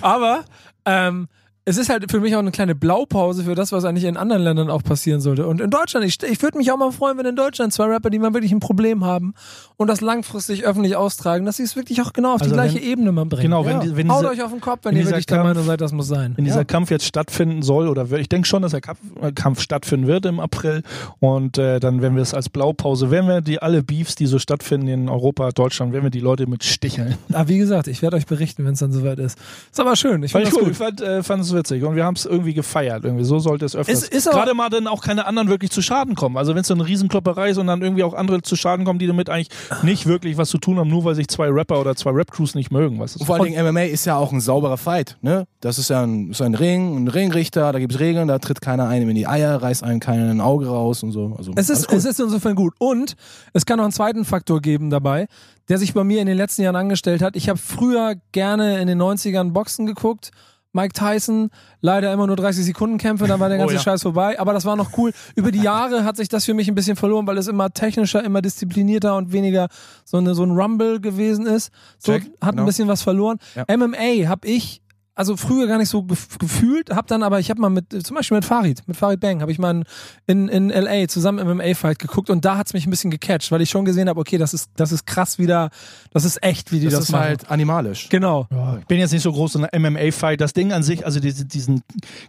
Aber 0.00 0.44
ähm, 0.84 1.28
es 1.66 1.78
ist 1.78 1.88
halt 1.88 2.10
für 2.10 2.20
mich 2.20 2.34
auch 2.34 2.40
eine 2.40 2.50
kleine 2.50 2.74
Blaupause 2.74 3.44
für 3.44 3.54
das, 3.54 3.72
was 3.72 3.86
eigentlich 3.86 4.04
in 4.04 4.18
anderen 4.18 4.42
Ländern 4.42 4.68
auch 4.68 4.82
passieren 4.82 5.22
sollte. 5.22 5.46
Und 5.46 5.62
in 5.62 5.70
Deutschland, 5.70 6.04
ich, 6.04 6.22
ich 6.22 6.42
würde 6.42 6.58
mich 6.58 6.70
auch 6.70 6.76
mal 6.76 6.92
freuen, 6.92 7.16
wenn 7.16 7.24
in 7.24 7.36
Deutschland 7.36 7.72
zwei 7.72 7.86
Rapper, 7.86 8.10
die 8.10 8.18
mal 8.18 8.34
wirklich 8.34 8.52
ein 8.52 8.60
Problem 8.60 9.02
haben 9.04 9.32
und 9.78 9.86
das 9.88 10.02
langfristig 10.02 10.64
öffentlich 10.66 10.94
austragen, 10.96 11.46
dass 11.46 11.56
sie 11.56 11.62
es 11.62 11.74
wirklich 11.74 12.02
auch 12.02 12.12
genau 12.12 12.34
auf 12.34 12.42
Also 12.42 12.52
die 12.52 12.54
gleiche 12.60 12.76
wenn- 12.76 12.82
Ebene 12.82 13.12
mal 13.12 13.24
bringen. 13.24 13.44
Genau, 13.44 13.64
wenn, 13.64 13.80
die, 13.80 13.96
wenn, 13.96 14.10
Haut 14.10 14.20
diese, 14.20 14.30
euch 14.32 14.42
auf 14.42 14.50
den 14.50 14.60
Kopf, 14.60 14.80
wenn 14.82 14.90
wenn 14.90 14.96
ihr 14.98 15.02
dieser 15.04 15.10
wirklich 15.12 15.24
der 15.26 15.38
Kampf- 15.38 15.48
Meinung 15.48 15.64
seid, 15.64 15.80
das 15.80 15.92
muss 15.92 16.06
sein. 16.06 16.34
wenn 16.36 16.44
dieser 16.44 16.58
Ja. 16.58 16.64
Kampf 16.64 16.90
jetzt 16.90 17.06
stattfinden 17.06 17.62
soll, 17.62 17.88
oder 17.88 18.10
ich 18.12 18.28
denke 18.28 18.46
schon, 18.46 18.60
dass 18.60 18.72
der 18.72 18.82
Kampf, 18.82 18.98
äh, 19.22 19.32
Kampf 19.32 19.60
stattfinden 19.60 20.06
wird 20.06 20.26
im 20.26 20.40
April. 20.40 20.82
Und 21.20 21.56
äh, 21.56 21.80
dann 21.80 22.02
werden 22.02 22.14
wir 22.16 22.22
es 22.22 22.34
als 22.34 22.50
Blaupause, 22.50 23.10
werden 23.10 23.26
wir 23.26 23.40
die 23.40 23.62
alle 23.62 23.82
Beefs, 23.82 24.16
die 24.16 24.26
so 24.26 24.38
stattfinden 24.38 24.88
in 24.88 25.08
Europa, 25.08 25.50
Deutschland, 25.52 25.94
werden 25.94 26.04
wir 26.04 26.10
die 26.10 26.20
Leute 26.20 26.46
mit 26.46 26.62
sticheln. 26.62 27.14
Aber 27.32 27.48
wie 27.48 27.56
gesagt, 27.56 27.88
ich 27.88 28.02
werde 28.02 28.16
euch 28.18 28.26
berichten, 28.26 28.66
wenn 28.66 28.74
es 28.74 28.80
dann 28.80 28.92
soweit 28.92 29.18
ist. 29.18 29.38
Ist 29.70 29.80
aber 29.80 29.96
schön. 29.96 30.22
Ich 30.24 30.32
Fand 30.32 30.44
finde 30.46 30.50
ich 30.50 30.62
cool, 30.62 30.64
gut. 30.64 30.72
ich 30.72 30.78
fand, 30.78 31.00
äh, 31.00 31.22
fand 31.22 31.42
es 31.42 31.53
witzig 31.54 31.82
und 31.84 31.96
wir 31.96 32.04
haben 32.04 32.14
es 32.16 32.24
irgendwie 32.26 32.54
gefeiert. 32.54 33.04
Irgendwie 33.04 33.24
so 33.24 33.38
sollte 33.38 33.64
es 33.64 33.74
öfters. 33.76 34.02
Es 34.02 34.08
ist 34.08 34.28
auch- 34.28 34.32
Gerade 34.32 34.54
mal 34.54 34.68
dann 34.68 34.86
auch 34.86 35.02
keine 35.02 35.26
anderen 35.26 35.48
wirklich 35.48 35.70
zu 35.70 35.80
Schaden 35.82 36.14
kommen. 36.14 36.36
Also 36.36 36.54
wenn 36.54 36.62
es 36.62 36.66
so 36.68 36.74
eine 36.74 36.86
Riesenklopperei 36.86 37.50
ist 37.50 37.58
und 37.58 37.66
dann 37.66 37.82
irgendwie 37.82 38.02
auch 38.02 38.14
andere 38.14 38.42
zu 38.42 38.56
Schaden 38.56 38.84
kommen, 38.84 38.98
die 38.98 39.06
damit 39.06 39.30
eigentlich 39.30 39.48
nicht 39.82 40.06
wirklich 40.06 40.36
was 40.36 40.48
zu 40.50 40.58
tun 40.58 40.78
haben, 40.78 40.88
nur 40.90 41.04
weil 41.04 41.14
sich 41.14 41.28
zwei 41.28 41.48
Rapper 41.48 41.80
oder 41.80 41.94
zwei 41.96 42.10
Rap-Crews 42.10 42.54
nicht 42.54 42.70
mögen. 42.70 42.98
Was 43.00 43.16
Und 43.16 43.26
vor 43.26 43.36
allen 43.36 43.44
Dingen 43.44 43.64
MMA 43.66 43.82
ist 43.84 44.04
ja 44.04 44.16
auch 44.16 44.32
ein 44.32 44.40
sauberer 44.40 44.76
Fight. 44.76 45.16
Ne? 45.22 45.46
Das 45.60 45.78
ist 45.78 45.90
ja 45.90 46.02
ein, 46.02 46.30
ist 46.30 46.42
ein 46.42 46.54
Ring, 46.54 46.96
ein 47.04 47.08
Ringrichter, 47.08 47.72
da 47.72 47.78
gibt's 47.78 47.98
Regeln, 48.00 48.28
da 48.28 48.38
tritt 48.38 48.60
keiner 48.60 48.88
einem 48.88 49.08
in 49.08 49.14
die 49.14 49.26
Eier, 49.26 49.62
reißt 49.62 49.82
einem 49.84 50.00
keiner 50.00 50.30
ein 50.30 50.40
Auge 50.40 50.66
raus 50.66 51.02
und 51.02 51.12
so. 51.12 51.34
Also, 51.38 51.52
Es 51.56 51.70
ist, 51.70 51.90
es 51.92 52.04
ist 52.04 52.20
insofern 52.20 52.54
gut. 52.54 52.74
Und 52.78 53.14
es 53.52 53.64
kann 53.66 53.76
noch 53.78 53.84
einen 53.84 53.92
zweiten 53.92 54.24
Faktor 54.24 54.60
geben 54.60 54.90
dabei, 54.90 55.26
der 55.68 55.78
sich 55.78 55.94
bei 55.94 56.04
mir 56.04 56.20
in 56.20 56.26
den 56.26 56.36
letzten 56.36 56.62
Jahren 56.62 56.76
angestellt 56.76 57.22
hat. 57.22 57.36
Ich 57.36 57.48
habe 57.48 57.58
früher 57.58 58.16
gerne 58.32 58.80
in 58.80 58.86
den 58.86 59.00
90ern 59.00 59.52
Boxen 59.52 59.86
geguckt. 59.86 60.30
Mike 60.74 60.92
Tyson, 60.92 61.50
leider 61.80 62.12
immer 62.12 62.26
nur 62.26 62.36
30 62.36 62.64
Sekunden 62.64 62.98
Kämpfe, 62.98 63.26
dann 63.26 63.38
war 63.38 63.48
der 63.48 63.58
Oh 63.58 63.60
ganze 63.60 63.76
ja. 63.76 63.80
Scheiß 63.80 64.02
vorbei. 64.02 64.38
Aber 64.40 64.52
das 64.52 64.64
war 64.64 64.74
noch 64.74 64.98
cool. 64.98 65.12
Über 65.36 65.52
die 65.52 65.62
Jahre 65.62 66.04
hat 66.04 66.16
sich 66.16 66.28
das 66.28 66.44
für 66.44 66.52
mich 66.52 66.68
ein 66.68 66.74
bisschen 66.74 66.96
verloren, 66.96 67.26
weil 67.26 67.38
es 67.38 67.46
immer 67.46 67.72
technischer, 67.72 68.22
immer 68.24 68.42
disziplinierter 68.42 69.16
und 69.16 69.32
weniger 69.32 69.68
so, 70.04 70.18
eine, 70.18 70.34
so 70.34 70.42
ein 70.42 70.50
Rumble 70.50 71.00
gewesen 71.00 71.46
ist. 71.46 71.70
So 71.98 72.12
Check, 72.12 72.24
hat 72.40 72.50
ein 72.50 72.56
genau. 72.56 72.66
bisschen 72.66 72.88
was 72.88 73.02
verloren. 73.02 73.38
Ja. 73.54 73.64
MMA 73.76 74.28
habe 74.28 74.48
ich 74.48 74.82
also 75.14 75.36
früher 75.36 75.66
gar 75.66 75.78
nicht 75.78 75.88
so 75.88 76.02
gef 76.02 76.38
gefühlt, 76.38 76.90
hab 76.90 77.06
dann 77.06 77.22
aber, 77.22 77.38
ich 77.38 77.50
habe 77.50 77.60
mal 77.60 77.70
mit, 77.70 78.06
zum 78.06 78.16
Beispiel 78.16 78.36
mit 78.36 78.44
Farid, 78.44 78.82
mit 78.86 78.96
Farid 78.96 79.20
Bang, 79.20 79.40
habe 79.40 79.52
ich 79.52 79.58
mal 79.58 79.84
in, 80.26 80.48
in 80.48 80.70
LA 80.70 81.06
zusammen 81.08 81.38
im 81.38 81.56
MMA-Fight 81.56 81.98
geguckt 81.98 82.30
und 82.30 82.44
da 82.44 82.58
hat's 82.58 82.74
mich 82.74 82.86
ein 82.86 82.90
bisschen 82.90 83.10
gecatcht, 83.10 83.52
weil 83.52 83.60
ich 83.60 83.70
schon 83.70 83.84
gesehen 83.84 84.08
habe, 84.08 84.18
okay, 84.18 84.38
das 84.38 84.54
ist, 84.54 84.70
das 84.76 84.92
ist 84.92 85.06
krass 85.06 85.38
wieder, 85.38 85.70
das 86.12 86.24
ist 86.24 86.42
echt, 86.42 86.72
wie 86.72 86.80
die 86.80 86.86
das, 86.86 86.94
das 86.94 87.04
ist 87.04 87.12
machen. 87.12 87.24
halt 87.24 87.50
animalisch. 87.50 88.08
Genau. 88.08 88.48
Ja, 88.50 88.78
ich 88.78 88.86
bin 88.86 88.98
jetzt 88.98 89.12
nicht 89.12 89.22
so 89.22 89.32
groß 89.32 89.54
in 89.56 89.66
der 89.70 89.80
MMA-Fight. 89.80 90.40
Das 90.40 90.52
Ding 90.52 90.72
an 90.72 90.82
sich, 90.82 91.04
also 91.04 91.20
diese, 91.20 91.44
diesen, 91.44 91.82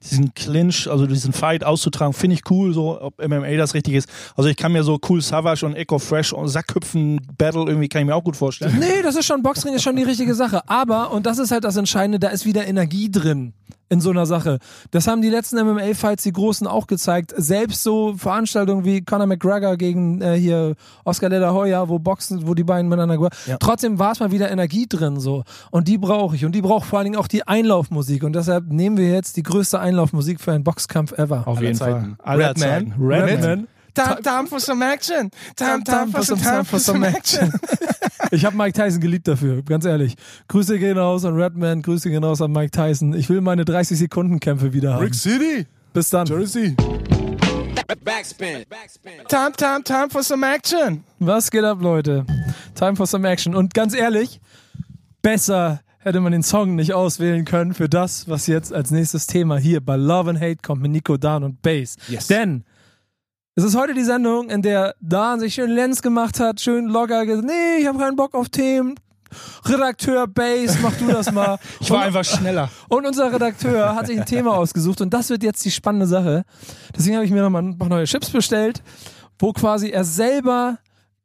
diesen 0.04 0.34
Clinch, 0.36 0.88
also 0.88 1.08
diesen 1.08 1.34
Fight 1.34 1.64
auszutragen, 1.64 2.14
finde 2.14 2.36
ich 2.36 2.50
cool, 2.52 2.74
so 2.74 3.02
ob 3.02 3.18
MMA 3.18 3.56
das 3.58 3.74
richtig 3.74 3.96
ist. 3.96 4.10
Also 4.36 4.50
ich 4.50 4.58
kann 4.58 4.72
mir 4.72 4.84
so 4.84 5.00
cool 5.10 5.22
Savage 5.22 5.66
und 5.66 5.76
Echo 5.76 5.98
Fresh 5.98 6.34
und 6.34 6.50
Sackhüpfen-Battle 6.50 7.66
irgendwie 7.66 7.88
kann 7.88 8.02
ich 8.02 8.08
mir 8.08 8.16
auch 8.16 8.24
gut 8.24 8.36
vorstellen. 8.36 8.78
Nee, 8.80 9.02
das 9.02 9.16
ist 9.16 9.26
schon, 9.26 9.42
Boxring 9.42 9.74
ist 9.74 9.84
schon 9.84 9.96
die 9.96 10.04
richtige 10.04 10.36
Sache. 10.36 10.68
Aber, 10.70 11.12
und 11.12 11.26
das 11.26 11.40
ist 11.40 11.52
halt 11.52 11.64
das 11.64 11.78
Entscheidende, 11.78 12.20
da 12.20 12.30
ist 12.30 12.46
wieder 12.46 12.66
Energie 12.76 13.10
drin 13.10 13.54
in 13.88 14.02
so 14.02 14.10
einer 14.10 14.26
Sache. 14.26 14.60
Das 14.92 15.08
haben 15.08 15.22
die 15.22 15.30
letzten 15.30 15.58
MMA-Fights, 15.58 16.24
die 16.24 16.32
Großen, 16.32 16.66
auch 16.68 16.88
gezeigt. 16.88 17.34
Selbst 17.38 17.84
so 17.84 18.16
Veranstaltungen 18.18 18.84
wie 18.84 19.04
Conor 19.04 19.28
McGregor 19.28 19.78
gegen 19.78 20.22
äh, 20.22 20.36
hier 20.36 20.76
Oscar 21.04 21.30
de 21.30 21.40
la 21.40 21.54
Hoya, 21.54 21.88
wo 21.88 22.00
Boxen, 22.00 22.48
wo 22.48 22.54
die 22.54 22.64
beiden 22.64 22.90
miteinander... 22.90 23.30
Ja. 23.46 23.58
Trotzdem 23.58 24.00
war 24.00 24.12
es 24.12 24.20
mal 24.20 24.32
wieder 24.32 24.52
Energie 24.52 24.88
drin 24.88 25.20
so. 25.20 25.44
Und 25.72 25.88
die 25.88 25.98
brauche 25.98 26.36
ich. 26.36 26.46
Und 26.46 26.54
die 26.54 26.62
braucht 26.62 26.86
vor 26.86 27.00
allen 27.00 27.06
Dingen 27.06 27.18
auch 27.18 27.28
die 27.28 27.48
Einlaufmusik. 27.48 28.24
Und 28.24 28.34
deshalb 28.34 28.72
nehmen 28.72 28.98
wir 28.98 29.10
jetzt 29.10 29.38
die 29.38 29.44
größte 29.44 29.80
Einlaufmusik 29.80 30.42
für 30.42 30.52
einen 30.52 30.64
Boxkampf 30.64 31.12
ever. 31.14 31.48
Auf 31.48 31.58
Aller 31.58 31.68
jeden 31.68 31.78
Zeiten. 31.78 32.18
Fall. 32.18 32.34
Aller 32.34 32.50
Redman. 32.50 32.94
Redman. 33.00 33.24
Redman. 33.24 33.68
Time, 33.94 34.22
time 34.22 34.48
for 34.48 34.60
some 34.60 34.84
action. 34.84 35.32
Time, 35.56 35.84
time 35.86 36.12
for 36.12 36.22
some, 36.22 36.42
time 36.42 36.66
for 36.66 36.80
some 36.80 37.08
action. 37.08 37.54
Ich 38.36 38.44
habe 38.44 38.58
Mike 38.58 38.74
Tyson 38.74 39.00
geliebt 39.00 39.28
dafür, 39.30 39.62
ganz 39.64 39.86
ehrlich. 39.86 40.16
Grüße 40.50 40.78
gehen 40.78 40.98
raus 40.98 41.24
an 41.24 41.36
Redman, 41.36 41.82
Grüße 41.82 42.10
gehen 42.10 42.24
raus 42.24 42.42
an 42.42 42.52
Mike 42.52 42.72
Tyson. 42.72 43.14
Ich 43.14 43.30
will 43.30 43.40
meine 43.40 43.64
30-Sekunden-Kämpfe 43.64 44.74
wieder 44.74 44.96
haben. 44.96 45.14
City. 45.14 45.66
Bis 45.94 46.10
dann. 46.10 46.28
Jersey. 46.28 46.76
Backspin. 48.04 48.66
Backspin. 48.70 49.14
Time, 49.30 49.54
time, 49.56 49.84
time 49.84 50.10
for 50.10 50.22
some 50.22 50.46
action. 50.46 51.06
Was 51.20 51.50
geht 51.50 51.64
ab, 51.64 51.78
Leute? 51.82 52.26
Time 52.76 52.98
for 52.98 53.08
some 53.08 53.26
action. 53.28 53.56
Und 53.56 53.74
ganz 53.74 53.96
ehrlich, 53.96 54.42
besser 55.22 55.80
hätte 56.00 56.20
man 56.20 56.34
den 56.34 56.44
Song 56.44 56.76
nicht 56.76 56.94
auswählen 56.94 57.46
können 57.46 57.74
für 57.74 57.88
das, 57.88 58.28
was 58.28 58.48
jetzt 58.48 58.74
als 58.74 58.92
nächstes 58.92 59.28
Thema 59.28 59.58
hier 59.58 59.80
bei 59.80 59.96
Love 59.96 60.32
and 60.32 60.42
Hate 60.42 60.58
kommt 60.62 60.82
mit 60.82 60.92
Nico 60.92 61.16
Dan 61.16 61.44
und 61.44 61.62
Bass. 61.62 61.96
Yes. 62.10 62.28
Denn 62.28 62.66
es 63.56 63.64
ist 63.64 63.78
heute 63.78 63.94
die 63.94 64.04
Sendung, 64.04 64.50
in 64.50 64.62
der 64.62 64.96
Dan 65.00 65.40
sich 65.40 65.54
schön 65.54 65.72
Lenz 65.72 66.02
gemacht 66.02 66.42
hat, 66.42 66.60
schön 66.60 66.88
locker 66.88 67.26
gesagt, 67.26 67.48
nee, 67.48 67.78
ich 67.80 67.88
habe 67.88 67.98
keinen 67.98 68.18
Bock 68.18 68.34
auf 68.34 68.50
Themen. 68.50 68.96
Redakteur 69.66 70.28
Bass, 70.28 70.78
mach 70.82 70.94
du 70.98 71.08
das 71.08 71.32
mal. 71.32 71.58
Ich 71.80 71.90
war 71.90 72.02
einfach 72.02 72.24
schneller. 72.24 72.70
Und 72.90 73.06
unser 73.06 73.32
Redakteur 73.32 73.96
hat 73.96 74.08
sich 74.08 74.20
ein 74.20 74.26
Thema 74.26 74.58
ausgesucht 74.58 75.00
und 75.02 75.14
das 75.14 75.30
wird 75.30 75.42
jetzt 75.44 75.64
die 75.64 75.72
spannende 75.72 76.06
Sache. 76.06 76.44
Deswegen 76.96 77.16
habe 77.16 77.26
ich 77.26 77.32
mir 77.32 77.42
nochmal 77.42 77.64
ein 77.64 77.78
paar 77.78 77.90
neue 77.90 78.06
Chips 78.06 78.30
bestellt, 78.30 78.84
wo 79.40 79.54
quasi 79.54 79.90
er 79.90 80.04
selber 80.04 80.78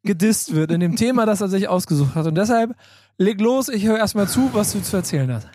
gedisst 0.05 0.55
wird 0.55 0.71
in 0.71 0.81
dem 0.81 0.97
Thema, 0.97 1.27
das 1.27 1.41
er 1.41 1.49
sich 1.49 1.69
ausgesucht 1.69 2.15
hat. 2.15 2.27
Und 2.27 2.37
deshalb 2.37 2.75
leg 3.19 3.41
los, 3.41 3.69
ich 3.69 3.87
höre 3.87 3.99
erstmal 3.99 4.29
zu, 4.29 4.51
was 4.53 4.73
du 4.73 4.81
zu 4.81 4.97
erzählen 4.97 5.33
hast. 5.33 5.49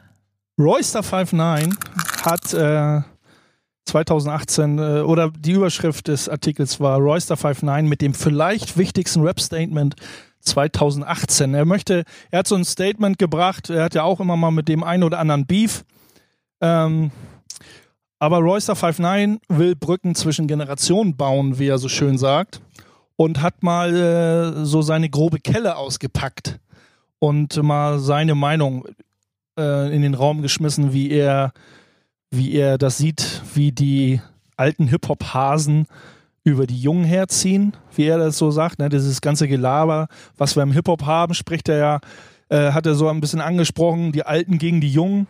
Royster 0.60 1.02
59 1.02 1.74
hat 2.24 2.54
äh, 2.54 3.02
2018 3.86 4.78
äh, 4.78 4.82
oder 5.02 5.32
die 5.32 5.52
Überschrift 5.52 6.08
des 6.08 6.28
Artikels 6.30 6.80
war 6.80 7.00
Royster 7.00 7.36
59 7.36 7.90
mit 7.90 8.02
dem 8.02 8.14
vielleicht 8.14 8.78
wichtigsten 8.78 9.22
Rap-Statement 9.22 9.96
2018. 10.42 11.54
Er 11.54 11.66
möchte, 11.66 12.04
er 12.32 12.40
hat 12.40 12.48
so 12.48 12.56
ein 12.56 12.66
Statement 12.66 13.18
gebracht, 13.18 13.70
er 13.70 13.84
hat 13.84 13.96
ja 13.96 14.04
auch 14.04 14.20
immer 14.20 14.38
mal 14.38 14.52
mit 14.52 14.68
dem 14.68 14.84
einen 14.84 15.04
oder 15.04 15.20
anderen 15.20 15.46
Beef. 15.46 15.84
Ähm, 16.62 17.12
aber 18.20 18.40
Royster 18.40 18.76
59 18.76 19.40
will 19.50 19.76
Brücken 19.76 20.16
zwischen 20.16 20.48
Generationen 20.48 21.16
bauen, 21.16 21.60
wie 21.60 21.68
er 21.68 21.78
so 21.78 21.90
schön 21.90 22.18
sagt, 22.18 22.62
und 23.18 23.42
hat 23.42 23.62
mal 23.64 23.96
äh, 23.96 24.66
so 24.66 24.82
seine 24.82 25.10
grobe 25.10 25.40
Kelle 25.40 25.76
ausgepackt 25.78 26.60
und 27.20 27.62
mal 27.62 28.00
seine 28.00 28.36
Meinung 28.36 28.86
äh, 29.58 29.94
in 29.94 30.02
den 30.02 30.14
Raum 30.14 30.42
geschmissen, 30.42 30.94
wie 30.94 31.12
er, 31.12 31.54
wie 32.38 32.54
er 32.54 32.78
das 32.78 32.98
sieht, 32.98 33.42
wie 33.54 33.72
die 33.72 34.22
alten 34.58 34.88
Hip-Hop-Hasen 34.88 35.88
über 36.44 36.68
die 36.68 36.80
Jungen 36.80 37.04
herziehen, 37.04 37.76
wie 37.96 38.06
er 38.06 38.18
das 38.18 38.38
so 38.38 38.52
sagt. 38.52 38.80
Ne? 38.80 38.90
Dieses 38.90 39.20
ganze 39.22 39.48
Gelaber, 39.48 40.08
was 40.38 40.56
wir 40.56 40.64
im 40.64 40.72
Hip-Hop 40.72 41.04
haben, 41.06 41.34
spricht 41.34 41.68
er 41.70 41.78
ja, 41.78 42.00
äh, 42.50 42.72
hat 42.72 42.86
er 42.86 42.96
so 42.96 43.08
ein 43.10 43.20
bisschen 43.20 43.42
angesprochen, 43.42 44.12
die 44.12 44.26
Alten 44.26 44.60
gegen 44.60 44.80
die 44.80 44.92
Jungen. 44.92 45.28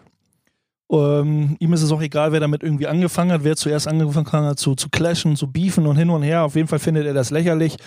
Ähm, 0.92 1.56
ihm 1.60 1.74
ist 1.74 1.82
es 1.82 1.92
auch 1.92 2.02
egal, 2.02 2.32
wer 2.32 2.42
damit 2.42 2.62
irgendwie 2.62 2.88
angefangen 2.88 3.32
hat, 3.32 3.44
wer 3.44 3.56
zuerst 3.56 3.88
angefangen 3.88 4.46
hat 4.46 4.60
zu, 4.60 4.76
zu 4.76 4.90
clashen, 4.90 5.36
zu 5.36 5.52
beefen 5.52 5.88
und 5.88 5.96
hin 5.96 6.10
und 6.10 6.22
her. 6.22 6.44
Auf 6.44 6.56
jeden 6.56 6.68
Fall 6.68 6.80
findet 6.80 7.06
er 7.06 7.14
das 7.14 7.32
lächerlich 7.32 7.78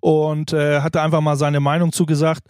und 0.00 0.52
äh, 0.52 0.80
hat 0.80 0.94
da 0.94 1.04
einfach 1.04 1.20
mal 1.20 1.36
seine 1.36 1.60
Meinung 1.60 1.92
zugesagt. 1.92 2.42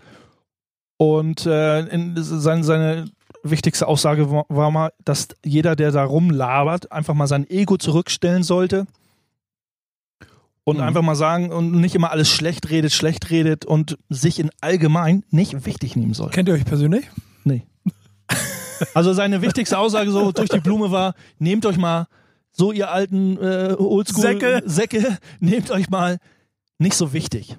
Und 0.96 1.46
äh, 1.46 1.80
in, 1.80 2.14
seine, 2.16 2.64
seine 2.64 3.04
wichtigste 3.42 3.86
Aussage 3.86 4.30
war, 4.30 4.44
war 4.48 4.70
mal, 4.70 4.92
dass 5.04 5.28
jeder, 5.44 5.76
der 5.76 5.90
da 5.92 6.04
rumlabert, 6.04 6.90
einfach 6.92 7.14
mal 7.14 7.26
sein 7.26 7.48
Ego 7.48 7.76
zurückstellen 7.76 8.42
sollte 8.42 8.86
und 10.64 10.76
Mhm. 10.76 10.82
einfach 10.82 11.02
mal 11.02 11.14
sagen 11.14 11.50
und 11.50 11.72
nicht 11.72 11.94
immer 11.94 12.10
alles 12.10 12.30
schlecht 12.30 12.70
redet, 12.70 12.92
schlecht 12.92 13.30
redet 13.30 13.64
und 13.64 13.98
sich 14.08 14.38
in 14.38 14.50
allgemein 14.60 15.24
nicht 15.30 15.64
wichtig 15.66 15.96
nehmen 15.96 16.14
soll. 16.14 16.30
Kennt 16.30 16.48
ihr 16.48 16.54
euch 16.54 16.64
persönlich? 16.64 17.06
Nee. 17.44 17.62
Also 18.94 19.12
seine 19.12 19.42
wichtigste 19.42 19.76
Aussage 19.76 20.12
so 20.12 20.30
durch 20.30 20.48
die 20.50 20.60
Blume 20.60 20.92
war, 20.92 21.14
nehmt 21.40 21.66
euch 21.66 21.78
mal, 21.78 22.06
so 22.52 22.70
ihr 22.70 22.92
alten 22.92 23.36
äh, 23.36 23.74
Oldschool 23.76 24.22
Säcke. 24.22 24.62
Säcke, 24.66 25.18
nehmt 25.40 25.72
euch 25.72 25.90
mal 25.90 26.18
nicht 26.78 26.94
so 26.94 27.12
wichtig. 27.12 27.56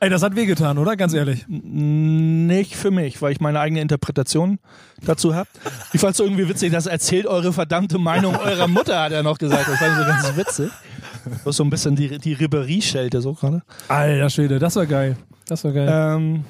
Ey, 0.00 0.10
das 0.10 0.22
hat 0.22 0.36
wehgetan, 0.36 0.78
oder? 0.78 0.96
Ganz 0.96 1.12
ehrlich. 1.12 1.44
Nicht 1.48 2.76
für 2.76 2.92
mich, 2.92 3.20
weil 3.20 3.32
ich 3.32 3.40
meine 3.40 3.58
eigene 3.58 3.80
Interpretation 3.80 4.60
dazu 5.04 5.34
habe. 5.34 5.48
Ich 5.92 6.00
fand 6.00 6.14
es 6.14 6.20
irgendwie 6.20 6.48
witzig, 6.48 6.72
das 6.72 6.86
erzählt 6.86 7.26
eure 7.26 7.52
verdammte 7.52 7.98
Meinung 7.98 8.36
eurer 8.36 8.68
Mutter, 8.68 9.00
hat 9.00 9.12
er 9.12 9.24
noch 9.24 9.38
gesagt. 9.38 9.68
Das 9.68 9.78
fand 9.78 9.92
ich 9.92 9.98
so 9.98 10.04
ganz 10.04 10.36
witzig. 10.36 10.70
Das 11.24 11.46
ist 11.46 11.56
so 11.56 11.64
ein 11.64 11.70
bisschen 11.70 11.96
die, 11.96 12.18
die 12.18 12.36
Ribéry-Schelte 12.36 13.20
so 13.20 13.34
gerade. 13.34 13.62
Alter 13.88 14.30
Schwede, 14.30 14.58
das 14.58 14.76
war 14.76 14.86
geil. 14.86 15.16
Das 15.46 15.64
war 15.64 15.72
geil. 15.72 15.88
Ähm, 15.90 16.44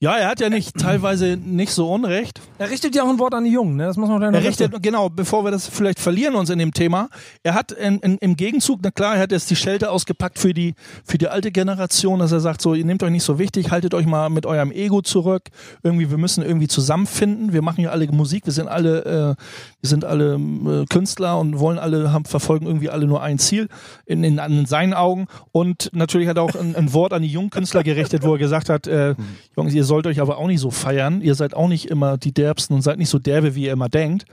ja, 0.00 0.16
er 0.16 0.28
hat 0.28 0.38
ja 0.38 0.48
nicht 0.48 0.76
teilweise 0.78 1.36
nicht 1.36 1.72
so 1.72 1.92
unrecht. 1.92 2.40
er 2.58 2.70
richtet 2.70 2.94
ja 2.94 3.02
auch 3.02 3.08
ein 3.08 3.18
Wort 3.18 3.34
an 3.34 3.42
die 3.42 3.50
Jungen, 3.50 3.74
ne? 3.74 3.86
Das 3.86 3.96
muss 3.96 4.08
man 4.08 4.20
noch 4.20 4.32
Er 4.32 4.44
richtet, 4.44 4.80
genau, 4.80 5.08
bevor 5.08 5.44
wir 5.44 5.50
das 5.50 5.66
vielleicht 5.66 5.98
verlieren 5.98 6.36
uns 6.36 6.50
in 6.50 6.60
dem 6.60 6.72
Thema, 6.72 7.08
er 7.42 7.54
hat 7.54 7.72
in, 7.72 7.98
in, 7.98 8.16
im 8.18 8.36
Gegenzug, 8.36 8.78
na 8.82 8.92
klar, 8.92 9.16
er 9.16 9.22
hat 9.22 9.32
jetzt 9.32 9.50
die 9.50 9.56
Schelte 9.56 9.90
ausgepackt 9.90 10.38
für 10.38 10.54
die, 10.54 10.74
für 11.04 11.18
die 11.18 11.26
alte 11.26 11.50
Generation, 11.50 12.20
dass 12.20 12.30
er 12.30 12.38
sagt, 12.38 12.62
so, 12.62 12.74
ihr 12.74 12.84
nehmt 12.84 13.02
euch 13.02 13.10
nicht 13.10 13.24
so 13.24 13.40
wichtig, 13.40 13.72
haltet 13.72 13.92
euch 13.92 14.06
mal 14.06 14.30
mit 14.30 14.46
eurem 14.46 14.70
Ego 14.70 15.02
zurück. 15.02 15.48
Irgendwie, 15.82 16.10
wir 16.10 16.18
müssen 16.18 16.44
irgendwie 16.44 16.68
zusammenfinden. 16.68 17.52
Wir 17.52 17.62
machen 17.62 17.82
ja 17.82 17.90
alle 17.90 18.06
Musik, 18.06 18.46
wir 18.46 18.52
sind 18.52 18.68
alle, 18.68 19.04
äh, 19.04 19.42
wir 19.80 19.88
sind 19.88 20.04
alle 20.04 20.34
äh, 20.34 20.86
Künstler 20.86 21.40
und 21.40 21.58
wollen 21.58 21.80
alle, 21.80 22.12
haben, 22.12 22.24
verfolgen 22.24 22.66
irgendwie 22.66 22.88
alle 22.88 23.08
nur 23.08 23.20
ein 23.20 23.40
Ziel 23.40 23.68
in, 24.06 24.22
in, 24.22 24.38
in 24.38 24.66
seinen 24.66 24.94
Augen. 24.94 25.26
Und 25.50 25.90
natürlich 25.92 26.28
hat 26.28 26.36
er 26.36 26.44
auch 26.44 26.54
ein, 26.54 26.76
ein 26.76 26.92
Wort 26.92 27.12
an 27.12 27.22
die 27.22 27.28
jungen 27.28 27.50
Künstler 27.50 27.82
gerichtet, 27.82 28.22
wo 28.22 28.34
er 28.34 28.38
gesagt 28.38 28.68
hat, 28.68 28.86
äh, 28.86 29.16
Jungs, 29.56 29.74
ihr 29.74 29.87
sollt 29.88 30.06
euch 30.06 30.20
aber 30.20 30.38
auch 30.38 30.46
nicht 30.46 30.60
so 30.60 30.70
feiern. 30.70 31.20
Ihr 31.20 31.34
seid 31.34 31.54
auch 31.54 31.68
nicht 31.68 31.86
immer 31.86 32.16
die 32.16 32.32
Derbsten 32.32 32.76
und 32.76 32.82
seid 32.82 32.98
nicht 32.98 33.08
so 33.08 33.18
derbe, 33.18 33.56
wie 33.56 33.64
ihr 33.64 33.72
immer 33.72 33.88
denkt. 33.88 34.24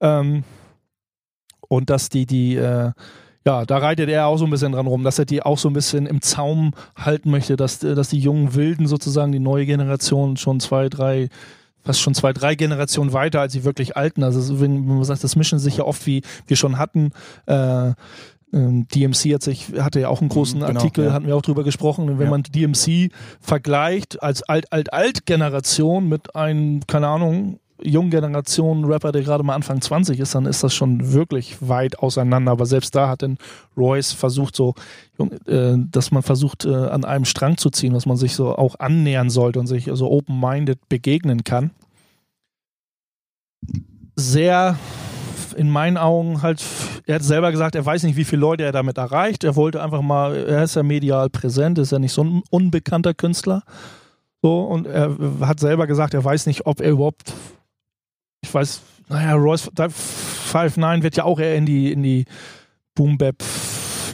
Ähm, 0.00 0.42
und 1.68 1.90
dass 1.90 2.08
die, 2.08 2.26
die, 2.26 2.56
äh, 2.56 2.90
ja, 3.46 3.64
da 3.66 3.78
reitet 3.78 4.08
er 4.08 4.26
auch 4.26 4.38
so 4.38 4.44
ein 4.44 4.50
bisschen 4.50 4.72
dran 4.72 4.86
rum, 4.86 5.04
dass 5.04 5.18
er 5.18 5.26
die 5.26 5.42
auch 5.42 5.58
so 5.58 5.68
ein 5.68 5.74
bisschen 5.74 6.06
im 6.06 6.22
Zaum 6.22 6.72
halten 6.96 7.30
möchte, 7.30 7.56
dass, 7.56 7.78
dass 7.78 8.08
die 8.08 8.18
jungen 8.18 8.54
Wilden 8.54 8.86
sozusagen, 8.86 9.32
die 9.32 9.38
neue 9.38 9.66
Generation 9.66 10.36
schon 10.36 10.60
zwei, 10.60 10.88
drei, 10.88 11.28
fast 11.82 12.00
schon 12.00 12.14
zwei, 12.14 12.32
drei 12.32 12.54
Generationen 12.54 13.12
weiter 13.12 13.40
als 13.40 13.52
die 13.52 13.64
wirklich 13.64 13.96
Alten. 13.96 14.22
Also 14.22 14.60
wenn 14.60 14.86
man 14.86 15.04
sagt, 15.04 15.22
das 15.22 15.36
mischen 15.36 15.58
sich 15.58 15.76
ja 15.76 15.84
oft, 15.84 16.06
wie 16.06 16.22
wir 16.46 16.56
schon 16.56 16.78
hatten, 16.78 17.12
äh, 17.46 17.92
DMC 18.54 19.34
hat 19.34 19.42
sich, 19.42 19.66
hatte 19.78 20.00
ja 20.00 20.08
auch 20.08 20.20
einen 20.20 20.28
großen 20.28 20.60
Mhm, 20.60 20.66
genau, 20.66 20.80
Artikel, 20.80 21.04
ja. 21.06 21.12
hatten 21.12 21.26
wir 21.26 21.34
auch 21.36 21.42
drüber 21.42 21.64
gesprochen. 21.64 22.08
Und 22.08 22.18
wenn 22.18 22.26
Ja. 22.26 22.30
man 22.30 22.42
DMC 22.44 23.10
vergleicht 23.40 24.22
als 24.22 24.42
Alt-Alt-Alt-Generation 24.44 26.08
mit 26.08 26.36
einem, 26.36 26.80
keine 26.86 27.08
Ahnung, 27.08 27.58
jungen 27.82 28.10
Generation 28.10 28.84
Rapper, 28.84 29.10
der 29.10 29.22
gerade 29.22 29.42
mal 29.42 29.54
Anfang 29.56 29.80
20 29.80 30.20
ist, 30.20 30.34
dann 30.36 30.46
ist 30.46 30.62
das 30.62 30.72
schon 30.72 31.12
wirklich 31.12 31.56
weit 31.68 31.98
auseinander. 31.98 32.52
Aber 32.52 32.66
selbst 32.66 32.94
da 32.94 33.08
hat 33.08 33.22
dann 33.22 33.36
Royce 33.76 34.12
versucht, 34.12 34.54
so, 34.54 34.74
äh, 35.46 35.74
dass 35.90 36.12
man 36.12 36.22
versucht, 36.22 36.64
äh, 36.64 36.72
an 36.72 37.04
einem 37.04 37.24
Strang 37.24 37.56
zu 37.56 37.70
ziehen, 37.70 37.92
dass 37.92 38.06
man 38.06 38.16
sich 38.16 38.34
so 38.36 38.54
auch 38.56 38.76
annähern 38.78 39.28
sollte 39.28 39.58
und 39.58 39.66
sich 39.66 39.90
so 39.92 40.08
open-minded 40.10 40.88
begegnen 40.88 41.42
kann. 41.42 41.72
Sehr 44.16 44.78
in 45.54 45.70
meinen 45.70 45.96
Augen 45.96 46.42
halt, 46.42 46.62
er 47.06 47.16
hat 47.16 47.22
selber 47.22 47.50
gesagt, 47.50 47.74
er 47.74 47.84
weiß 47.84 48.02
nicht, 48.04 48.16
wie 48.16 48.24
viele 48.24 48.40
Leute 48.40 48.64
er 48.64 48.72
damit 48.72 48.98
erreicht. 48.98 49.44
Er 49.44 49.56
wollte 49.56 49.82
einfach 49.82 50.02
mal, 50.02 50.34
er 50.36 50.64
ist 50.64 50.76
ja 50.76 50.82
medial 50.82 51.30
präsent, 51.30 51.78
ist 51.78 51.92
ja 51.92 51.98
nicht 51.98 52.12
so 52.12 52.22
ein 52.24 52.42
unbekannter 52.50 53.14
Künstler. 53.14 53.62
So, 54.42 54.60
und 54.60 54.86
er 54.86 55.16
hat 55.40 55.58
selber 55.60 55.86
gesagt, 55.86 56.12
er 56.14 56.22
weiß 56.24 56.46
nicht, 56.46 56.66
ob 56.66 56.80
er 56.80 56.90
überhaupt, 56.90 57.32
ich 58.42 58.52
weiß, 58.52 58.82
naja, 59.08 59.34
Royce 59.34 59.70
5-9 60.52 61.02
wird 61.02 61.16
ja 61.16 61.24
auch 61.24 61.38
eher 61.40 61.56
in 61.56 61.66
die, 61.66 61.92
in 61.92 62.02
die 62.02 62.24
Boom-Bap, 62.94 63.36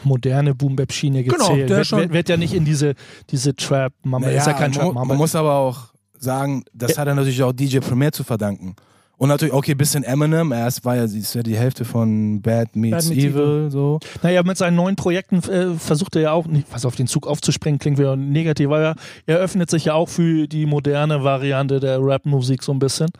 moderne 0.05 0.55
Boom-Bap-Schiene 0.55 1.24
Genau, 1.24 1.37
gezählt. 1.50 1.70
der 1.70 1.76
wird, 1.79 1.87
schon- 1.87 1.98
wird, 2.00 2.12
wird 2.12 2.29
ja 2.29 2.37
nicht 2.37 2.55
in 2.55 2.64
diese, 2.64 2.94
diese 3.31 3.55
Trap, 3.55 3.92
man 4.05 4.22
ist 4.22 4.46
ja 4.46 4.53
kein 4.53 4.70
man, 4.70 4.72
Trap, 4.72 4.94
mu- 4.94 5.05
man 5.05 5.16
muss 5.18 5.35
aber 5.35 5.55
auch 5.55 5.88
sagen, 6.18 6.64
das 6.72 6.96
hat 6.98 7.09
er 7.09 7.14
natürlich 7.14 7.42
auch 7.42 7.53
DJ 7.53 7.79
Premier 7.81 8.12
zu 8.12 8.24
verdanken. 8.24 8.76
Und 9.20 9.28
natürlich, 9.28 9.52
okay, 9.52 9.74
bisschen 9.74 10.02
Eminem, 10.02 10.50
erst 10.50 10.83
war 10.87 10.96
ja, 10.96 11.04
ist 11.04 11.35
ja 11.35 11.42
die 11.42 11.54
Hälfte 11.54 11.85
von 11.85 12.40
Bad 12.40 12.74
Meets, 12.74 13.09
Bad 13.09 13.14
Meets 13.14 13.24
Evil, 13.26 13.70
so. 13.70 14.00
Naja, 14.22 14.42
mit 14.42 14.56
seinen 14.56 14.76
neuen 14.76 14.96
Projekten 14.96 15.42
äh, 15.50 15.74
versucht 15.74 16.16
er 16.16 16.22
ja 16.22 16.33
auch, 16.33 16.46
nicht, 16.46 16.66
was 16.72 16.87
auf 16.87 16.96
den 16.96 17.06
Zug 17.06 17.26
aufzuspringen, 17.26 17.78
klingt 17.78 17.98
wieder 17.98 18.16
negativ, 18.16 18.70
weil 18.70 18.83
er, 18.83 18.94
er 19.26 19.37
öffnet 19.37 19.68
sich 19.68 19.85
ja 19.85 19.92
auch 19.92 20.09
für 20.09 20.48
die 20.48 20.64
moderne 20.64 21.22
Variante 21.22 21.80
der 21.80 22.02
Rap-Musik 22.02 22.62
so 22.62 22.72
ein 22.72 22.78
bisschen 22.78 23.11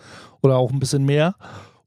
oder 0.41 0.57
auch 0.57 0.73
ein 0.73 0.81
bisschen 0.81 1.05
mehr. 1.05 1.35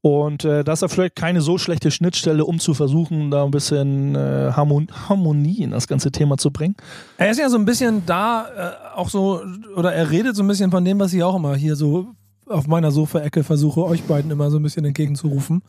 Und 0.00 0.44
äh, 0.44 0.62
das 0.62 0.78
ist 0.78 0.82
ja 0.82 0.88
vielleicht 0.94 1.16
keine 1.16 1.40
so 1.40 1.58
schlechte 1.58 1.90
Schnittstelle, 1.90 2.44
um 2.44 2.60
zu 2.60 2.72
versuchen, 2.72 3.32
da 3.32 3.42
ein 3.44 3.50
bisschen 3.50 4.14
äh, 4.14 4.52
Harmon 4.52 4.86
Harmonie 5.08 5.64
in 5.64 5.72
das 5.72 5.88
ganze 5.88 6.12
Thema 6.12 6.38
zu 6.38 6.52
bringen. 6.52 6.76
Er 7.16 7.32
ist 7.32 7.40
ja 7.40 7.48
so 7.48 7.56
ein 7.56 7.64
bisschen 7.64 8.06
da, 8.06 8.46
äh, 8.94 8.96
auch 8.96 9.08
so, 9.08 9.42
oder 9.74 9.92
er 9.92 10.08
redet 10.12 10.36
so 10.36 10.44
ein 10.44 10.46
bisschen 10.46 10.70
von 10.70 10.84
dem, 10.84 11.00
was 11.00 11.12
ich 11.12 11.24
auch 11.24 11.34
immer 11.34 11.56
hier 11.56 11.74
so 11.74 12.14
auf 12.46 12.66
meiner 12.66 12.90
Sofaecke 12.90 13.44
versuche, 13.44 13.84
euch 13.84 14.02
beiden 14.04 14.30
immer 14.30 14.50
so 14.50 14.58
ein 14.58 14.62
bisschen 14.62 14.84
entgegenzurufen. 14.84 15.62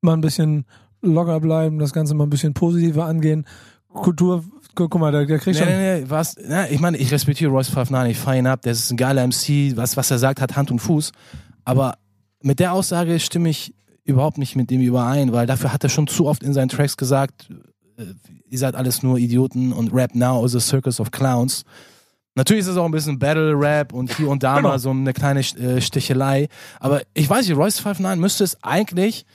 Mal 0.00 0.14
ein 0.14 0.20
bisschen 0.20 0.64
locker 1.02 1.40
bleiben, 1.40 1.78
das 1.78 1.92
Ganze 1.92 2.14
mal 2.14 2.24
ein 2.24 2.30
bisschen 2.30 2.54
positiver 2.54 3.04
angehen. 3.06 3.46
Kultur, 3.88 4.44
gu- 4.74 4.88
guck 4.88 5.00
mal, 5.00 5.12
der, 5.12 5.26
der 5.26 5.38
kriegt 5.38 5.58
Nee, 5.58 5.64
schon. 5.64 5.72
nee, 5.72 6.00
nee, 6.00 6.04
was, 6.08 6.36
na, 6.46 6.68
ich 6.70 6.80
meine, 6.80 6.96
ich 6.98 7.10
respektiere 7.12 7.50
Royce 7.50 7.68
59, 7.74 8.10
ich 8.10 8.18
feiere 8.18 8.38
ihn 8.40 8.46
ab, 8.46 8.62
der 8.62 8.72
ist 8.72 8.90
ein 8.90 8.96
geiler 8.96 9.26
MC, 9.26 9.76
was, 9.76 9.96
was 9.96 10.10
er 10.10 10.18
sagt, 10.18 10.40
hat 10.40 10.56
Hand 10.56 10.70
und 10.70 10.78
Fuß. 10.80 11.12
Aber 11.64 11.94
mit 12.42 12.60
der 12.60 12.72
Aussage 12.72 13.18
stimme 13.20 13.48
ich 13.48 13.74
überhaupt 14.04 14.38
nicht 14.38 14.56
mit 14.56 14.70
dem 14.70 14.80
überein, 14.80 15.32
weil 15.32 15.46
dafür 15.46 15.72
hat 15.72 15.84
er 15.84 15.90
schon 15.90 16.06
zu 16.06 16.26
oft 16.26 16.42
in 16.42 16.52
seinen 16.52 16.68
Tracks 16.68 16.96
gesagt, 16.96 17.48
äh, 17.96 18.04
ihr 18.48 18.58
seid 18.58 18.74
alles 18.74 19.02
nur 19.02 19.18
Idioten 19.18 19.72
und 19.72 19.92
Rap 19.92 20.14
now 20.14 20.44
is 20.44 20.54
a 20.56 20.60
circus 20.60 21.00
of 21.00 21.10
clowns. 21.10 21.64
Natürlich 22.38 22.60
ist 22.60 22.68
es 22.68 22.76
auch 22.76 22.84
ein 22.84 22.92
bisschen 22.92 23.18
Battle-Rap 23.18 23.92
und 23.92 24.16
hier 24.16 24.28
und 24.28 24.44
da 24.44 24.56
Genau. 24.58 24.68
mal 24.68 24.78
so 24.78 24.90
eine 24.90 25.12
kleine 25.12 25.40
äh, 25.40 25.80
Stichelei. 25.80 26.46
Aber 26.78 27.02
ich 27.12 27.28
weiß 27.28 27.48
nicht, 27.48 27.56
Royce 27.58 27.84
59 27.84 28.20
müsste 28.20 28.44
es 28.44 28.62
eigentlich, 28.62 29.26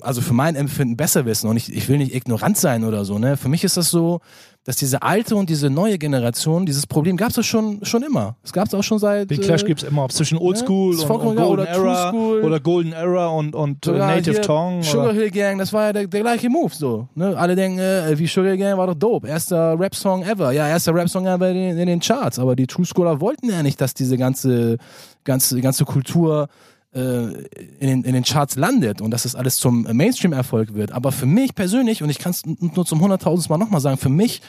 also 0.00 0.20
für 0.20 0.32
mein 0.34 0.56
Empfinden, 0.56 0.96
besser 0.96 1.24
wissen. 1.24 1.48
Und 1.48 1.56
ich, 1.56 1.72
ich 1.72 1.88
will 1.88 1.98
nicht 1.98 2.14
ignorant 2.14 2.56
sein 2.56 2.84
oder 2.84 3.04
so. 3.04 3.18
Ne? 3.18 3.36
Für 3.36 3.48
mich 3.48 3.62
ist 3.64 3.76
das 3.76 3.90
so, 3.90 4.20
dass 4.64 4.76
diese 4.76 5.02
alte 5.02 5.36
und 5.36 5.50
diese 5.50 5.70
neue 5.70 5.98
Generation, 5.98 6.66
dieses 6.66 6.86
Problem 6.86 7.16
gab 7.16 7.36
es 7.36 7.46
schon, 7.46 7.84
schon 7.84 8.02
immer. 8.02 8.36
Es 8.42 8.52
gab 8.52 8.66
es 8.68 8.74
auch 8.74 8.82
schon 8.82 8.98
seit. 8.98 9.30
Den 9.30 9.40
Clash 9.40 9.62
äh, 9.62 9.66
gibt 9.66 9.82
es 9.82 9.88
immer, 9.88 10.04
ob 10.04 10.12
zwischen 10.12 10.38
Oldschool 10.38 10.94
und, 10.94 11.04
vollkommen 11.06 11.36
und 11.36 11.36
egal, 11.38 11.46
Golden 11.46 11.62
oder 11.62 11.70
Era 11.90 12.08
School. 12.10 12.42
oder 12.42 12.60
Golden 12.60 12.92
Era 12.92 13.26
und, 13.28 13.54
und 13.54 13.86
äh, 13.86 13.90
Native 13.92 14.40
Tongue. 14.40 14.82
Sugar 14.82 15.12
Hill 15.12 15.30
Gang, 15.30 15.58
das 15.58 15.72
war 15.72 15.86
ja 15.86 15.92
der, 15.92 16.06
der 16.06 16.20
gleiche 16.20 16.48
Move 16.48 16.72
so. 16.74 17.08
Ne? 17.14 17.36
Alle 17.36 17.54
denken, 17.56 17.78
äh, 17.78 18.16
wie 18.18 18.26
Sugar 18.26 18.50
Hill 18.50 18.58
Gang 18.58 18.78
war 18.78 18.86
doch 18.86 18.94
dope. 18.94 19.28
Erster 19.28 19.78
Rap-Song 19.78 20.22
ever. 20.22 20.52
Ja, 20.52 20.68
erster 20.68 20.94
Rap-Song 20.94 21.26
ever 21.26 21.48
in, 21.50 21.54
den- 21.56 21.78
in 21.78 21.86
den 21.86 22.00
Charts. 22.00 22.38
Aber 22.38 22.56
die 22.56 22.66
True 22.66 22.86
Scholar 22.86 23.20
wollten 23.20 23.48
ja 23.50 23.62
nicht, 23.62 23.80
dass 23.80 23.94
diese 23.94 24.16
ganze, 24.16 24.78
ganze, 25.24 25.60
ganze 25.60 25.84
Kultur 25.84 26.48
in, 26.94 27.46
den, 27.80 28.04
in 28.04 28.12
den 28.12 28.22
Charts 28.22 28.56
landet 28.56 29.00
und 29.00 29.10
dass 29.12 29.22
das 29.22 29.34
alles 29.34 29.56
zum 29.56 29.82
Mainstream-Erfolg 29.82 30.74
wird. 30.74 30.92
Aber 30.92 31.10
für 31.10 31.26
mich 31.26 31.54
persönlich, 31.54 32.02
und 32.02 32.10
ich 32.10 32.18
kann 32.18 32.32
es 32.32 32.42
nur 32.44 32.84
zum 32.84 33.00
hunderttausendsten 33.00 33.52
Mal 33.52 33.64
nochmal 33.64 33.80
sagen, 33.80 33.96
für 33.96 34.10
mich 34.10 34.42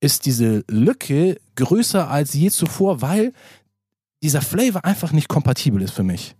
ist 0.00 0.24
diese 0.24 0.64
Lücke 0.68 1.40
größer 1.56 2.08
als 2.08 2.32
je 2.32 2.50
zuvor, 2.50 3.02
weil 3.02 3.32
dieser 4.22 4.40
Flavor 4.40 4.84
einfach 4.84 5.12
nicht 5.12 5.28
kompatibel 5.28 5.82
ist 5.82 5.92
für 5.92 6.02
mich. 6.02 6.36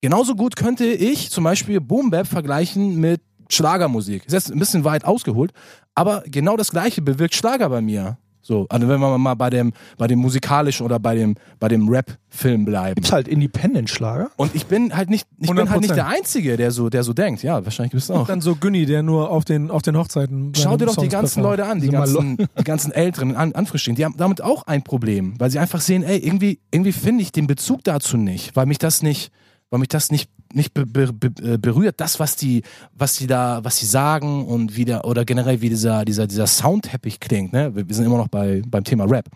Genauso 0.00 0.34
gut 0.34 0.56
könnte 0.56 0.86
ich 0.86 1.30
zum 1.30 1.44
Beispiel 1.44 1.80
Boom 1.80 2.10
Bap 2.10 2.26
vergleichen 2.26 2.96
mit 2.96 3.20
Schlagermusik. 3.50 4.24
Ist 4.26 4.32
jetzt 4.32 4.50
ein 4.50 4.58
bisschen 4.58 4.84
weit 4.84 5.04
ausgeholt, 5.04 5.52
aber 5.94 6.22
genau 6.26 6.56
das 6.56 6.70
Gleiche 6.70 7.02
bewirkt 7.02 7.34
Schlager 7.34 7.68
bei 7.68 7.80
mir. 7.82 8.16
So, 8.50 8.66
also 8.68 8.88
wenn 8.88 8.98
wir 8.98 9.16
mal 9.16 9.34
bei 9.34 9.48
dem, 9.48 9.72
bei 9.96 10.08
dem 10.08 10.18
musikalischen 10.18 10.84
oder 10.84 10.98
bei 10.98 11.14
dem, 11.14 11.36
bei 11.60 11.68
dem 11.68 11.88
Rap-Film 11.88 12.64
bleiben. 12.64 12.96
gibt's 12.96 13.12
halt 13.12 13.28
Independent-Schlager. 13.28 14.32
Und 14.34 14.56
ich 14.56 14.66
bin 14.66 14.92
halt 14.96 15.08
nicht, 15.08 15.28
ich 15.38 15.48
bin 15.48 15.70
halt 15.70 15.80
nicht 15.80 15.92
100%. 15.92 15.94
der 15.94 16.08
Einzige, 16.08 16.56
der 16.56 16.72
so, 16.72 16.90
der 16.90 17.04
so 17.04 17.12
denkt. 17.12 17.44
Ja, 17.44 17.64
wahrscheinlich 17.64 17.92
bist 17.92 18.08
du 18.08 18.14
auch. 18.14 18.26
Dann 18.26 18.40
so 18.40 18.56
Günni, 18.56 18.86
der 18.86 19.04
nur 19.04 19.30
auf 19.30 19.44
den, 19.44 19.70
auf 19.70 19.82
den 19.82 19.96
Hochzeiten. 19.96 20.52
Schau 20.56 20.76
dir 20.76 20.86
doch 20.86 20.94
die 20.94 21.02
Songs 21.02 21.12
ganzen 21.12 21.42
performt. 21.42 21.58
Leute 21.58 21.70
an, 21.70 21.80
die 21.80 21.90
ganzen, 21.90 22.38
die 22.58 22.64
ganzen 22.64 22.90
Älteren, 22.90 23.36
an, 23.36 23.52
Anfrischling, 23.52 23.94
die 23.94 24.04
haben 24.04 24.16
damit 24.16 24.42
auch 24.42 24.64
ein 24.64 24.82
Problem, 24.82 25.38
weil 25.38 25.52
sie 25.52 25.60
einfach 25.60 25.80
sehen, 25.80 26.02
ey, 26.02 26.18
irgendwie, 26.18 26.58
irgendwie 26.72 26.92
finde 26.92 27.22
ich 27.22 27.30
den 27.30 27.46
Bezug 27.46 27.84
dazu 27.84 28.16
nicht, 28.16 28.56
weil 28.56 28.66
mich 28.66 28.78
das 28.78 29.00
nicht, 29.00 29.30
weil 29.70 29.78
mich 29.78 29.90
das 29.90 30.10
nicht, 30.10 30.28
nicht 30.52 30.74
be, 30.74 30.86
be, 30.86 31.12
be, 31.12 31.54
äh, 31.54 31.58
berührt, 31.58 32.00
das, 32.00 32.18
was 32.20 32.36
die, 32.36 32.62
was 32.92 33.14
die 33.16 33.26
da, 33.26 33.60
was 33.62 33.78
sie 33.78 33.86
sagen 33.86 34.44
und 34.46 34.76
wie 34.76 34.84
der, 34.84 35.04
oder 35.04 35.24
generell 35.24 35.60
wie 35.60 35.68
dieser, 35.68 36.04
dieser, 36.04 36.26
dieser 36.26 36.46
Soundteppich 36.46 37.20
klingt, 37.20 37.52
ne? 37.52 37.74
Wir 37.74 37.88
wir 37.88 37.94
sind 37.94 38.04
immer 38.06 38.18
noch 38.18 38.28
bei, 38.28 38.62
beim 38.66 38.84
Thema 38.84 39.04
Rap. 39.04 39.26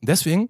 Und 0.00 0.08
deswegen 0.08 0.48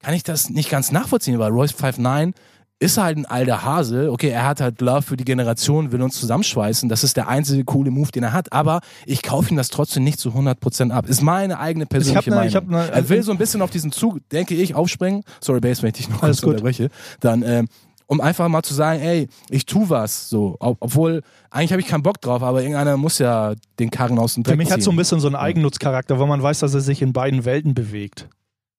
kann 0.00 0.14
ich 0.14 0.22
das 0.22 0.50
nicht 0.50 0.70
ganz 0.70 0.92
nachvollziehen, 0.92 1.38
weil 1.38 1.50
Royce 1.50 1.74
59 1.78 2.34
ist 2.78 2.98
halt 2.98 3.16
ein 3.16 3.24
alter 3.24 3.64
Hase. 3.64 4.12
Okay, 4.12 4.28
er 4.28 4.44
hat 4.44 4.60
halt 4.60 4.80
Love 4.82 5.00
für 5.02 5.16
die 5.16 5.24
Generation, 5.24 5.92
will 5.92 6.02
uns 6.02 6.20
zusammenschweißen. 6.20 6.90
Das 6.90 7.04
ist 7.04 7.16
der 7.16 7.26
einzige 7.28 7.64
coole 7.64 7.90
Move, 7.90 8.10
den 8.12 8.22
er 8.22 8.34
hat. 8.34 8.52
Aber 8.52 8.80
ich 9.06 9.22
kaufe 9.22 9.50
ihm 9.50 9.56
das 9.56 9.68
trotzdem 9.70 10.04
nicht 10.04 10.20
zu 10.20 10.30
100% 10.30 10.90
ab. 10.90 11.08
Ist 11.08 11.22
meine 11.22 11.58
eigene 11.58 11.86
persönliche 11.86 12.28
ne- 12.28 12.36
Meinung. 12.36 12.68
ne- 12.68 12.90
er 12.92 13.08
will 13.08 13.22
so 13.22 13.32
ein 13.32 13.38
bisschen 13.38 13.62
auf 13.62 13.70
diesen 13.70 13.92
Zug, 13.92 14.18
denke 14.28 14.54
ich, 14.54 14.74
aufspringen. 14.74 15.22
Sorry, 15.40 15.60
Base, 15.60 15.80
wenn 15.82 15.88
ich 15.88 15.94
dich 15.94 16.10
noch 16.10 16.22
Alles 16.22 16.44
unterbreche. 16.44 16.90
Dann, 17.20 17.42
ähm, 17.42 17.68
um 18.06 18.20
einfach 18.20 18.48
mal 18.48 18.62
zu 18.62 18.72
sagen, 18.74 19.00
ey, 19.00 19.28
ich 19.50 19.66
tu 19.66 19.88
was, 19.88 20.28
so, 20.28 20.56
Ob- 20.60 20.76
obwohl 20.80 21.22
eigentlich 21.50 21.72
habe 21.72 21.80
ich 21.82 21.88
keinen 21.88 22.02
Bock 22.02 22.20
drauf, 22.20 22.42
aber 22.42 22.60
irgendeiner 22.62 22.96
muss 22.96 23.18
ja 23.18 23.54
den 23.78 23.90
Karren 23.90 24.18
aus 24.18 24.34
dem 24.34 24.44
Für 24.44 24.50
Dreck 24.50 24.58
mich 24.58 24.70
hat 24.70 24.82
so 24.82 24.90
ein 24.90 24.96
bisschen 24.96 25.20
so 25.20 25.26
einen 25.26 25.36
Eigennutzcharakter, 25.36 26.18
weil 26.18 26.26
man 26.28 26.42
weiß, 26.42 26.60
dass 26.60 26.74
er 26.74 26.80
sich 26.80 27.02
in 27.02 27.12
beiden 27.12 27.44
Welten 27.44 27.74
bewegt. 27.74 28.28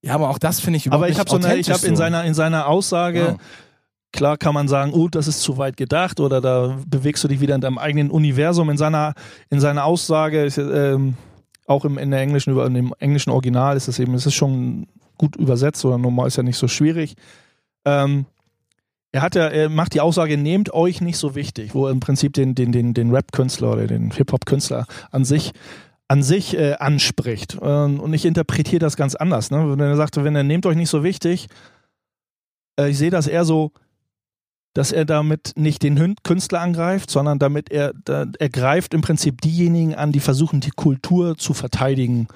Ja, 0.01 0.13
aber 0.15 0.30
auch 0.30 0.38
das 0.38 0.59
finde 0.59 0.78
ich 0.78 0.86
überhaupt 0.86 1.01
Aber 1.03 1.09
ich 1.09 1.17
nicht 1.17 1.19
habe 1.19 1.41
so 1.41 1.47
eine, 1.47 1.57
ich 1.57 1.69
habe 1.69 1.86
in 1.86 1.95
so. 1.95 1.99
seiner 1.99 2.23
in 2.23 2.34
seiner 2.34 2.67
Aussage 2.67 3.19
Ja. 3.19 3.36
klar 4.13 4.38
kann 4.38 4.53
man 4.53 4.67
sagen, 4.67 4.93
oh, 4.93 5.07
das 5.09 5.28
ist 5.28 5.41
zu 5.41 5.57
weit 5.57 5.75
gedacht 5.75 6.19
oder 6.19 6.39
da 6.39 6.78
bewegst 6.88 7.23
du 7.23 7.28
dich 7.28 7.39
wieder 7.41 7.55
in 7.55 7.61
deinem 7.61 7.78
eigenen 7.80 8.09
Universum. 8.11 8.69
In 8.69 8.78
seiner 8.78 9.13
in 9.49 9.59
seiner 9.59 9.84
Aussage 9.86 10.43
ist, 10.45 10.57
ähm, 10.57 11.15
auch 11.65 11.84
im 11.84 11.97
in 11.97 12.11
der 12.11 12.21
englischen 12.21 12.51
über 12.53 12.65
in 12.67 12.75
dem 12.75 12.93
englischen 12.99 13.32
Original 13.32 13.75
ist 13.75 13.88
es 13.89 13.99
eben, 13.99 14.13
es 14.13 14.25
ist 14.25 14.36
schon 14.36 14.88
gut 15.17 15.36
übersetzt 15.36 15.84
oder 15.84 15.97
normal 15.97 16.28
ist 16.28 16.38
ja 16.38 16.43
nicht 16.43 16.57
so 16.57 16.67
schwierig. 16.69 17.15
Ähm, 17.84 18.25
er 19.11 19.21
hat 19.21 19.35
ja, 19.35 19.47
er 19.47 19.69
macht 19.69 19.93
die 19.93 20.01
Aussage, 20.01 20.37
nehmt 20.37 20.73
euch 20.73 21.01
nicht 21.01 21.17
so 21.17 21.35
wichtig, 21.35 21.73
wo 21.73 21.85
er 21.85 21.91
im 21.91 21.99
Prinzip 21.99 22.33
den, 22.33 22.55
den, 22.55 22.71
den, 22.71 22.93
den 22.93 23.11
Rap-Künstler 23.11 23.73
oder 23.73 23.87
den 23.87 24.11
Hip-Hop-Künstler 24.11 24.85
an 25.11 25.25
sich 25.25 25.53
an 26.09 26.23
sich 26.23 26.57
äh, 26.57 26.75
anspricht. 26.75 27.55
Und 27.55 28.13
ich 28.13 28.23
interpretiere 28.23 28.79
das 28.79 28.95
ganz 28.95 29.15
anders. 29.15 29.51
Ne? 29.51 29.71
Wenn 29.71 29.79
er 29.81 29.97
sagte, 29.97 30.23
wenn 30.23 30.37
er 30.37 30.43
nehmt 30.43 30.65
euch 30.65 30.77
nicht 30.77 30.89
so 30.89 31.03
wichtig, 31.03 31.47
äh, 32.79 32.89
ich 32.89 32.97
sehe 32.97 33.09
das 33.09 33.27
eher 33.27 33.43
so, 33.43 33.71
dass 34.73 34.91
er 34.91 35.05
damit 35.05 35.53
nicht 35.55 35.81
den 35.83 36.15
Künstler 36.23 36.61
angreift, 36.61 37.09
sondern 37.09 37.39
damit 37.39 37.71
er, 37.71 37.93
da, 38.05 38.25
er 38.37 38.49
greift 38.49 38.93
im 38.93 39.01
Prinzip 39.01 39.41
diejenigen 39.41 39.95
an, 39.95 40.11
die 40.11 40.19
versuchen, 40.19 40.59
die 40.59 40.71
Kultur 40.71 41.35
zu 41.37 41.53
verteidigen. 41.53 42.27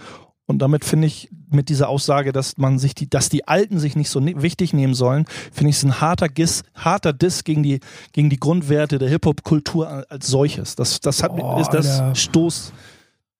Und 0.48 0.60
damit 0.60 0.84
finde 0.84 1.08
ich 1.08 1.30
mit 1.50 1.70
dieser 1.70 1.88
Aussage, 1.88 2.32
dass 2.34 2.58
man 2.58 2.78
sich 2.80 2.94
die, 2.96 3.10
dass 3.10 3.30
die 3.30 3.48
Alten 3.48 3.80
sich 3.80 3.96
nicht 3.96 4.10
so 4.10 4.20
ne 4.20 4.42
wichtig 4.42 4.74
nehmen 4.74 4.94
sollen, 4.94 5.26
finde 5.52 5.70
ich 5.70 5.78
es 5.78 5.84
ein 5.84 6.02
harter 6.02 6.28
Giss, 6.30 6.64
harter 6.76 7.14
Diss 7.14 7.44
gegen 7.44 7.64
die, 7.64 7.80
gegen 8.12 8.30
die 8.30 8.40
Grundwerte 8.40 8.98
der 9.00 9.08
Hip-Hop-Kultur 9.10 10.06
als 10.10 10.28
solches. 10.28 10.76
Das, 10.76 11.00
das 11.00 11.24
hat 11.24 11.36
mir, 11.36 11.60
ist 11.62 11.70
das 11.70 12.00
Alter. 12.02 12.16
Stoß. 12.16 12.74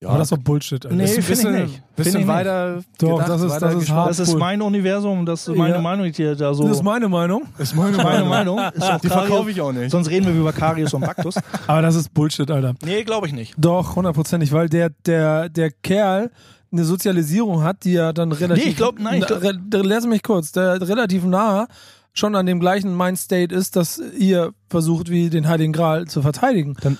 Aber 0.04 0.18
das 0.18 0.32
ist 0.32 0.36
doch 0.36 0.42
Bullshit, 0.42 0.84
Alter. 0.84 0.96
Nee, 0.96 1.06
finde 1.06 1.20
ich 1.20 1.26
bisschen, 1.28 1.52
nicht. 1.52 1.82
bisschen 1.94 2.12
Finde 2.12 2.20
ich 2.22 2.26
weiter 2.26 2.82
Doch, 2.98 3.10
gedacht, 3.18 3.28
das 3.28 3.42
ist- 3.42 3.50
weiter 3.50 3.66
das 3.74 3.82
ist 3.84 3.90
hart. 3.90 4.10
Das 4.10 4.18
ist 4.18 4.32
cool. 4.32 4.38
mein 4.40 4.62
Universum, 4.62 5.24
das 5.26 5.46
ist 5.46 5.56
meine 5.56 5.74
Ja. 5.74 5.80
Meinung, 5.80 6.10
die 6.10 6.34
da 6.34 6.54
so. 6.54 6.64
Das 6.66 6.78
ist 6.78 6.82
meine 6.82 7.08
Meinung. 7.08 7.44
ist 7.58 7.76
meine 7.76 7.96
meine 8.02 8.24
Meinung. 8.24 8.58
Ist 8.74 8.84
Die 9.04 9.08
verkaufe 9.08 9.50
ich 9.52 9.60
auch 9.60 9.70
nicht. 9.72 9.92
Sonst 9.92 10.10
reden 10.10 10.26
wir 10.26 10.34
über 10.34 10.52
Karius 10.52 10.92
und 10.94 11.02
Baktus. 11.02 11.36
Aber 11.68 11.82
das 11.82 11.94
ist 11.94 12.12
Bullshit, 12.12 12.50
Alter. 12.50 12.74
Nee, 12.84 13.04
glaube 13.04 13.28
ich 13.28 13.32
nicht. 13.32 13.54
Doch, 13.56 13.94
hundertprozentig, 13.94 14.50
weil 14.52 14.68
der, 14.68 14.90
der, 15.06 15.48
der 15.48 15.70
Kerl 15.70 16.32
eine 16.72 16.84
Sozialisierung 16.84 17.62
hat, 17.62 17.84
die 17.84 17.92
ja 17.92 18.12
dann 18.12 18.32
relativ. 18.32 18.64
Nee, 18.64 18.70
ich 18.70 18.76
glaub- 18.76 18.98
nein, 18.98 19.20
ich 19.20 19.26
glaub- 19.26 19.42
Re- 19.42 19.60
Lass 19.82 20.06
mich 20.06 20.22
kurz, 20.22 20.52
der 20.52 20.80
relativ 20.88 21.24
nah 21.24 21.66
schon 22.14 22.34
an 22.34 22.46
dem 22.46 22.60
gleichen 22.60 22.96
Mindstate 22.96 23.54
ist, 23.54 23.76
dass 23.76 24.00
ihr 24.18 24.52
versucht, 24.68 25.10
wie 25.10 25.30
den 25.30 25.48
Heiligen 25.48 25.72
Gral 25.72 26.06
zu 26.06 26.22
verteidigen. 26.22 26.74
Dann- 26.80 26.98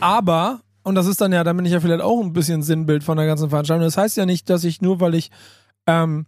Aber, 0.00 0.60
und 0.82 0.94
das 0.94 1.06
ist 1.06 1.20
dann 1.20 1.32
ja, 1.32 1.44
da 1.44 1.52
bin 1.52 1.64
ich 1.64 1.72
ja 1.72 1.80
vielleicht 1.80 2.02
auch 2.02 2.20
ein 2.20 2.32
bisschen 2.32 2.62
Sinnbild 2.62 3.04
von 3.04 3.16
der 3.16 3.26
ganzen 3.26 3.50
Veranstaltung. 3.50 3.84
Das 3.84 3.96
heißt 3.96 4.16
ja 4.16 4.26
nicht, 4.26 4.48
dass 4.50 4.64
ich 4.64 4.80
nur, 4.82 5.00
weil 5.00 5.14
ich 5.14 5.30
ähm, 5.86 6.26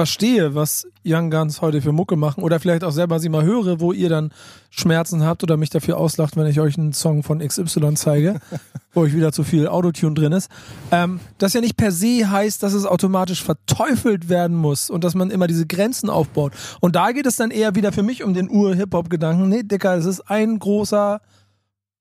verstehe, 0.00 0.54
was 0.54 0.86
Young 1.04 1.30
Guns 1.30 1.60
heute 1.60 1.82
für 1.82 1.92
Mucke 1.92 2.16
machen 2.16 2.42
oder 2.42 2.58
vielleicht 2.58 2.84
auch 2.84 2.90
selber 2.90 3.20
sie 3.20 3.28
mal 3.28 3.44
höre, 3.44 3.80
wo 3.80 3.92
ihr 3.92 4.08
dann 4.08 4.32
Schmerzen 4.70 5.24
habt 5.24 5.42
oder 5.42 5.58
mich 5.58 5.68
dafür 5.68 5.98
auslacht, 5.98 6.38
wenn 6.38 6.46
ich 6.46 6.58
euch 6.58 6.78
einen 6.78 6.94
Song 6.94 7.22
von 7.22 7.40
XY 7.40 7.96
zeige, 7.96 8.40
wo 8.94 9.04
ich 9.04 9.14
wieder 9.14 9.30
zu 9.30 9.44
viel 9.44 9.68
Autotune 9.68 10.14
drin 10.14 10.32
ist. 10.32 10.50
Ähm, 10.90 11.20
das 11.36 11.52
ja 11.52 11.60
nicht 11.60 11.76
per 11.76 11.92
se 11.92 12.30
heißt, 12.30 12.62
dass 12.62 12.72
es 12.72 12.86
automatisch 12.86 13.44
verteufelt 13.44 14.30
werden 14.30 14.56
muss 14.56 14.88
und 14.88 15.04
dass 15.04 15.14
man 15.14 15.30
immer 15.30 15.46
diese 15.46 15.66
Grenzen 15.66 16.08
aufbaut. 16.08 16.54
Und 16.80 16.96
da 16.96 17.12
geht 17.12 17.26
es 17.26 17.36
dann 17.36 17.50
eher 17.50 17.74
wieder 17.74 17.92
für 17.92 18.02
mich 18.02 18.24
um 18.24 18.32
den 18.32 18.48
Ur-Hip-Hop-Gedanken. 18.48 19.50
Nee, 19.50 19.64
Dicker, 19.64 19.98
es 19.98 20.06
ist 20.06 20.30
ein 20.30 20.58
großer 20.58 21.20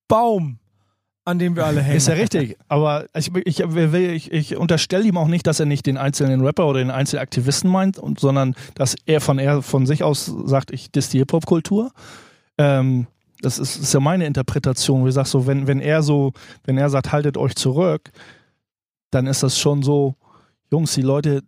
Baum, 0.07 0.59
an 1.29 1.39
dem 1.39 1.55
wir 1.55 1.65
alle 1.65 1.81
hängen. 1.81 1.97
Ist 1.97 2.07
ja 2.07 2.15
richtig. 2.15 2.57
Aber 2.67 3.05
ich, 3.15 3.33
ich, 3.35 3.59
ich, 3.61 4.31
ich 4.31 4.57
unterstelle 4.57 5.05
ihm 5.05 5.17
auch 5.17 5.27
nicht, 5.27 5.47
dass 5.47 5.59
er 5.59 5.65
nicht 5.65 5.85
den 5.85 5.97
einzelnen 5.97 6.41
Rapper 6.41 6.67
oder 6.67 6.79
den 6.79 6.91
einzelnen 6.91 7.21
Aktivisten 7.21 7.69
meint, 7.69 7.97
und, 7.97 8.19
sondern 8.19 8.55
dass 8.75 8.95
er 9.05 9.21
von, 9.21 9.39
er 9.39 9.61
von 9.61 9.85
sich 9.85 10.03
aus 10.03 10.31
sagt, 10.45 10.71
ich 10.71 10.91
diss 10.91 11.09
die 11.09 11.19
Hip-Hop-Kultur. 11.19 11.91
Ähm, 12.57 13.07
das 13.41 13.57
ist, 13.57 13.77
ist 13.77 13.93
ja 13.93 13.99
meine 13.99 14.25
Interpretation. 14.25 15.01
Wie 15.01 15.05
gesagt, 15.05 15.27
so, 15.27 15.47
wenn, 15.47 15.67
wenn 15.67 15.79
er 15.79 16.03
so, 16.03 16.33
wenn 16.65 16.77
er 16.77 16.89
sagt, 16.89 17.11
haltet 17.11 17.37
euch 17.37 17.55
zurück, 17.55 18.11
dann 19.11 19.27
ist 19.27 19.43
das 19.43 19.57
schon 19.57 19.81
so, 19.81 20.15
Jungs, 20.71 20.93
die 20.93 21.01
Leute, 21.01 21.41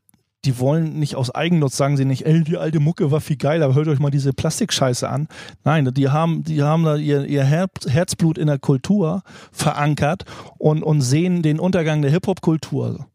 die 0.46 0.60
wollen 0.60 0.98
nicht 0.98 1.16
aus 1.16 1.34
Eigennutz, 1.34 1.78
sagen 1.78 1.98
sie 1.98 2.06
nicht, 2.06 2.26
ey, 2.26 2.44
die 2.44 2.58
alte 2.58 2.80
Mucke 2.80 3.12
war 3.12 3.22
viel 3.22 3.38
geiler, 3.38 3.76
hört 3.76 3.88
euch 3.88 4.00
mal 4.00 4.10
diese 4.10 4.34
Plastikscheiße 4.34 5.08
an. 5.08 5.28
Nein, 5.64 5.92
die 5.94 6.10
haben, 6.10 6.44
die 6.44 6.64
haben 6.64 6.84
da 6.84 6.96
ihr, 6.96 7.26
ihr 7.26 7.44
Herz, 7.44 7.88
Herzblut 7.88 8.38
in 8.38 8.48
der 8.48 8.58
Kultur 8.58 9.22
verankert 9.52 10.26
und, 10.58 10.82
und 10.84 11.02
sehen 11.02 11.44
den 11.44 11.60
Untergang 11.60 12.02
der 12.02 12.12
Hip-Hop-Kultur. 12.12 13.06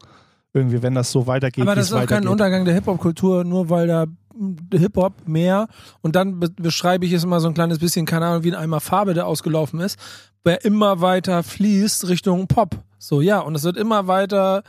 Irgendwie, 0.52 0.82
wenn 0.82 0.94
das 0.94 1.10
so 1.10 1.26
weitergeht. 1.26 1.62
Aber 1.62 1.74
das 1.74 1.88
ist 1.88 1.92
auch 1.92 2.06
kein. 2.06 2.26
Untergang 2.28 2.64
der 2.64 2.74
Hip-Hop-Kultur, 2.74 3.44
nur 3.44 3.68
weil 3.68 3.88
da 3.88 4.06
Hip-Hop 4.72 5.26
mehr 5.26 5.68
und 6.02 6.14
dann 6.16 6.40
be 6.40 6.50
beschreibe 6.50 7.06
ich 7.06 7.12
es 7.12 7.24
immer 7.24 7.40
so 7.40 7.48
ein 7.48 7.54
kleines 7.54 7.78
bisschen, 7.78 8.06
keine 8.06 8.26
Ahnung, 8.26 8.44
wie 8.44 8.52
ein 8.52 8.58
Eimer 8.58 8.80
Farbe, 8.80 9.14
der 9.14 9.26
ausgelaufen 9.26 9.80
ist, 9.80 9.98
der 10.44 10.64
immer 10.64 11.00
weiter 11.00 11.42
fließt 11.42 12.08
Richtung 12.08 12.46
Pop. 12.46 12.76
So, 12.98 13.20
ja, 13.20 13.40
und 13.40 13.54
es 13.54 13.64
wird 13.64 13.76
immer 13.76 14.06
weiter 14.06 14.62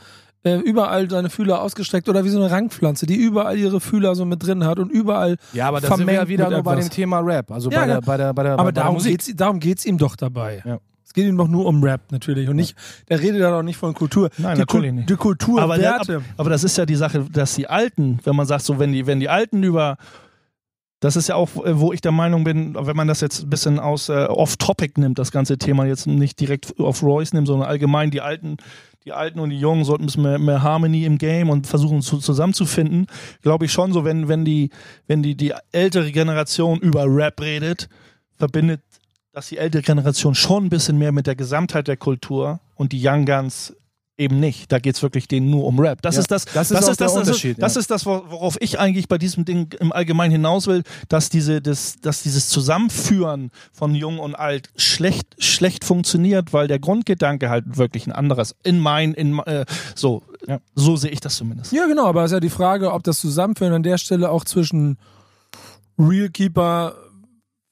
äh, 0.44 0.56
überall 0.56 1.10
seine 1.10 1.30
Fühler 1.30 1.62
ausgestreckt 1.62 2.08
oder 2.08 2.24
wie 2.24 2.28
so 2.28 2.38
eine 2.40 2.50
Rangpflanze, 2.50 3.06
die 3.06 3.16
überall 3.16 3.58
ihre 3.58 3.80
Fühler 3.80 4.14
so 4.14 4.24
mit 4.24 4.44
drin 4.46 4.64
hat 4.64 4.78
und 4.78 4.90
überall. 4.90 5.36
Ja, 5.52 5.68
aber 5.68 5.80
da 5.80 5.94
sind 5.96 6.06
wir 6.06 6.14
ja 6.14 6.28
wieder 6.28 6.48
nur 6.50 6.62
bei 6.62 6.76
dem 6.76 6.88
Thema 6.90 7.18
Rap. 7.20 7.50
Also 7.50 7.70
Ja, 7.70 7.80
bei, 7.80 7.86
der, 7.86 8.00
bei 8.02 8.16
der, 8.16 8.34
bei 8.34 8.42
der, 8.44 8.52
Aber 8.54 8.64
bei 8.64 8.72
der 8.72 8.82
darum 8.84 8.94
Musik. 8.96 9.12
geht's, 9.12 9.32
darum 9.36 9.58
geht's 9.60 9.84
ihm 9.84 9.98
doch 9.98 10.14
dabei. 10.16 10.62
Ja. 10.64 10.78
Es 11.04 11.14
geht 11.14 11.26
ihm 11.26 11.38
doch 11.38 11.48
nur 11.48 11.64
um 11.66 11.82
Rap 11.82 12.02
natürlich 12.12 12.48
und 12.50 12.56
nicht, 12.56 12.76
der 13.08 13.18
redet 13.20 13.40
ja 13.40 13.50
doch 13.50 13.62
nicht 13.62 13.78
von 13.78 13.94
Kultur. 13.94 14.28
Nein, 14.36 14.54
die 14.56 14.60
natürlich 14.60 14.90
Kul- 14.90 14.94
nicht. 14.94 15.10
Die 15.10 15.16
Kultur, 15.16 15.62
aber, 15.62 15.76
der, 15.78 15.92
Werte. 15.92 16.16
ab, 16.18 16.22
aber 16.36 16.50
das 16.50 16.64
ist 16.64 16.76
ja 16.76 16.84
die 16.86 16.96
Sache, 16.96 17.24
dass 17.32 17.54
die 17.54 17.66
Alten, 17.66 18.20
wenn 18.24 18.36
man 18.36 18.46
sagt, 18.46 18.62
so, 18.64 18.78
wenn 18.78 18.92
die, 18.92 19.06
wenn 19.06 19.18
die 19.18 19.28
Alten 19.30 19.62
über 19.62 19.96
das 21.00 21.14
ist 21.14 21.28
ja 21.28 21.36
auch, 21.36 21.64
äh, 21.64 21.78
wo 21.78 21.92
ich 21.92 22.00
der 22.00 22.10
Meinung 22.12 22.42
bin, 22.44 22.74
wenn 22.78 22.96
man 22.96 23.06
das 23.06 23.20
jetzt 23.20 23.44
ein 23.44 23.50
bisschen 23.50 23.78
aus 23.78 24.08
äh, 24.08 24.24
off-topic 24.26 25.00
nimmt, 25.00 25.18
das 25.18 25.30
ganze 25.30 25.56
Thema 25.56 25.86
jetzt 25.86 26.06
nicht 26.08 26.40
direkt 26.40 26.74
auf 26.80 27.02
Royce 27.04 27.34
nimmt, 27.34 27.46
sondern 27.46 27.68
allgemein 27.68 28.10
die 28.10 28.20
Alten, 28.20 28.56
die 29.04 29.12
Alten 29.12 29.40
und 29.40 29.50
die 29.50 29.58
Jungen 29.58 29.84
sollten 29.84 30.04
ein 30.04 30.06
bisschen 30.06 30.22
mehr, 30.22 30.38
mehr 30.38 30.62
Harmony 30.62 31.04
im 31.04 31.18
Game 31.18 31.50
und 31.50 31.66
versuchen 31.66 32.02
zu, 32.02 32.18
zusammenzufinden. 32.18 33.06
Glaube 33.42 33.64
ich 33.64 33.72
schon 33.72 33.92
so, 33.92 34.04
wenn, 34.04 34.28
wenn 34.28 34.44
die, 34.44 34.70
wenn 35.06 35.22
die, 35.22 35.36
die 35.36 35.54
ältere 35.72 36.12
Generation 36.12 36.78
über 36.80 37.04
Rap 37.06 37.40
redet, 37.40 37.88
verbindet 38.36 38.82
das 39.32 39.48
die 39.48 39.58
ältere 39.58 39.82
Generation 39.82 40.34
schon 40.34 40.64
ein 40.64 40.68
bisschen 40.68 40.98
mehr 40.98 41.12
mit 41.12 41.26
der 41.26 41.36
Gesamtheit 41.36 41.86
der 41.86 41.96
Kultur 41.96 42.60
und 42.74 42.92
die 42.92 43.00
Young 43.00 43.24
Guns 43.24 43.74
eben 44.18 44.40
nicht. 44.40 44.70
Da 44.72 44.78
geht 44.80 44.96
es 44.96 45.02
wirklich 45.02 45.28
denen 45.28 45.48
nur 45.48 45.64
um 45.64 45.78
Rap. 45.78 46.02
Das 46.02 46.16
Ja, 46.16 46.20
ist 46.22 46.30
das, 46.30 46.44
das 46.44 46.70
ist 46.70 46.76
das, 46.76 46.84
der 46.84 46.88
das, 46.88 46.96
das, 46.96 47.16
Unterschied, 47.16 47.62
das 47.62 47.76
ist 47.76 47.90
das, 47.90 48.04
wor- 48.04 48.24
worauf 48.28 48.56
ich 48.60 48.78
eigentlich 48.78 49.08
bei 49.08 49.16
diesem 49.16 49.44
Ding 49.44 49.72
im 49.80 49.92
Allgemeinen 49.92 50.32
hinaus 50.32 50.66
will, 50.66 50.82
dass 51.08 51.30
diese, 51.30 51.62
das, 51.62 52.00
dass 52.00 52.22
dieses 52.22 52.48
Zusammenführen 52.48 53.50
von 53.72 53.94
Jung 53.94 54.18
und 54.18 54.34
Alt 54.34 54.70
schlecht, 54.76 55.36
schlecht 55.38 55.84
funktioniert, 55.84 56.52
weil 56.52 56.66
der 56.68 56.78
Grundgedanke 56.80 57.48
halt 57.48 57.76
wirklich 57.78 58.06
ein 58.06 58.12
anderes. 58.12 58.54
In 58.64 58.80
mein, 58.80 59.14
in 59.14 59.38
äh, 59.40 59.64
so, 59.94 60.22
Ja. 60.46 60.58
so 60.74 60.96
sehe 60.96 61.10
ich 61.10 61.20
das 61.20 61.36
zumindest. 61.36 61.72
Ja, 61.72 61.86
genau, 61.86 62.06
aber 62.06 62.24
es 62.24 62.30
ist 62.32 62.34
ja 62.34 62.40
die 62.40 62.50
Frage, 62.50 62.92
ob 62.92 63.04
das 63.04 63.20
Zusammenführen 63.20 63.72
an 63.72 63.82
der 63.84 63.98
Stelle 63.98 64.30
auch 64.30 64.44
zwischen 64.44 64.98
Real 65.98 66.28
Keeper 66.28 66.94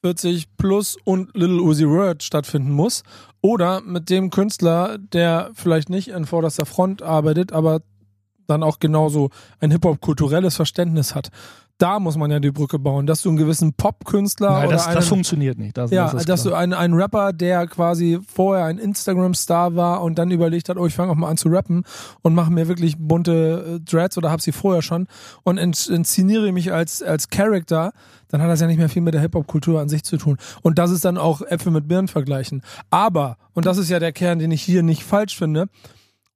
40 0.06 0.56
plus 0.56 0.96
und 1.02 1.36
Little 1.36 1.60
Uzi 1.60 1.88
Word 1.88 2.22
stattfinden 2.22 2.70
muss 2.70 3.02
oder 3.40 3.80
mit 3.80 4.08
dem 4.08 4.30
Künstler, 4.30 4.98
der 4.98 5.50
vielleicht 5.54 5.90
nicht 5.90 6.08
in 6.08 6.26
vorderster 6.26 6.64
Front 6.64 7.02
arbeitet, 7.02 7.52
aber 7.52 7.80
dann 8.46 8.62
auch 8.62 8.78
genauso 8.78 9.30
ein 9.58 9.72
Hip-Hop-kulturelles 9.72 10.54
Verständnis 10.54 11.16
hat. 11.16 11.30
Da 11.78 12.00
muss 12.00 12.16
man 12.16 12.30
ja 12.30 12.40
die 12.40 12.50
Brücke 12.52 12.78
bauen, 12.78 13.06
dass 13.06 13.20
du 13.20 13.28
einen 13.28 13.36
gewissen 13.36 13.74
Pop-Künstler 13.74 14.50
Nein, 14.50 14.68
oder 14.68 14.76
das, 14.76 14.86
einen, 14.86 14.96
das 14.96 15.08
funktioniert 15.08 15.58
nicht. 15.58 15.76
Das, 15.76 15.90
ja, 15.90 16.10
das 16.10 16.24
dass 16.24 16.42
du 16.42 16.54
einen, 16.54 16.72
einen 16.72 16.94
Rapper, 16.94 17.34
der 17.34 17.66
quasi 17.66 18.18
vorher 18.26 18.64
ein 18.64 18.78
Instagram-Star 18.78 19.76
war 19.76 20.02
und 20.02 20.18
dann 20.18 20.30
überlegt 20.30 20.70
hat, 20.70 20.78
oh, 20.78 20.86
ich 20.86 20.94
fange 20.94 21.12
auch 21.12 21.16
mal 21.16 21.28
an 21.28 21.36
zu 21.36 21.48
rappen 21.50 21.84
und 22.22 22.34
mache 22.34 22.50
mir 22.50 22.66
wirklich 22.66 22.96
bunte 22.98 23.76
äh, 23.76 23.80
Dreads 23.80 24.16
oder 24.16 24.30
hab 24.30 24.40
sie 24.40 24.52
vorher 24.52 24.80
schon 24.80 25.06
und 25.42 25.58
ins- 25.58 25.86
inszeniere 25.88 26.50
mich 26.50 26.72
als, 26.72 27.02
als 27.02 27.28
Character, 27.28 27.92
dann 28.28 28.40
hat 28.40 28.48
das 28.48 28.60
ja 28.60 28.66
nicht 28.66 28.78
mehr 28.78 28.88
viel 28.88 29.02
mit 29.02 29.12
der 29.12 29.20
Hip-Hop-Kultur 29.20 29.78
an 29.78 29.90
sich 29.90 30.02
zu 30.02 30.16
tun. 30.16 30.38
Und 30.62 30.78
das 30.78 30.90
ist 30.90 31.04
dann 31.04 31.18
auch 31.18 31.42
Äpfel 31.42 31.72
mit 31.72 31.88
Birnen 31.88 32.08
vergleichen. 32.08 32.62
Aber, 32.90 33.36
und 33.52 33.66
das 33.66 33.76
ist 33.76 33.90
ja 33.90 33.98
der 33.98 34.12
Kern, 34.12 34.38
den 34.38 34.50
ich 34.50 34.62
hier 34.62 34.82
nicht 34.82 35.04
falsch 35.04 35.36
finde, 35.36 35.66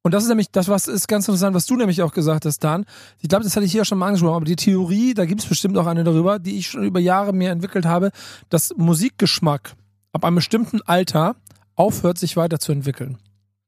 und 0.03 0.13
das 0.13 0.23
ist 0.23 0.29
nämlich, 0.29 0.51
das 0.51 0.67
was 0.67 0.87
ist 0.87 1.07
ganz 1.07 1.27
interessant, 1.27 1.55
was 1.55 1.65
du 1.65 1.75
nämlich 1.75 2.01
auch 2.01 2.13
gesagt 2.13 2.45
hast, 2.45 2.59
Dan. 2.63 2.85
Ich 3.19 3.29
glaube, 3.29 3.43
das 3.43 3.55
hatte 3.55 3.65
ich 3.65 3.71
hier 3.71 3.85
schon 3.85 3.97
mal 3.97 4.07
angesprochen, 4.07 4.35
aber 4.35 4.45
die 4.45 4.55
Theorie, 4.55 5.13
da 5.13 5.25
gibt 5.25 5.41
es 5.41 5.47
bestimmt 5.47 5.77
auch 5.77 5.85
eine 5.85 6.03
darüber, 6.03 6.39
die 6.39 6.57
ich 6.57 6.67
schon 6.67 6.83
über 6.83 6.99
Jahre 6.99 7.33
mir 7.33 7.51
entwickelt 7.51 7.85
habe, 7.85 8.11
dass 8.49 8.73
Musikgeschmack 8.75 9.73
ab 10.11 10.25
einem 10.25 10.35
bestimmten 10.35 10.81
Alter 10.81 11.35
aufhört, 11.75 12.17
sich 12.17 12.35
weiterzuentwickeln. 12.35 13.17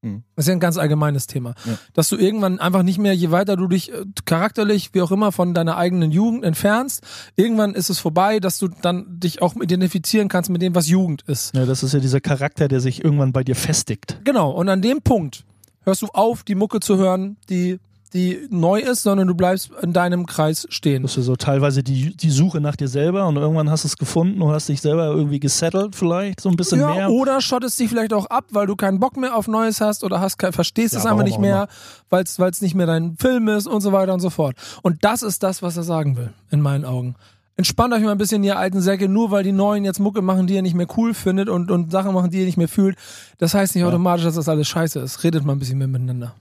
Mhm. 0.04 0.24
Das 0.36 0.46
ist 0.46 0.50
ja 0.50 0.54
ein 0.56 0.60
ganz 0.60 0.78
allgemeines 0.78 1.28
Thema. 1.28 1.56
Ja. 1.66 1.78
Dass 1.94 2.10
du 2.10 2.18
irgendwann 2.18 2.60
einfach 2.60 2.84
nicht 2.84 2.98
mehr, 2.98 3.14
je 3.14 3.32
weiter 3.32 3.56
du 3.56 3.68
dich 3.68 3.92
äh, 3.92 4.04
charakterlich, 4.26 4.94
wie 4.94 5.02
auch 5.02 5.12
immer, 5.12 5.32
von 5.32 5.54
deiner 5.54 5.78
eigenen 5.78 6.12
Jugend 6.12 6.44
entfernst, 6.44 7.02
irgendwann 7.36 7.74
ist 7.74 7.90
es 7.90 8.00
vorbei, 8.00 8.40
dass 8.40 8.60
du 8.60 8.68
dann 8.68 9.20
dich 9.20 9.42
auch 9.42 9.56
identifizieren 9.56 10.28
kannst 10.28 10.50
mit 10.50 10.62
dem, 10.62 10.76
was 10.76 10.88
Jugend 10.88 11.22
ist. 11.24 11.56
Ja, 11.56 11.66
das 11.66 11.84
ist 11.84 11.94
ja 11.94 12.00
dieser 12.00 12.22
Charakter, 12.22 12.68
der 12.68 12.82
sich 12.82 13.04
irgendwann 13.04 13.32
bei 13.32 13.44
dir 13.44 13.56
festigt. 13.56 14.20
Genau, 14.24 14.52
und 14.52 14.68
an 14.70 14.82
dem 14.82 15.02
Punkt 15.02 15.46
hörst 15.86 16.02
du 16.02 16.08
auf, 16.14 16.44
die 16.44 16.56
Mucke 16.56 16.80
zu 16.80 16.98
hören, 16.98 17.38
die, 17.50 17.80
die 18.14 18.48
neu 18.52 18.80
ist, 18.80 19.04
sondern 19.04 19.28
du 19.28 19.34
bleibst 19.34 19.72
in 19.82 19.92
deinem 19.92 20.26
Kreis 20.28 20.68
stehen. 20.70 21.02
Das 21.04 21.18
ist 21.18 21.26
so 21.26 21.36
teilweise 21.36 21.82
die, 21.84 22.16
die 22.16 22.30
Suche 22.30 22.62
nach 22.62 22.76
dir 22.76 22.88
selber 22.88 23.26
und 23.28 23.38
irgendwann 23.38 23.70
hast 23.72 23.84
du 23.84 23.88
es 23.88 23.98
gefunden 23.98 24.42
und 24.42 24.52
hast 24.52 24.70
dich 24.70 24.82
selber 24.82 25.06
irgendwie 25.08 25.40
gesettelt 25.40 25.96
vielleicht, 25.96 26.40
so 26.40 26.50
ein 26.50 26.56
bisschen 26.56 26.80
Ja, 26.80 26.94
mehr. 26.94 27.10
oder 27.10 27.42
schottest 27.42 27.80
dich 27.80 27.90
vielleicht 27.90 28.14
auch 28.14 28.28
ab, 28.28 28.46
weil 28.52 28.68
du 28.68 28.76
keinen 28.76 29.00
Bock 29.00 29.18
mehr 29.18 29.36
auf 29.36 29.48
Neues 29.48 29.82
hast 29.82 30.04
oder 30.04 30.20
hast 30.20 30.38
kein, 30.38 30.54
verstehst 30.54 30.94
Ja, 30.94 31.00
es 31.00 31.06
einfach 31.06 31.24
nicht 31.24 31.40
mehr, 31.40 31.68
weil 32.10 32.24
es 32.24 32.62
nicht 32.62 32.76
mehr 32.76 32.86
dein 32.86 33.18
Film 33.18 33.48
ist 33.48 33.66
und 33.68 33.82
so 33.82 33.92
weiter 33.92 34.14
und 34.14 34.20
so 34.20 34.30
fort. 34.30 34.56
Und 34.84 35.04
das 35.04 35.24
ist 35.24 35.42
das, 35.42 35.62
was 35.64 35.76
er 35.78 35.84
sagen 35.84 36.16
will, 36.16 36.34
in 36.52 36.62
meinen 36.62 36.86
Augen. 36.86 37.16
Entspannt 37.56 37.94
euch 37.94 38.02
mal 38.02 38.12
ein 38.12 38.18
bisschen, 38.18 38.44
ihr 38.44 38.58
alten 38.58 38.82
Säcke, 38.82 39.08
nur 39.08 39.30
weil 39.32 39.44
die 39.44 39.52
Neuen 39.52 39.86
jetzt 39.86 40.00
Mucke 40.00 40.22
machen, 40.22 40.48
die 40.48 40.56
ihr 40.56 40.62
nicht 40.64 40.74
mehr 40.76 40.88
cool 40.98 41.14
findet 41.14 41.50
und, 41.50 41.70
und 41.70 41.92
Sachen 41.92 42.14
machen, 42.14 42.32
die 42.32 42.40
ihr 42.40 42.46
nicht 42.46 42.58
mehr 42.58 42.68
fühlt. 42.68 42.98
Das 43.38 43.54
heißt 43.54 43.76
nicht 43.76 43.84
automatisch, 43.86 44.26
dass 44.26 44.36
das 44.36 44.50
alles 44.50 44.68
scheiße 44.68 45.00
ist. 45.00 45.24
Redet 45.24 45.46
mal 45.46 45.54
ein 45.54 45.60
bisschen 45.60 45.78
mehr 45.78 45.88
miteinander. 45.88 46.34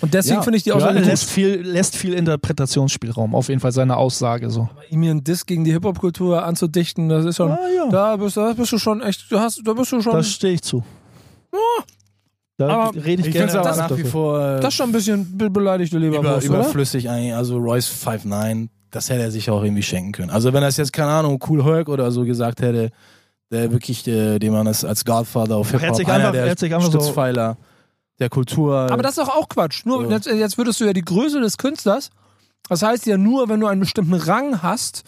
Und 0.00 0.12
deswegen 0.14 0.36
Ja, 0.36 0.42
finde 0.42 0.56
ich 0.56 0.64
die 0.64 0.70
ja, 0.70 0.74
Aussage 0.76 0.94
er 0.96 1.02
gut. 1.02 1.10
lässt 1.10 1.30
viel, 1.30 1.60
lässt 1.60 1.96
viel 1.96 2.14
Interpretationsspielraum, 2.14 3.34
auf 3.34 3.48
jeden 3.48 3.60
Fall 3.60 3.70
seine 3.72 3.96
Aussage 3.96 4.50
so. 4.50 4.68
ihm 4.90 5.02
hier 5.02 5.10
einen 5.12 5.22
Diss 5.22 5.46
gegen 5.46 5.64
die 5.64 5.70
Hip-Hop-Kultur 5.72 6.42
anzudichten, 6.44 7.08
das 7.08 7.24
ist 7.26 7.36
schon, 7.36 7.52
Ah, 7.52 7.58
ja. 7.76 7.88
da, 7.90 8.16
bist, 8.16 8.36
da 8.36 8.52
bist 8.54 8.72
du 8.72 8.78
schon 8.78 9.02
echt, 9.02 9.30
du 9.30 9.38
hast, 9.38 9.60
da 9.64 9.74
bist 9.74 9.92
du 9.92 10.00
schon, 10.00 10.12
Da 10.14 10.22
stehe 10.22 10.54
ich 10.54 10.62
zu. 10.62 10.82
Da 12.58 12.68
Aber 12.68 12.94
rede 13.04 13.22
ich, 13.22 13.28
Ich 13.28 13.32
gerne 13.34 13.50
aber 13.52 13.66
ernsthaft 13.68 13.90
nach 13.90 13.98
wie 13.98 14.04
vor 14.04 14.40
äh, 14.40 14.56
das 14.60 14.68
ist 14.68 14.74
schon 14.74 14.88
ein 14.88 14.92
bisschen 14.92 15.36
be 15.38 15.50
beleidigte 15.50 15.96
über, 15.98 16.06
Leberwurst, 16.06 16.48
oder? 16.48 16.58
überflüssig 16.60 17.08
eigentlich. 17.08 17.34
Also 17.34 17.58
Royce 17.58 17.88
5'9, 17.88 18.68
das 18.92 19.10
hätte 19.10 19.22
er 19.22 19.30
sich 19.32 19.50
auch 19.50 19.62
irgendwie 19.64 19.82
schenken 19.82 20.12
können. 20.12 20.30
Also 20.30 20.52
wenn 20.52 20.62
er 20.62 20.68
es 20.68 20.76
jetzt, 20.76 20.92
keine 20.92 21.10
Ahnung, 21.10 21.42
Cool 21.48 21.64
Herc 21.64 21.88
oder 21.88 22.12
so 22.12 22.24
gesagt 22.24 22.60
hätte, 22.60 22.90
der 23.50 23.72
wirklich, 23.72 24.06
äh, 24.06 24.38
den 24.38 24.52
man 24.52 24.66
als, 24.68 24.84
als 24.84 25.04
Godfather 25.04 25.56
auf 25.56 25.70
Hip-Hop, 25.72 25.98
einer 26.08 26.14
einfach- 26.14 26.32
der 26.32 26.44
er 26.46 26.50
einfach 26.76 26.82
so- 26.82 26.90
Stützpfeiler 27.00 27.56
der 28.20 28.28
Kultur. 28.28 28.76
Aber 28.90 29.02
das 29.02 29.18
ist 29.18 29.26
doch 29.26 29.34
auch 29.34 29.48
Quatsch. 29.48 29.84
Nur 29.84 30.04
So. 30.04 30.10
jetzt, 30.10 30.26
jetzt 30.26 30.56
würdest 30.58 30.80
du 30.80 30.84
ja 30.84 30.92
die 30.92 31.04
Größe 31.04 31.40
des 31.40 31.58
Künstlers, 31.58 32.10
das 32.68 32.82
heißt 32.82 33.06
ja 33.06 33.18
nur, 33.18 33.48
wenn 33.48 33.58
du 33.60 33.66
einen 33.66 33.80
bestimmten 33.80 34.14
Rang 34.14 34.62
hast, 34.62 35.02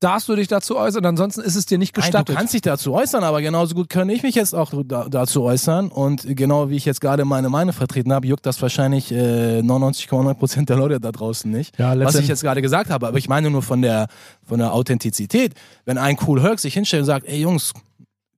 darfst 0.00 0.28
du 0.28 0.34
dich 0.34 0.48
dazu 0.48 0.76
äußern, 0.76 1.04
ansonsten 1.04 1.42
ist 1.42 1.54
es 1.54 1.66
dir 1.66 1.78
nicht 1.78 1.96
Nein, 1.96 2.04
gestattet. 2.04 2.30
du 2.30 2.34
kannst 2.34 2.54
dich 2.54 2.62
dazu 2.62 2.94
äußern, 2.94 3.22
aber 3.22 3.42
genauso 3.42 3.74
gut 3.74 3.88
kann 3.88 4.08
ich 4.08 4.22
mich 4.22 4.34
jetzt 4.34 4.54
auch 4.54 4.72
da, 4.84 5.06
dazu 5.08 5.42
äußern. 5.42 5.88
Und 5.88 6.24
genau 6.36 6.70
wie 6.70 6.76
ich 6.76 6.86
jetzt 6.86 7.00
gerade 7.00 7.24
meine 7.24 7.50
Meinung 7.50 7.74
vertreten 7.74 8.12
habe, 8.12 8.26
juckt 8.26 8.46
das 8.46 8.60
wahrscheinlich 8.62 9.12
äh, 9.12 9.60
99,9% 9.60 10.64
der 10.64 10.76
Leute 10.76 11.00
da 11.00 11.12
draußen 11.12 11.50
nicht. 11.50 11.78
Ja, 11.78 11.98
was 12.00 12.16
ich 12.16 12.28
jetzt 12.28 12.42
gerade 12.42 12.62
gesagt 12.62 12.90
habe. 12.90 13.06
Aber 13.06 13.18
ich 13.18 13.28
meine 13.28 13.50
nur 13.50 13.62
von 13.62 13.82
der, 13.82 14.08
von 14.42 14.58
der 14.58 14.72
Authentizität. 14.72 15.54
Wenn 15.84 15.98
ein 15.98 16.16
Cool 16.26 16.42
Herc 16.42 16.58
sich 16.58 16.74
hinstellt 16.74 17.02
und 17.02 17.06
sagt, 17.06 17.26
ey 17.26 17.40
Jungs, 17.40 17.74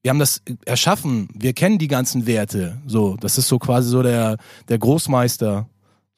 wir 0.03 0.11
haben 0.11 0.19
das 0.19 0.43
erschaffen, 0.67 1.29
wir 1.33 1.53
kennen 1.53 1.79
die 1.79 1.87
ganzen 1.87 2.27
Werte. 2.27 2.79
So, 2.87 3.17
das 3.21 3.39
ist 3.39 3.47
so 3.47 3.59
quasi 3.59 3.89
so 3.89 4.03
der, 4.03 4.37
der 4.69 4.79
Großmeister. 4.79 5.69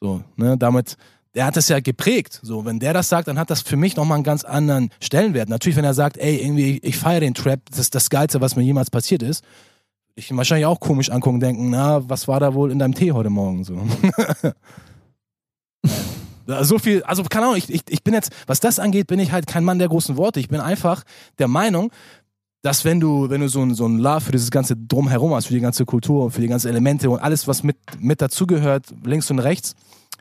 So, 0.01 0.23
ne, 0.35 0.57
damit, 0.57 0.97
der 1.35 1.45
hat 1.45 1.57
das 1.57 1.67
ja 1.67 1.79
geprägt. 1.81 2.39
So, 2.41 2.65
wenn 2.65 2.79
der 2.79 2.93
das 2.93 3.09
sagt, 3.09 3.27
dann 3.27 3.37
hat 3.37 3.49
das 3.49 3.61
für 3.61 3.75
mich 3.75 3.95
nochmal 3.95 4.15
einen 4.15 4.23
ganz 4.23 4.43
anderen 4.45 4.89
Stellenwert. 5.01 5.49
Natürlich, 5.49 5.75
wenn 5.75 5.85
er 5.85 5.93
sagt, 5.93 6.17
ey, 6.17 6.37
irgendwie, 6.37 6.79
ich 6.81 6.97
feiere 6.97 7.19
den 7.19 7.33
Trap, 7.33 7.59
das 7.69 7.79
ist 7.79 7.95
das 7.95 8.09
Geilste, 8.09 8.41
was 8.41 8.55
mir 8.55 8.63
jemals 8.63 8.89
passiert 8.89 9.21
ist. 9.21 9.43
Ich 10.15 10.31
ihn 10.31 10.37
wahrscheinlich 10.37 10.65
auch 10.65 10.79
komisch 10.79 11.11
angucken 11.11 11.41
denken, 11.41 11.69
na, 11.69 12.07
was 12.09 12.29
war 12.29 12.39
da 12.39 12.53
wohl 12.53 12.71
in 12.71 12.79
deinem 12.79 12.95
Tee 12.95 13.11
heute 13.11 13.29
Morgen? 13.29 13.63
So. 13.63 13.81
So 16.61 16.77
viel, 16.77 17.01
also 17.01 17.23
keine 17.23 17.47
Ahnung, 17.47 17.57
ich, 17.57 17.73
ich, 17.73 17.81
ich 17.89 18.03
bin 18.03 18.13
jetzt, 18.13 18.31
was 18.45 18.59
das 18.59 18.77
angeht, 18.77 19.07
bin 19.07 19.17
ich 19.17 19.31
halt 19.31 19.47
kein 19.47 19.63
Mann 19.63 19.79
der 19.79 19.87
großen 19.87 20.15
Worte. 20.15 20.39
Ich 20.39 20.47
bin 20.47 20.59
einfach 20.59 21.03
der 21.39 21.47
Meinung, 21.47 21.91
dass 22.61 22.85
wenn 22.85 22.99
du, 22.99 23.31
wenn 23.31 23.41
du 23.41 23.47
so 23.47 23.63
ein, 23.63 23.73
so 23.73 23.87
ein 23.87 23.97
Love 23.97 24.21
für 24.21 24.31
dieses 24.31 24.51
ganze 24.51 24.75
Drumherum 24.75 25.33
hast, 25.33 25.47
für 25.47 25.55
die 25.55 25.59
ganze 25.59 25.85
Kultur, 25.85 26.29
für 26.29 26.41
die 26.41 26.47
ganzen 26.47 26.67
Elemente 26.67 27.09
und 27.09 27.17
alles, 27.17 27.47
was 27.47 27.63
mit, 27.63 27.77
mit 27.99 28.21
dazugehört, 28.21 28.93
links 29.03 29.31
und 29.31 29.39
rechts, 29.39 29.75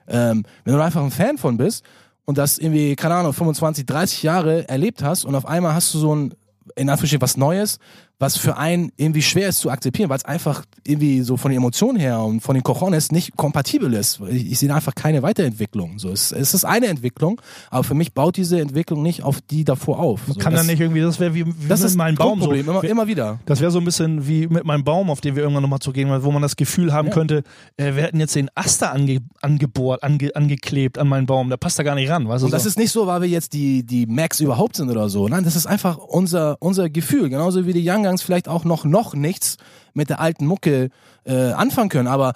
ähm, 0.09 0.45
wenn 0.65 0.75
du 0.75 0.83
einfach 0.83 1.03
ein 1.03 1.11
Fan 1.11 1.39
von 1.39 1.57
bist 1.57 1.85
und 2.25 2.39
das 2.39 2.59
irgendwie, 2.59 2.97
keine 2.97 3.15
Ahnung, 3.15 3.33
25, 3.33 3.87
30 3.87 4.23
Jahre 4.23 4.69
erlebt 4.69 5.03
hast 5.03 5.25
und 5.25 5.35
auf 5.35 5.47
einmal 5.47 5.75
hast 5.75 5.93
du 5.95 5.99
so 5.99 6.15
ein, 6.15 6.35
in 6.77 6.89
Anführungsstrichen, 6.89 7.23
was 7.23 7.37
Neues, 7.37 7.79
was 8.21 8.37
für 8.37 8.57
einen 8.57 8.93
irgendwie 8.97 9.23
schwer 9.23 9.49
ist 9.49 9.59
zu 9.59 9.71
akzeptieren, 9.71 10.09
weil 10.09 10.19
es 10.19 10.25
einfach 10.25 10.65
irgendwie 10.87 11.23
so 11.23 11.37
von 11.37 11.51
den 11.51 11.59
Emotionen 11.59 11.99
her 11.99 12.21
und 12.21 12.41
von 12.41 12.55
den 12.55 12.63
Cojones 12.63 13.11
nicht 13.11 13.37
kompatibel 13.37 13.93
ist. 13.93 14.21
Ich, 14.31 14.53
ich 14.53 14.59
sehe 14.59 14.73
einfach 14.73 14.95
keine 14.95 15.23
Weiterentwicklung. 15.23 15.99
So, 15.99 16.11
es, 16.11 16.31
es 16.31 16.55
ist 16.55 16.65
eine 16.65 16.87
Entwicklung, 16.87 17.41
aber 17.71 17.83
für 17.85 17.95
mich 17.95 18.13
baut 18.15 18.37
diese 18.37 18.61
Entwicklung 18.61 19.03
nicht 19.03 19.23
auf 19.25 19.41
die 19.41 19.65
davor 19.65 19.99
auf. 19.99 20.21
So, 20.29 20.35
Kann 20.35 20.53
das, 20.53 20.61
dann 20.61 20.67
nicht 20.69 20.81
irgendwie, 20.81 21.01
das 21.01 21.19
wäre 21.19 21.35
wie, 21.35 21.45
wie 21.47 21.69
das 21.69 21.81
mit 21.81 21.89
ist 21.91 21.97
meinem 21.97 22.15
ein 22.15 22.19
Baum 22.19 22.41
so. 22.41 22.53
Immer, 22.53 22.85
immer 22.85 23.07
wieder. 23.09 23.41
Das 23.47 23.61
wäre 23.61 23.71
so 23.73 23.79
ein 23.81 23.85
bisschen 23.85 24.27
wie 24.29 24.47
mit 24.47 24.65
meinem 24.65 24.85
Baum, 24.85 25.11
auf 25.11 25.21
den 25.21 25.35
wir 25.35 25.43
irgendwann 25.43 25.63
nochmal 25.63 25.81
zugehen, 25.81 26.09
wo 26.23 26.31
man 26.31 26.41
das 26.43 26.55
Gefühl 26.57 26.93
haben 26.93 27.09
Ja. 27.09 27.15
könnte, 27.15 27.43
äh, 27.77 27.95
wir 27.95 28.05
hätten 28.05 28.21
jetzt 28.21 28.37
den 28.37 28.49
Aster 28.55 28.93
ange, 28.93 29.19
angebohrt, 29.41 30.03
ange, 30.05 30.31
angeklebt 30.35 30.99
an 30.99 31.09
meinen 31.09 31.27
Baum. 31.27 31.49
Der 31.51 31.57
passt 31.57 31.79
da 31.79 31.83
gar 31.83 31.95
nicht 31.97 32.09
ran. 32.11 32.29
Weißt 32.29 32.43
du, 32.43 32.47
Und 32.47 32.53
das 32.53 32.63
so. 32.63 32.69
ist 32.69 32.79
nicht 32.79 32.93
so, 32.93 33.07
weil 33.07 33.23
wir 33.23 33.29
jetzt 33.29 33.53
die, 33.55 33.85
die 33.85 34.07
Max 34.07 34.41
überhaupt 34.41 34.77
sind 34.77 34.89
oder 34.91 35.09
so. 35.09 35.27
Nein, 35.29 35.45
das 35.45 35.57
ist 35.57 35.67
einfach 35.67 35.99
unser, 35.99 36.57
unser 36.61 36.89
Gefühl. 36.89 37.29
Genauso 37.29 37.67
wie 37.67 37.73
die 37.73 37.89
Young 37.89 38.04
Guns 38.05 38.23
vielleicht 38.23 38.49
auch 38.49 38.65
noch, 38.65 38.85
noch 38.85 39.15
nichts 39.15 39.57
mit 39.93 40.11
der 40.11 40.21
alten 40.21 40.47
Mucke 40.47 40.91
äh, 41.25 41.53
anfangen 41.53 41.89
können. 41.89 42.09
Aber 42.09 42.33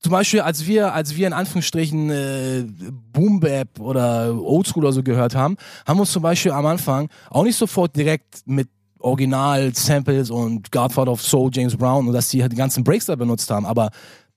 zum 0.00 0.12
Beispiel, 0.12 0.40
als 0.40 0.66
wir, 0.66 0.94
als 0.94 1.16
wir 1.16 1.26
in 1.26 1.32
Anführungsstrichen 1.32 2.10
äh, 2.10 2.64
Boom 3.12 3.40
Bap 3.40 3.80
oder 3.80 4.34
Oldschool 4.40 4.84
oder 4.84 4.92
so 4.92 5.02
gehört 5.02 5.34
haben, 5.34 5.56
haben 5.86 5.96
wir 5.96 6.02
uns 6.02 6.12
zum 6.12 6.22
Beispiel 6.22 6.52
am 6.52 6.66
Anfang 6.66 7.08
auch 7.30 7.42
nicht 7.42 7.56
sofort 7.56 7.96
direkt 7.96 8.46
mit 8.46 8.68
Original-Samples 9.00 10.30
und 10.30 10.70
Godfather 10.72 11.12
of 11.12 11.22
Soul, 11.22 11.50
James 11.52 11.76
Brown 11.76 12.06
und 12.06 12.12
dass 12.12 12.28
die 12.28 12.42
halt 12.42 12.52
die 12.52 12.56
ganzen 12.56 12.84
Breaks 12.84 13.06
da 13.06 13.16
benutzt 13.16 13.50
haben. 13.50 13.66
Aber 13.66 13.90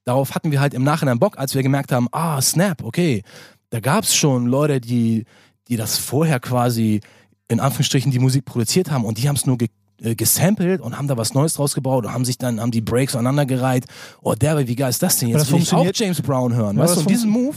darauf 0.04 0.34
hatten 0.34 0.52
wir 0.52 0.60
halt 0.60 0.74
im 0.74 0.84
Nachhinein 0.84 1.20
Bock, 1.20 1.38
als 1.38 1.54
wir 1.56 1.64
gemerkt 1.64 1.92
haben, 1.92 2.08
ah, 2.12 2.42
Snap, 2.42 2.84
okay, 2.84 3.24
da 3.70 3.80
gab's 3.80 4.16
schon 4.16 4.48
Leute, 4.48 4.82
die, 4.82 5.26
die 5.68 5.78
das 5.78 5.98
vorher 5.98 6.40
quasi 6.40 7.02
in 7.48 7.60
Anführungsstrichen 7.60 8.12
die 8.12 8.20
Musik 8.20 8.46
produziert 8.46 8.92
haben 8.92 9.06
und 9.06 9.18
die 9.18 9.28
haben 9.28 9.36
es 9.36 9.46
nur 9.46 9.58
ge 9.58 9.70
äh, 10.02 10.16
gesampelt 10.16 10.82
und 10.82 10.98
haben 10.98 11.08
da 11.08 11.18
was 11.18 11.34
Neues 11.34 11.54
draus 11.54 11.74
gebaut 11.74 12.06
und 12.06 12.14
haben 12.14 12.26
sich 12.26 12.38
dann, 12.38 12.60
haben 12.60 12.72
die 12.72 12.82
Breaks 12.82 13.16
aneinandergereiht. 13.16 13.86
Oh, 14.22 14.34
der, 14.34 14.68
wie 14.68 14.76
geil 14.76 14.90
ist 14.90 15.02
das 15.04 15.18
denn? 15.18 15.30
Jetzt 15.30 15.42
das 15.42 15.52
will 15.52 15.60
ich 15.60 15.68
auch 15.74 15.84
funktioniert- 15.84 15.98
James 16.00 16.22
Brown 16.22 16.54
hören. 16.56 16.78
Ja, 16.78 16.84
weißt 16.84 16.98
du, 16.98 17.04
diesen 17.04 17.30
Move, 17.30 17.56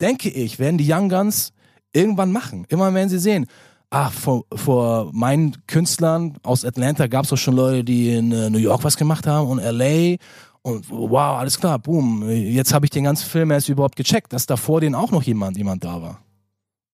denke 0.00 0.28
ich, 0.30 0.58
werden 0.58 0.78
die 0.78 0.90
Young 0.92 1.08
Guns 1.08 1.52
irgendwann 1.92 2.32
machen. 2.32 2.64
Immer 2.68 2.92
werden 2.94 3.08
sie 3.08 3.18
sehen. 3.18 3.46
Ach, 3.90 4.12
vor, 4.12 4.44
vor 4.54 5.10
meinen 5.14 5.56
Künstlern 5.66 6.36
aus 6.42 6.64
Atlanta 6.64 7.06
gab 7.06 7.24
es 7.24 7.30
doch 7.30 7.38
schon 7.38 7.56
Leute, 7.56 7.84
die 7.84 8.10
in 8.10 8.32
äh, 8.32 8.50
New 8.50 8.58
York 8.58 8.84
was 8.84 8.96
gemacht 8.98 9.26
haben 9.26 9.48
und 9.48 9.58
LA 9.62 10.16
und 10.60 10.90
wow, 10.90 11.38
alles 11.38 11.58
klar, 11.58 11.78
boom. 11.78 12.28
Jetzt 12.28 12.74
habe 12.74 12.84
ich 12.84 12.90
den 12.90 13.04
ganzen 13.04 13.24
Film 13.26 13.50
erst 13.50 13.70
überhaupt 13.70 13.96
gecheckt, 13.96 14.32
dass 14.34 14.44
davor 14.44 14.82
den 14.82 14.94
auch 14.94 15.10
noch 15.10 15.22
jemand, 15.22 15.56
jemand 15.56 15.84
da 15.84 16.02
war. 16.02 16.20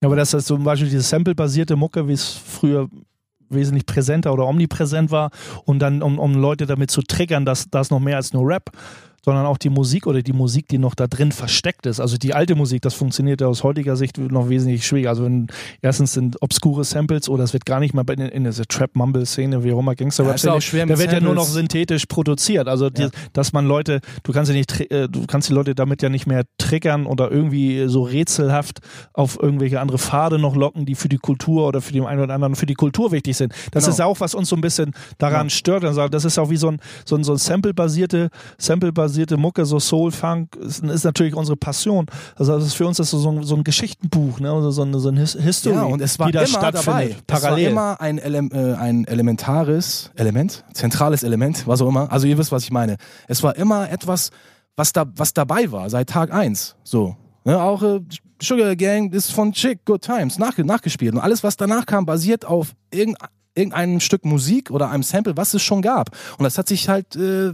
Ja, 0.00 0.08
aber 0.08 0.14
dass 0.16 0.30
das 0.30 0.44
zum 0.44 0.62
Beispiel 0.62 0.88
diese 0.88 1.02
Sample-basierte 1.02 1.74
Mucke, 1.74 2.06
wie 2.06 2.12
es 2.12 2.28
früher 2.28 2.88
wesentlich 3.48 3.86
präsenter 3.86 4.32
oder 4.32 4.46
omnipräsent 4.46 5.10
war. 5.10 5.30
Und 5.64 5.78
dann, 5.80 6.02
um, 6.02 6.18
um 6.18 6.34
Leute 6.34 6.66
damit 6.66 6.90
zu 6.90 7.02
triggern, 7.02 7.44
dass 7.44 7.70
das 7.70 7.90
noch 7.90 8.00
mehr 8.00 8.16
als 8.16 8.32
nur 8.32 8.46
Rap, 8.48 8.70
sondern 9.24 9.46
auch 9.46 9.58
die 9.58 9.70
Musik 9.70 10.06
oder 10.06 10.22
die 10.22 10.32
Musik, 10.32 10.68
die 10.68 10.78
noch 10.78 10.94
da 10.94 11.06
drin 11.06 11.32
versteckt 11.32 11.86
ist. 11.86 12.00
Also 12.00 12.16
die 12.18 12.34
alte 12.34 12.54
Musik, 12.54 12.82
das 12.82 12.94
funktioniert 12.94 13.40
ja 13.40 13.46
aus 13.46 13.62
heutiger 13.64 13.96
Sicht 13.96 14.18
noch 14.18 14.48
wesentlich 14.48 14.86
schwieriger. 14.86 15.10
Also 15.10 15.24
wenn, 15.24 15.46
erstens 15.82 16.12
sind 16.12 16.40
obskure 16.42 16.84
Samples 16.84 17.28
oder 17.28 17.44
es 17.44 17.52
wird 17.52 17.64
gar 17.66 17.80
nicht 17.80 17.94
mal 17.94 18.02
bei- 18.04 18.14
in, 18.14 18.20
in 18.20 18.44
dieser 18.44 18.64
Trap-Mumble-Szene, 18.66 19.64
wie 19.64 19.72
auch 19.72 19.78
immer, 19.80 19.94
gangster 19.94 20.24
Ja, 20.24 20.34
da 20.86 20.98
wird 20.98 21.12
ja 21.12 21.20
nur 21.20 21.34
noch 21.34 21.44
synthetisch 21.46 22.06
produziert. 22.06 22.68
Also 22.68 22.90
die, 22.90 23.02
Ja. 23.02 23.08
dass 23.32 23.52
man 23.52 23.66
Leute, 23.66 24.00
du 24.22 24.32
kannst 24.32 24.50
ja 24.50 24.56
nicht, 24.56 24.78
äh, 24.90 25.08
du 25.08 25.26
kannst 25.26 25.48
die 25.48 25.52
Leute 25.54 25.74
damit 25.74 26.02
ja 26.02 26.08
nicht 26.08 26.26
mehr 26.26 26.44
triggern 26.58 27.06
oder 27.06 27.30
irgendwie 27.30 27.88
so 27.88 28.02
rätselhaft 28.02 28.80
auf 29.12 29.38
irgendwelche 29.40 29.80
andere 29.80 29.98
Pfade 29.98 30.38
noch 30.38 30.54
locken, 30.56 30.84
die 30.86 30.94
für 30.94 31.08
die 31.08 31.18
Kultur 31.18 31.66
oder 31.66 31.80
für 31.80 31.92
den 31.92 32.04
einen 32.04 32.22
oder 32.22 32.34
anderen 32.34 32.54
für 32.56 32.66
die 32.66 32.74
Kultur 32.74 33.10
wichtig 33.12 33.36
sind. 33.36 33.52
Das 33.72 33.84
Genau. 33.84 33.94
ist 33.94 34.00
auch, 34.00 34.20
was 34.20 34.34
uns 34.34 34.48
so 34.48 34.56
ein 34.56 34.60
bisschen 34.60 34.92
daran 35.18 35.48
Genau. 35.48 35.50
stört. 35.50 35.84
Also 35.84 36.08
das 36.08 36.24
ist 36.24 36.38
auch 36.38 36.50
wie 36.50 36.56
so 36.56 36.68
ein, 36.68 36.78
so 37.06 37.16
ein, 37.16 37.24
so 37.24 37.32
ein 37.32 37.38
Sample-basierte, 37.38 38.28
Sample-basierte 38.58 39.13
Mucke, 39.36 39.64
so 39.64 39.78
Soul, 39.78 40.10
Funk, 40.12 40.56
ist, 40.56 40.82
ist 40.84 41.04
natürlich 41.04 41.34
unsere 41.34 41.56
Passion. 41.56 42.06
Also 42.36 42.56
das 42.56 42.66
ist 42.66 42.74
für 42.74 42.86
uns 42.86 42.96
das 42.98 43.12
ist 43.12 43.20
so 43.20 43.30
ein, 43.30 43.42
so 43.42 43.54
ein 43.56 43.64
Geschichtenbuch, 43.64 44.40
ne? 44.40 44.50
Also 44.50 44.70
so 44.70 44.82
eine, 44.82 44.98
so 44.98 45.08
eine 45.08 45.20
His 45.20 45.32
History, 45.32 45.74
Ja, 45.74 45.82
und 45.84 46.00
es 46.00 46.18
war 46.18 46.28
immer 46.28 46.70
dabei. 46.70 47.16
parallel. 47.26 47.26
Es 47.26 47.42
war 47.42 47.58
immer 47.58 48.00
ein, 48.00 48.18
Ele 48.18 48.38
äh, 48.52 48.74
ein 48.74 49.04
elementares 49.06 50.10
Element, 50.16 50.64
zentrales 50.72 51.22
Element, 51.22 51.66
was 51.66 51.80
auch 51.82 51.88
immer. 51.88 52.10
Also 52.12 52.26
ihr 52.26 52.38
wisst, 52.38 52.52
was 52.52 52.64
ich 52.64 52.70
meine. 52.70 52.96
Es 53.28 53.42
war 53.42 53.56
immer 53.56 53.90
etwas, 53.90 54.30
was 54.76 54.92
da, 54.92 55.04
was 55.16 55.32
dabei 55.34 55.70
war, 55.72 55.88
seit 55.90 56.08
Tag 56.08 56.32
eins. 56.32 56.76
So. 56.84 57.16
Ne, 57.44 57.60
auch 57.60 57.82
äh, 57.82 58.00
Sugar 58.42 58.74
Gang 58.76 59.12
ist 59.14 59.32
von 59.32 59.52
Chick, 59.52 59.84
Good 59.84 60.02
Times, 60.02 60.38
nach, 60.38 60.56
nachgespielt. 60.58 61.14
Und 61.14 61.20
alles, 61.20 61.42
was 61.42 61.56
danach 61.56 61.86
kam, 61.86 62.06
basiert 62.06 62.44
auf 62.44 62.74
irgendein 62.90 63.28
irgendeinem 63.54 64.00
Stück 64.00 64.24
Musik 64.24 64.70
oder 64.70 64.90
einem 64.90 65.02
Sample, 65.02 65.36
was 65.36 65.54
es 65.54 65.62
schon 65.62 65.82
gab. 65.82 66.10
Und 66.38 66.44
das 66.44 66.58
hat 66.58 66.68
sich 66.68 66.88
halt 66.88 67.16
äh, 67.16 67.52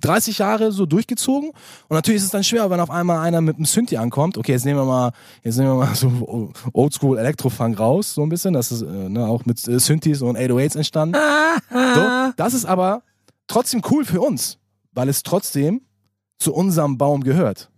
30 0.00 0.38
Jahre 0.38 0.72
so 0.72 0.86
durchgezogen. 0.86 1.50
Und 1.50 1.94
natürlich 1.94 2.18
ist 2.18 2.24
es 2.24 2.30
dann 2.30 2.44
schwer, 2.44 2.68
wenn 2.70 2.80
auf 2.80 2.90
einmal 2.90 3.18
einer 3.18 3.40
mit 3.40 3.56
einem 3.56 3.64
Synthi 3.64 3.96
ankommt. 3.96 4.36
Okay, 4.38 4.52
jetzt 4.52 4.64
nehmen 4.64 4.78
wir 4.78 4.84
mal, 4.84 5.12
jetzt 5.42 5.56
nehmen 5.56 5.70
wir 5.70 5.86
mal 5.86 5.94
so 5.94 6.52
Oldschool 6.72 7.18
Elektrofunk 7.18 7.78
raus, 7.78 8.14
so 8.14 8.22
ein 8.22 8.28
bisschen. 8.28 8.52
Das 8.52 8.70
ist 8.70 8.82
äh, 8.82 9.08
ne, 9.08 9.26
auch 9.26 9.44
mit 9.46 9.66
äh, 9.66 9.78
Synthes 9.78 10.22
und 10.22 10.36
808s 10.36 10.76
entstanden. 10.76 11.16
So, 11.70 12.32
das 12.36 12.54
ist 12.54 12.64
aber 12.64 13.02
trotzdem 13.46 13.82
cool 13.90 14.04
für 14.04 14.20
uns, 14.20 14.58
weil 14.92 15.08
es 15.08 15.22
trotzdem 15.22 15.82
zu 16.38 16.54
unserem 16.54 16.98
Baum 16.98 17.22
gehört. 17.22 17.70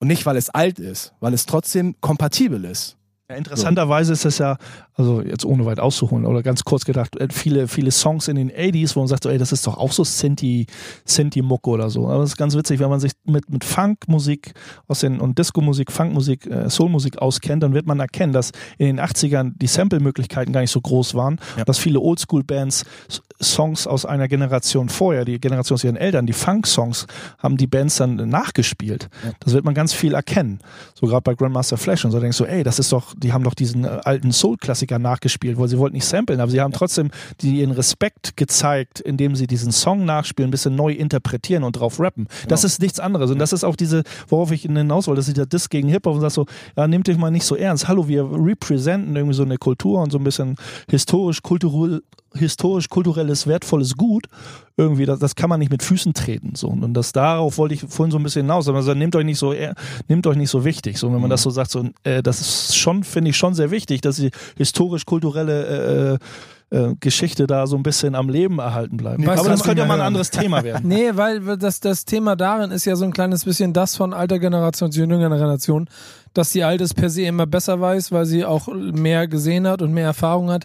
Und 0.00 0.08
nicht, 0.08 0.26
weil 0.26 0.36
es 0.36 0.50
alt 0.50 0.78
ist, 0.78 1.12
weil 1.20 1.34
es 1.34 1.46
trotzdem 1.46 1.96
kompatibel 2.00 2.64
ist. 2.64 2.96
Ja, 3.30 3.36
interessanterweise 3.36 4.14
ist 4.14 4.24
das 4.24 4.38
ja, 4.38 4.56
also 4.94 5.20
jetzt 5.20 5.44
ohne 5.44 5.66
weit 5.66 5.80
auszuholen 5.80 6.24
oder 6.24 6.42
ganz 6.42 6.64
kurz 6.64 6.86
gedacht, 6.86 7.14
äh, 7.16 7.28
viele, 7.30 7.68
viele 7.68 7.90
Songs 7.90 8.26
in 8.26 8.36
den 8.36 8.50
80s, 8.50 8.96
wo 8.96 9.00
man 9.00 9.06
sagt, 9.08 9.24
so, 9.24 9.28
ey, 9.28 9.36
das 9.36 9.52
ist 9.52 9.66
doch 9.66 9.76
auch 9.76 9.92
so 9.92 10.02
Sinti, 10.02 10.64
Sinti-Mucke 11.04 11.68
oder 11.68 11.90
so. 11.90 12.08
Aber 12.08 12.22
das 12.22 12.30
ist 12.30 12.36
ganz 12.38 12.56
witzig, 12.56 12.80
wenn 12.80 12.88
man 12.88 13.00
sich 13.00 13.12
mit, 13.26 13.50
mit 13.50 13.64
Funkmusik 13.64 14.54
aus 14.86 15.00
den, 15.00 15.20
und 15.20 15.38
Disco-Musik, 15.38 15.92
Funkmusik, 15.92 16.46
äh, 16.46 16.70
Soul-Musik 16.70 17.18
auskennt, 17.18 17.62
dann 17.62 17.74
wird 17.74 17.84
man 17.86 18.00
erkennen, 18.00 18.32
dass 18.32 18.52
in 18.78 18.86
den 18.86 18.98
80ern 18.98 19.52
die 19.56 19.66
Sample-Möglichkeiten 19.66 20.52
gar 20.54 20.62
nicht 20.62 20.70
so 20.72 20.80
groß 20.80 21.14
waren, 21.14 21.38
Ja. 21.58 21.66
dass 21.66 21.76
viele 21.78 22.00
Oldschool-Bands 22.00 22.86
Songs 23.40 23.86
aus 23.86 24.04
einer 24.04 24.26
Generation 24.26 24.88
vorher, 24.88 25.24
die 25.24 25.38
Generation 25.38 25.74
aus 25.74 25.84
ihren 25.84 25.96
Eltern, 25.96 26.26
die 26.26 26.32
Funk-Songs, 26.32 27.06
haben 27.38 27.56
die 27.56 27.68
Bands 27.68 27.96
dann 27.96 28.16
nachgespielt. 28.16 29.10
Das 29.40 29.52
wird 29.52 29.64
man 29.64 29.74
ganz 29.74 29.92
viel 29.92 30.14
erkennen. 30.14 30.58
So 30.94 31.06
gerade 31.06 31.22
bei 31.22 31.34
Grandmaster 31.34 31.76
Flash 31.76 32.04
und 32.04 32.10
so 32.10 32.18
denkst 32.18 32.38
du, 32.38 32.46
ey, 32.46 32.64
das 32.64 32.80
ist 32.80 32.90
doch, 32.90 33.14
die 33.18 33.32
haben 33.32 33.44
doch 33.44 33.54
diesen 33.54 33.84
äh, 33.84 34.00
alten 34.04 34.32
Soul-Klassiker 34.32 34.98
nachgespielt, 34.98 35.58
weil 35.58 35.68
sie 35.68 35.78
wollten 35.78 35.94
nicht 35.94 36.06
samplen, 36.06 36.40
aber 36.40 36.50
sie 36.50 36.60
haben 36.60 36.72
trotzdem 36.72 37.10
die, 37.40 37.60
ihren 37.60 37.72
Respekt 37.72 38.36
gezeigt, 38.36 39.00
indem 39.00 39.36
sie 39.36 39.46
diesen 39.46 39.72
Song 39.72 40.04
nachspielen, 40.04 40.48
ein 40.48 40.50
bisschen 40.50 40.76
neu 40.76 40.92
interpretieren 40.92 41.64
und 41.64 41.72
drauf 41.72 42.00
rappen. 42.00 42.28
Das 42.48 42.64
ist 42.64 42.80
nichts 42.80 43.00
anderes. 43.00 43.30
Und 43.30 43.38
das 43.38 43.52
ist 43.52 43.64
auch 43.64 43.76
diese, 43.76 44.02
worauf 44.28 44.50
ich 44.52 44.62
hinaus 44.62 45.06
wollte, 45.06 45.18
dass 45.20 45.26
dieser 45.26 45.46
Diss 45.46 45.68
gegen 45.68 45.88
Hip-Hop 45.88 46.14
und 46.14 46.20
sagst 46.20 46.36
so, 46.36 46.46
ja, 46.76 46.86
nehmt 46.86 47.08
euch 47.08 47.18
mal 47.18 47.30
nicht 47.30 47.44
so 47.44 47.56
ernst. 47.56 47.88
Hallo, 47.88 48.08
wir 48.08 48.24
representen 48.24 49.14
irgendwie 49.16 49.34
so 49.34 49.42
eine 49.42 49.58
Kultur 49.58 50.00
und 50.00 50.12
so 50.12 50.18
ein 50.18 50.24
bisschen 50.24 50.56
historisch, 50.88 51.42
kulturell, 51.42 52.02
historisch, 52.34 52.88
kulturelles, 52.88 53.46
wertvolles 53.46 53.96
Gut. 53.96 54.26
Irgendwie, 54.78 55.06
das, 55.06 55.18
das 55.18 55.34
kann 55.34 55.50
man 55.50 55.58
nicht 55.58 55.72
mit 55.72 55.82
Füßen 55.82 56.14
treten. 56.14 56.54
So. 56.54 56.68
Und 56.68 56.94
das 56.94 57.10
darauf 57.10 57.58
wollte 57.58 57.74
ich 57.74 57.80
vorhin 57.80 58.12
so 58.12 58.16
ein 58.16 58.22
bisschen 58.22 58.42
hinaus. 58.42 58.68
Aber 58.68 58.78
also, 58.78 58.94
nehmt 58.94 59.16
euch 59.16 59.24
nicht 59.24 59.38
so, 59.38 59.52
nehmt 60.06 60.26
euch 60.26 60.36
nicht 60.36 60.50
so 60.50 60.64
wichtig. 60.64 60.98
So, 60.98 61.12
wenn 61.12 61.20
man 61.20 61.30
das 61.30 61.42
so 61.42 61.50
sagt, 61.50 61.72
so, 61.72 61.84
äh, 62.04 62.22
das 62.22 62.40
ist 62.40 62.76
schon, 62.76 63.02
finde 63.02 63.30
ich 63.30 63.36
schon 63.36 63.54
sehr 63.54 63.72
wichtig, 63.72 64.02
dass 64.02 64.16
die 64.16 64.30
historisch-kulturelle 64.56 66.18
äh, 66.70 66.76
äh, 66.76 66.94
Geschichte 67.00 67.46
da 67.46 67.66
so 67.66 67.76
ein 67.76 67.82
bisschen 67.82 68.14
am 68.14 68.28
Leben 68.28 68.58
erhalten 68.58 68.98
bleibt. 68.98 69.26
Weißt 69.26 69.40
Aber 69.40 69.48
das 69.48 69.64
könnte 69.64 69.82
ja 69.82 69.88
mal 69.88 70.00
ein 70.00 70.06
anderes 70.06 70.30
Thema 70.30 70.62
werden. 70.62 70.82
Nee, 70.88 71.10
weil 71.14 71.40
das, 71.56 71.80
das 71.80 72.04
Thema 72.04 72.36
darin 72.36 72.70
ist 72.70 72.84
ja 72.84 72.94
so 72.94 73.04
ein 73.04 73.12
kleines 73.12 73.44
bisschen 73.44 73.72
das 73.72 73.96
von 73.96 74.14
alter 74.14 74.38
Generation 74.38 74.92
zu 74.92 75.00
jüngerer 75.00 75.30
Generation, 75.30 75.88
dass 76.34 76.50
die 76.50 76.62
alte 76.62 76.84
es 76.84 76.94
per 76.94 77.10
se 77.10 77.22
immer 77.22 77.46
besser 77.46 77.80
weiß, 77.80 78.12
weil 78.12 78.26
sie 78.26 78.44
auch 78.44 78.68
mehr 78.68 79.26
gesehen 79.28 79.66
hat 79.66 79.82
und 79.82 79.92
mehr 79.92 80.04
Erfahrung 80.04 80.50
hat, 80.50 80.64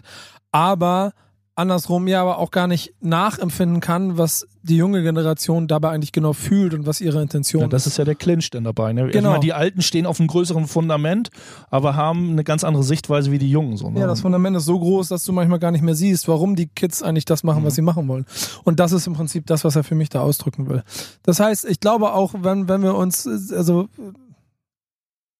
aber 0.52 1.12
andersrum 1.56 2.08
ja 2.08 2.20
aber 2.20 2.38
auch 2.38 2.50
gar 2.50 2.66
nicht 2.66 2.94
nachempfinden 3.00 3.80
kann, 3.80 4.18
was 4.18 4.46
die 4.62 4.76
junge 4.76 5.02
Generation 5.02 5.68
dabei 5.68 5.90
eigentlich 5.90 6.12
genau 6.12 6.32
fühlt 6.32 6.72
und 6.74 6.86
was 6.86 7.00
ihre 7.00 7.20
Intention 7.20 7.62
Ja, 7.62 7.68
das 7.68 7.86
ist 7.86 7.98
ja 7.98 8.04
der 8.04 8.14
Clinch 8.14 8.50
dann 8.50 8.64
dabei. 8.64 8.92
Ne? 8.92 9.08
Genau. 9.08 9.16
Ich 9.16 9.22
meine, 9.24 9.40
die 9.40 9.52
Alten 9.52 9.82
stehen 9.82 10.06
auf 10.06 10.18
einem 10.18 10.26
größeren 10.26 10.66
Fundament, 10.66 11.30
aber 11.70 11.96
haben 11.96 12.30
eine 12.30 12.44
ganz 12.44 12.64
andere 12.64 12.82
Sichtweise 12.82 13.30
wie 13.30 13.38
die 13.38 13.50
Jungen. 13.50 13.76
So, 13.76 13.90
ne? 13.90 14.00
Ja, 14.00 14.06
das 14.06 14.22
Fundament 14.22 14.56
ist 14.56 14.64
so 14.64 14.78
groß, 14.78 15.08
dass 15.08 15.24
du 15.24 15.32
manchmal 15.32 15.58
gar 15.58 15.70
nicht 15.70 15.82
mehr 15.82 15.94
siehst, 15.94 16.28
warum 16.28 16.56
die 16.56 16.66
Kids 16.66 17.02
eigentlich 17.02 17.26
das 17.26 17.44
machen, 17.44 17.64
was 17.64 17.74
sie 17.74 17.82
machen 17.82 18.08
wollen. 18.08 18.24
Und 18.64 18.80
das 18.80 18.92
ist 18.92 19.06
im 19.06 19.12
Prinzip 19.12 19.46
das, 19.46 19.64
was 19.64 19.76
er 19.76 19.84
für 19.84 19.94
mich 19.94 20.08
da 20.08 20.22
ausdrücken 20.22 20.68
will. 20.68 20.82
Das 21.22 21.40
heißt, 21.40 21.66
ich 21.66 21.80
glaube 21.80 22.12
auch, 22.14 22.34
wenn, 22.38 22.68
wenn 22.68 22.82
wir 22.82 22.94
uns, 22.94 23.26
also 23.52 23.88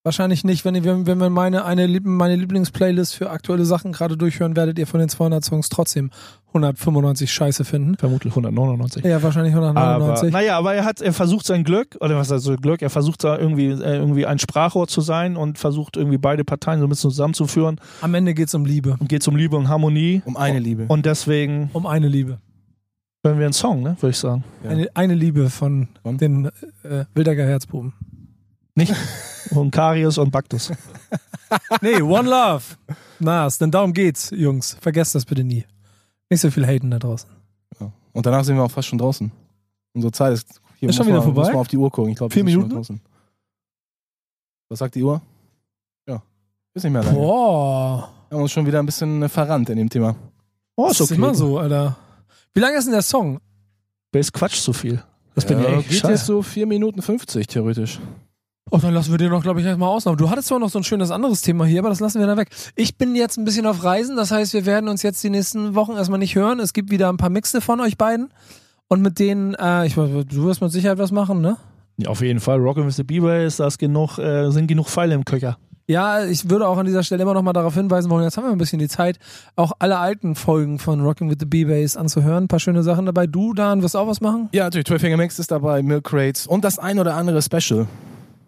wahrscheinlich 0.05 0.45
nicht, 0.45 0.65
wenn, 0.65 0.75
ihr- 0.75 0.85
wenn, 0.85 1.07
wenn 1.07 1.19
wir 1.19 1.31
meine, 1.31 1.65
eine, 1.65 1.89
meine 2.03 2.37
Lieblingsplaylist 2.37 3.15
für 3.15 3.31
aktuelle 3.31 3.65
Sachen 3.65 3.91
gerade 3.93 4.17
durchhören, 4.17 4.55
werdet 4.55 4.79
ihr 4.79 4.87
von 4.87 5.01
den 5.01 5.09
200 5.09 5.45
Songs 5.45 5.69
trotzdem 5.71 6.11
195 6.49 7.33
Scheiße 7.33 7.65
finden. 7.65 7.97
Vermutlich 7.97 8.33
199. 8.33 9.03
Ja, 9.05 9.21
wahrscheinlich 9.23 9.55
Aber, 9.55 9.69
199. 9.69 10.33
naja, 10.33 10.57
aber 10.59 10.75
er 10.75 10.85
hat, 10.85 11.01
er 11.01 11.13
versucht 11.13 11.47
sein 11.47 11.65
Glück, 11.65 11.97
oder 12.01 12.17
was 12.17 12.31
heißt 12.31 12.45
so 12.45 12.55
Glück, 12.57 12.83
er 12.83 12.91
versucht 12.91 13.25
da 13.25 13.37
irgendwie, 13.39 13.67
äh, 13.71 13.97
irgendwie 13.97 14.27
ein 14.27 14.39
Sprachrohr 14.39 14.87
zu 14.87 15.01
sein 15.01 15.37
und 15.37 15.59
versucht 15.59 15.97
irgendwie 15.97 16.19
beide 16.19 16.45
Parteien 16.45 16.79
so 16.81 16.87
ein 16.87 16.91
bisschen 16.91 17.11
zusammenzuführen 17.11 17.81
Am 18.03 18.15
Ende 18.15 18.35
geht's 18.35 18.55
um 18.55 18.65
Liebe. 18.67 18.97
und 19.01 19.09
geht 19.09 19.27
um 19.27 19.35
Liebe 19.35 19.57
und 19.57 19.69
Harmonie. 19.69 20.23
Um 20.27 20.37
eine 20.37 20.59
Liebe. 20.61 20.85
Und 20.89 21.07
deswegen 21.07 21.71
Um 21.73 21.87
eine 21.87 22.07
Liebe. 22.09 22.39
hören 23.25 23.39
wir 23.39 23.47
einen 23.47 23.53
Song, 23.55 23.83
ne, 23.83 23.97
würde 24.01 24.11
ich 24.11 24.19
sagen. 24.19 24.45
Ja. 24.63 24.71
Eine, 24.71 24.89
eine 24.95 25.15
Liebe 25.15 25.49
von 25.51 25.89
Von? 26.03 26.19
den 26.19 26.51
äh, 26.85 27.05
Wildecker 27.15 27.45
Herzbuben. 27.47 27.95
Nicht? 28.75 28.95
Und 29.51 29.71
Karius 29.71 30.19
und 30.19 30.31
Baktus. 30.31 30.71
Nee, 31.83 32.03
One 32.03 32.29
Love. 32.29 32.63
Nas, 33.21 33.59
denn 33.59 33.71
darum 33.71 33.93
geht's, 33.93 34.31
Jungs. 34.31 34.77
Vergesst 34.81 35.15
das 35.15 35.25
bitte 35.25 35.45
nie. 35.45 35.65
Nicht 36.29 36.41
so 36.41 36.51
viel 36.51 36.67
haten 36.67 36.91
da 36.91 36.99
draußen. 36.99 37.31
Ja. 37.79 37.93
Und 38.13 38.27
danach 38.27 38.43
sind 38.43 38.57
wir 38.57 38.65
auch 38.65 38.71
fast 38.71 38.89
schon 38.89 38.99
draußen. 38.99 39.31
Unsere 39.93 40.11
Zeit 40.11 40.33
ist 40.33 40.61
hier 40.81 40.89
Ist 40.89 40.97
schon 40.97 41.07
wieder 41.07 41.19
man, 41.19 41.25
vorbei? 41.27 41.41
Muss 41.43 41.49
man 41.51 41.59
auf 41.61 41.69
die 41.69 41.77
Uhr 41.77 41.91
gucken. 41.93 42.11
Ich 42.11 42.17
glaube, 42.19 42.35
Vier 42.35 42.43
Minuten? 42.43 42.71
draußen. 42.71 43.01
Was 44.69 44.81
sagt 44.81 44.97
die 44.97 45.05
Uhr? 45.05 45.23
Ja. 46.09 46.23
Ist 46.73 46.83
nicht 46.83 46.93
mehr 46.93 47.05
lange. 47.05 47.17
Boah. 47.19 48.11
Wir 48.31 48.37
haben 48.37 48.43
uns 48.43 48.51
schon 48.53 48.67
wieder 48.67 48.81
ein 48.81 48.87
bisschen 48.87 49.23
äh, 49.23 49.29
verrannt 49.29 49.69
in 49.71 49.77
dem 49.77 49.91
Thema. 49.91 50.17
Oh, 50.75 50.89
Das 50.89 50.99
ist 51.01 51.13
immer 51.13 51.35
so, 51.37 51.59
Alter. 51.59 51.97
Wie 52.53 52.61
lang 52.61 52.75
ist 52.75 52.87
denn 52.87 52.93
der 52.95 53.03
Song? 53.03 53.39
Bass 54.11 54.33
quatscht 54.33 54.61
so 54.63 54.73
viel. 54.73 55.01
Das 55.37 55.47
bin 55.47 55.61
ja 55.63 55.67
echt 55.79 55.89
geht 55.89 55.99
scheiße. 56.01 56.13
jetzt 56.13 56.27
so 56.27 56.43
4 56.43 56.67
Minuten 56.67 57.01
50 57.01 57.47
theoretisch. 57.47 58.01
Oh, 58.71 58.79
dann 58.79 58.95
lassen 58.95 59.11
wir 59.11 59.19
den 59.19 59.31
noch, 59.31 59.43
glaube 59.43 59.61
ich, 59.61 59.67
erstmal 59.67 59.91
ausnahme. 59.91 60.17
Du 60.17 60.31
hattest 60.31 60.49
zwar 60.49 60.59
noch 60.59 60.71
so 60.71 60.79
ein 60.79 60.85
schönes 60.85 61.11
anderes 61.11 61.43
Thema 61.43 61.65
hier, 61.67 61.81
aber 61.81 61.91
das 61.91 62.01
lassen 62.01 62.19
wir 62.19 62.27
dann 62.27 62.39
weg. 62.39 62.49
Ich 62.75 62.97
bin 62.97 63.15
jetzt 63.15 63.37
ein 63.37 63.45
bisschen 63.45 63.67
auf 63.67 63.85
Reisen, 63.85 64.17
das 64.17 64.31
heißt, 64.31 64.55
wir 64.55 64.67
werden 64.67 64.89
uns 64.89 65.03
jetzt 65.03 65.23
die 65.23 65.31
nächsten 65.31 65.75
Wochen 65.75 65.93
erstmal 65.93 66.19
nicht 66.19 66.35
hören. 66.35 66.61
Es 66.61 66.73
gibt 66.73 66.91
wieder 66.91 67.09
ein 67.11 67.19
paar 67.19 67.31
Mixe 67.31 67.61
von 67.61 67.81
euch 67.81 67.99
beiden. 67.99 68.31
Und 68.89 69.03
mit 69.03 69.19
denen, 69.19 69.55
äh, 69.55 69.87
ich 69.87 69.97
weiß, 69.97 70.09
du 70.29 70.45
wirst 70.45 70.61
mit 70.61 70.73
Sicherheit 70.73 70.99
was 70.99 71.13
machen, 71.13 71.41
ne? 71.41 71.57
Ja, 71.97 72.09
auf 72.09 72.21
jeden 72.23 72.41
Fall. 72.41 72.59
Rockin' 72.59 72.87
with 72.87 72.97
the 72.97 73.05
B-Bass, 73.05 73.57
da 73.57 73.67
ist 73.67 73.79
genug, 73.79 74.19
äh, 74.19 74.51
sind 74.51 74.67
genug 74.67 74.89
Pfeile 74.89 75.15
im 75.15 75.25
Köcher. 75.25 75.59
Ja, 75.87 76.25
ich 76.25 76.49
würde 76.49 76.67
auch 76.67 76.79
an 76.79 76.87
dieser 76.87 77.03
Stelle 77.03 77.23
immer 77.23 77.35
noch 77.35 77.43
mal 77.43 77.53
darauf 77.53 77.75
hinweisen 77.75 78.11
wollen, 78.11 78.25
jetzt 78.25 78.39
haben 78.39 78.45
wir 78.45 78.53
ein 78.53 78.59
bisschen 78.59 78.79
die 78.79 78.89
Zeit, 78.89 79.19
auch 79.55 79.73
alle 79.79 79.99
alten 79.99 80.35
Folgen 80.35 80.79
von 80.79 81.03
Rockin' 81.03 81.29
with 81.29 81.37
the 81.41 81.47
B-Bass 81.47 81.97
anzuhören. 81.97 82.45
Ein 82.45 82.49
paar 82.49 82.61
schöne 82.61 82.83
Sachen 82.83 83.05
dabei. 83.05 83.27
Du, 83.27 83.53
Dan, 83.53 83.83
wirst 83.83 83.95
auch 83.95 84.07
was 84.07 84.21
machen? 84.21 84.49
Ja, 84.53 84.65
natürlich. 84.65 84.87
12 84.87 85.01
Finger 85.03 85.17
Mix 85.19 85.39
ist 85.39 85.51
dabei, 85.51 85.83
Milk 85.83 86.05
Crates 86.05 86.47
und 86.47 86.65
das 86.65 86.79
ein 86.79 86.99
oder 86.99 87.15
andere 87.15 87.43
Special. 87.43 87.87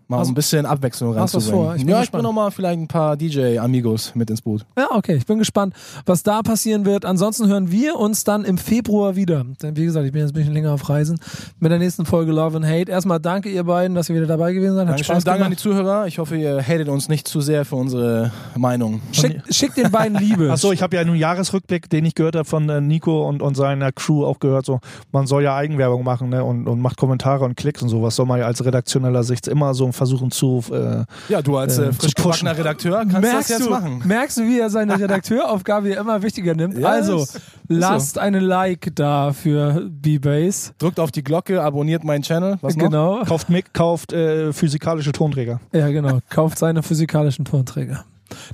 Mal 0.08 0.18
Hast- 0.20 0.28
ein 0.28 0.34
bisschen 0.34 0.66
Abwechslung 0.66 1.16
hast 1.16 1.34
reinzubringen. 1.34 1.66
vor? 1.66 1.76
Ich 1.76 1.82
ja, 1.82 2.02
ich 2.02 2.12
bin 2.12 2.22
noch 2.22 2.32
mal 2.32 2.50
vielleicht 2.50 2.78
ein 2.78 2.86
paar 2.86 3.16
DJ-Amigos 3.16 4.14
mit 4.14 4.30
ins 4.30 4.40
Boot. 4.40 4.64
Ja, 4.78 4.88
okay. 4.92 5.16
Ich 5.16 5.26
bin 5.26 5.38
gespannt, 5.38 5.74
was 6.04 6.22
da 6.22 6.42
passieren 6.42 6.84
wird. 6.84 7.04
Ansonsten 7.04 7.48
hören 7.48 7.72
wir 7.72 7.96
uns 7.96 8.22
dann 8.22 8.44
im 8.44 8.56
Februar 8.56 9.16
wieder. 9.16 9.44
Denn 9.62 9.76
wie 9.76 9.84
gesagt, 9.84 10.06
ich 10.06 10.12
bin 10.12 10.20
jetzt 10.20 10.30
ein 10.30 10.34
bisschen 10.34 10.52
länger 10.52 10.72
auf 10.72 10.88
Reisen 10.88 11.18
mit 11.58 11.72
der 11.72 11.80
nächsten 11.80 12.06
Folge 12.06 12.30
Love 12.30 12.56
and 12.58 12.66
Hate. 12.66 12.90
Erstmal 12.90 13.18
danke 13.18 13.48
ihr 13.48 13.64
beiden, 13.64 13.96
dass 13.96 14.08
ihr 14.08 14.14
wieder 14.14 14.26
dabei 14.26 14.52
gewesen 14.52 14.76
seid. 14.76 14.86
Hat 14.86 14.90
Dankeschön. 14.90 15.14
Spaß 15.14 15.24
Danke 15.24 15.44
an 15.44 15.50
die. 15.50 15.56
Zuhörer. 15.56 16.06
Ich 16.06 16.18
hoffe, 16.18 16.36
ihr 16.36 16.62
hatet 16.62 16.88
uns 16.88 17.08
nicht 17.08 17.26
zu 17.26 17.40
sehr 17.40 17.64
für 17.64 17.74
unsere 17.74 18.30
Meinung. 18.56 19.00
Schickt, 19.10 19.52
schickt 19.52 19.76
den 19.76 19.90
beiden 19.90 20.16
Liebe. 20.18 20.50
Achso, 20.52 20.70
ich 20.70 20.82
habe 20.82 20.94
ja 20.94 21.02
einen 21.02 21.16
Jahresrückblick, 21.16 21.90
den 21.90 22.04
ich 22.04 22.14
gehört 22.14 22.36
habe 22.36 22.44
von 22.44 22.68
äh, 22.68 22.80
Nico 22.80 23.28
und, 23.28 23.42
und 23.42 23.56
seiner 23.56 23.90
Crew 23.90 24.24
auch 24.24 24.38
gehört, 24.38 24.66
so 24.66 24.78
man 25.10 25.26
soll 25.26 25.42
ja 25.42 25.56
Eigenwerbung 25.56 26.04
machen 26.04 26.28
ne, 26.28 26.44
und, 26.44 26.68
und 26.68 26.80
macht 26.80 26.96
Kommentare 26.96 27.44
und 27.44 27.56
Klicks 27.56 27.82
und 27.82 27.88
sowas. 27.88 28.14
Soll 28.14 28.26
man 28.26 28.38
ja 28.38 28.46
als 28.46 28.64
redaktioneller 28.64 29.24
Sicht 29.24 29.48
immer 29.48 29.74
so 29.74 29.84
versuchen 29.96 30.30
zu. 30.30 30.62
Äh, 30.70 31.04
Ja, 31.28 31.42
du 31.42 31.56
als 31.56 31.78
Äh, 31.78 31.86
äh, 31.86 31.92
frisch 31.92 32.14
gebackener 32.14 32.56
Redakteur 32.56 32.98
kannst 32.98 33.20
merkst 33.20 33.34
das 33.38 33.48
jetzt 33.48 33.66
du, 33.66 33.70
machen. 33.70 34.02
merkst 34.04 34.36
du, 34.38 34.42
wie 34.42 34.60
er 34.60 34.70
seine 34.70 34.94
Redakteuraufgabe 35.00 35.90
immer 35.90 36.22
wichtiger 36.22 36.54
nimmt? 36.54 36.78
Ja, 36.78 36.88
also, 36.88 37.26
lasst 37.68 38.18
einen 38.18 38.42
Like 38.44 38.90
da 38.94 39.32
für 39.32 39.88
B-Bass. 39.90 40.74
Drückt 40.78 41.00
auf 41.00 41.10
die 41.10 41.24
Glocke, 41.24 41.62
abonniert 41.62 42.04
meinen 42.04 42.22
Channel. 42.22 42.58
Was 42.60 42.76
noch? 42.76 42.84
Genau. 42.84 43.24
kauft 43.24 43.50
Mick, 43.50 43.72
kauft 43.74 44.12
äh, 44.12 44.52
physikalische 44.52 45.12
Tonträger. 45.12 45.60
Ja, 45.72 45.88
genau. 45.88 46.20
Kauft 46.30 46.58
seine 46.58 46.82
physikalischen 46.82 47.44
Tonträger. 47.44 48.04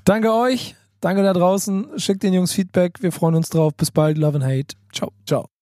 Danke 0.04 0.32
euch. 0.32 0.76
Danke 1.00 1.22
da 1.22 1.32
draußen. 1.32 1.88
Schickt 1.96 2.22
den 2.22 2.32
Jungs 2.32 2.52
Feedback. 2.52 3.02
Wir 3.02 3.10
freuen 3.10 3.34
uns 3.34 3.48
drauf. 3.48 3.74
Bis 3.76 3.90
bald. 3.90 4.18
Love 4.18 4.36
and 4.36 4.44
Hate. 4.44 4.76
Ciao. 4.92 5.10
Ciao. 5.26 5.61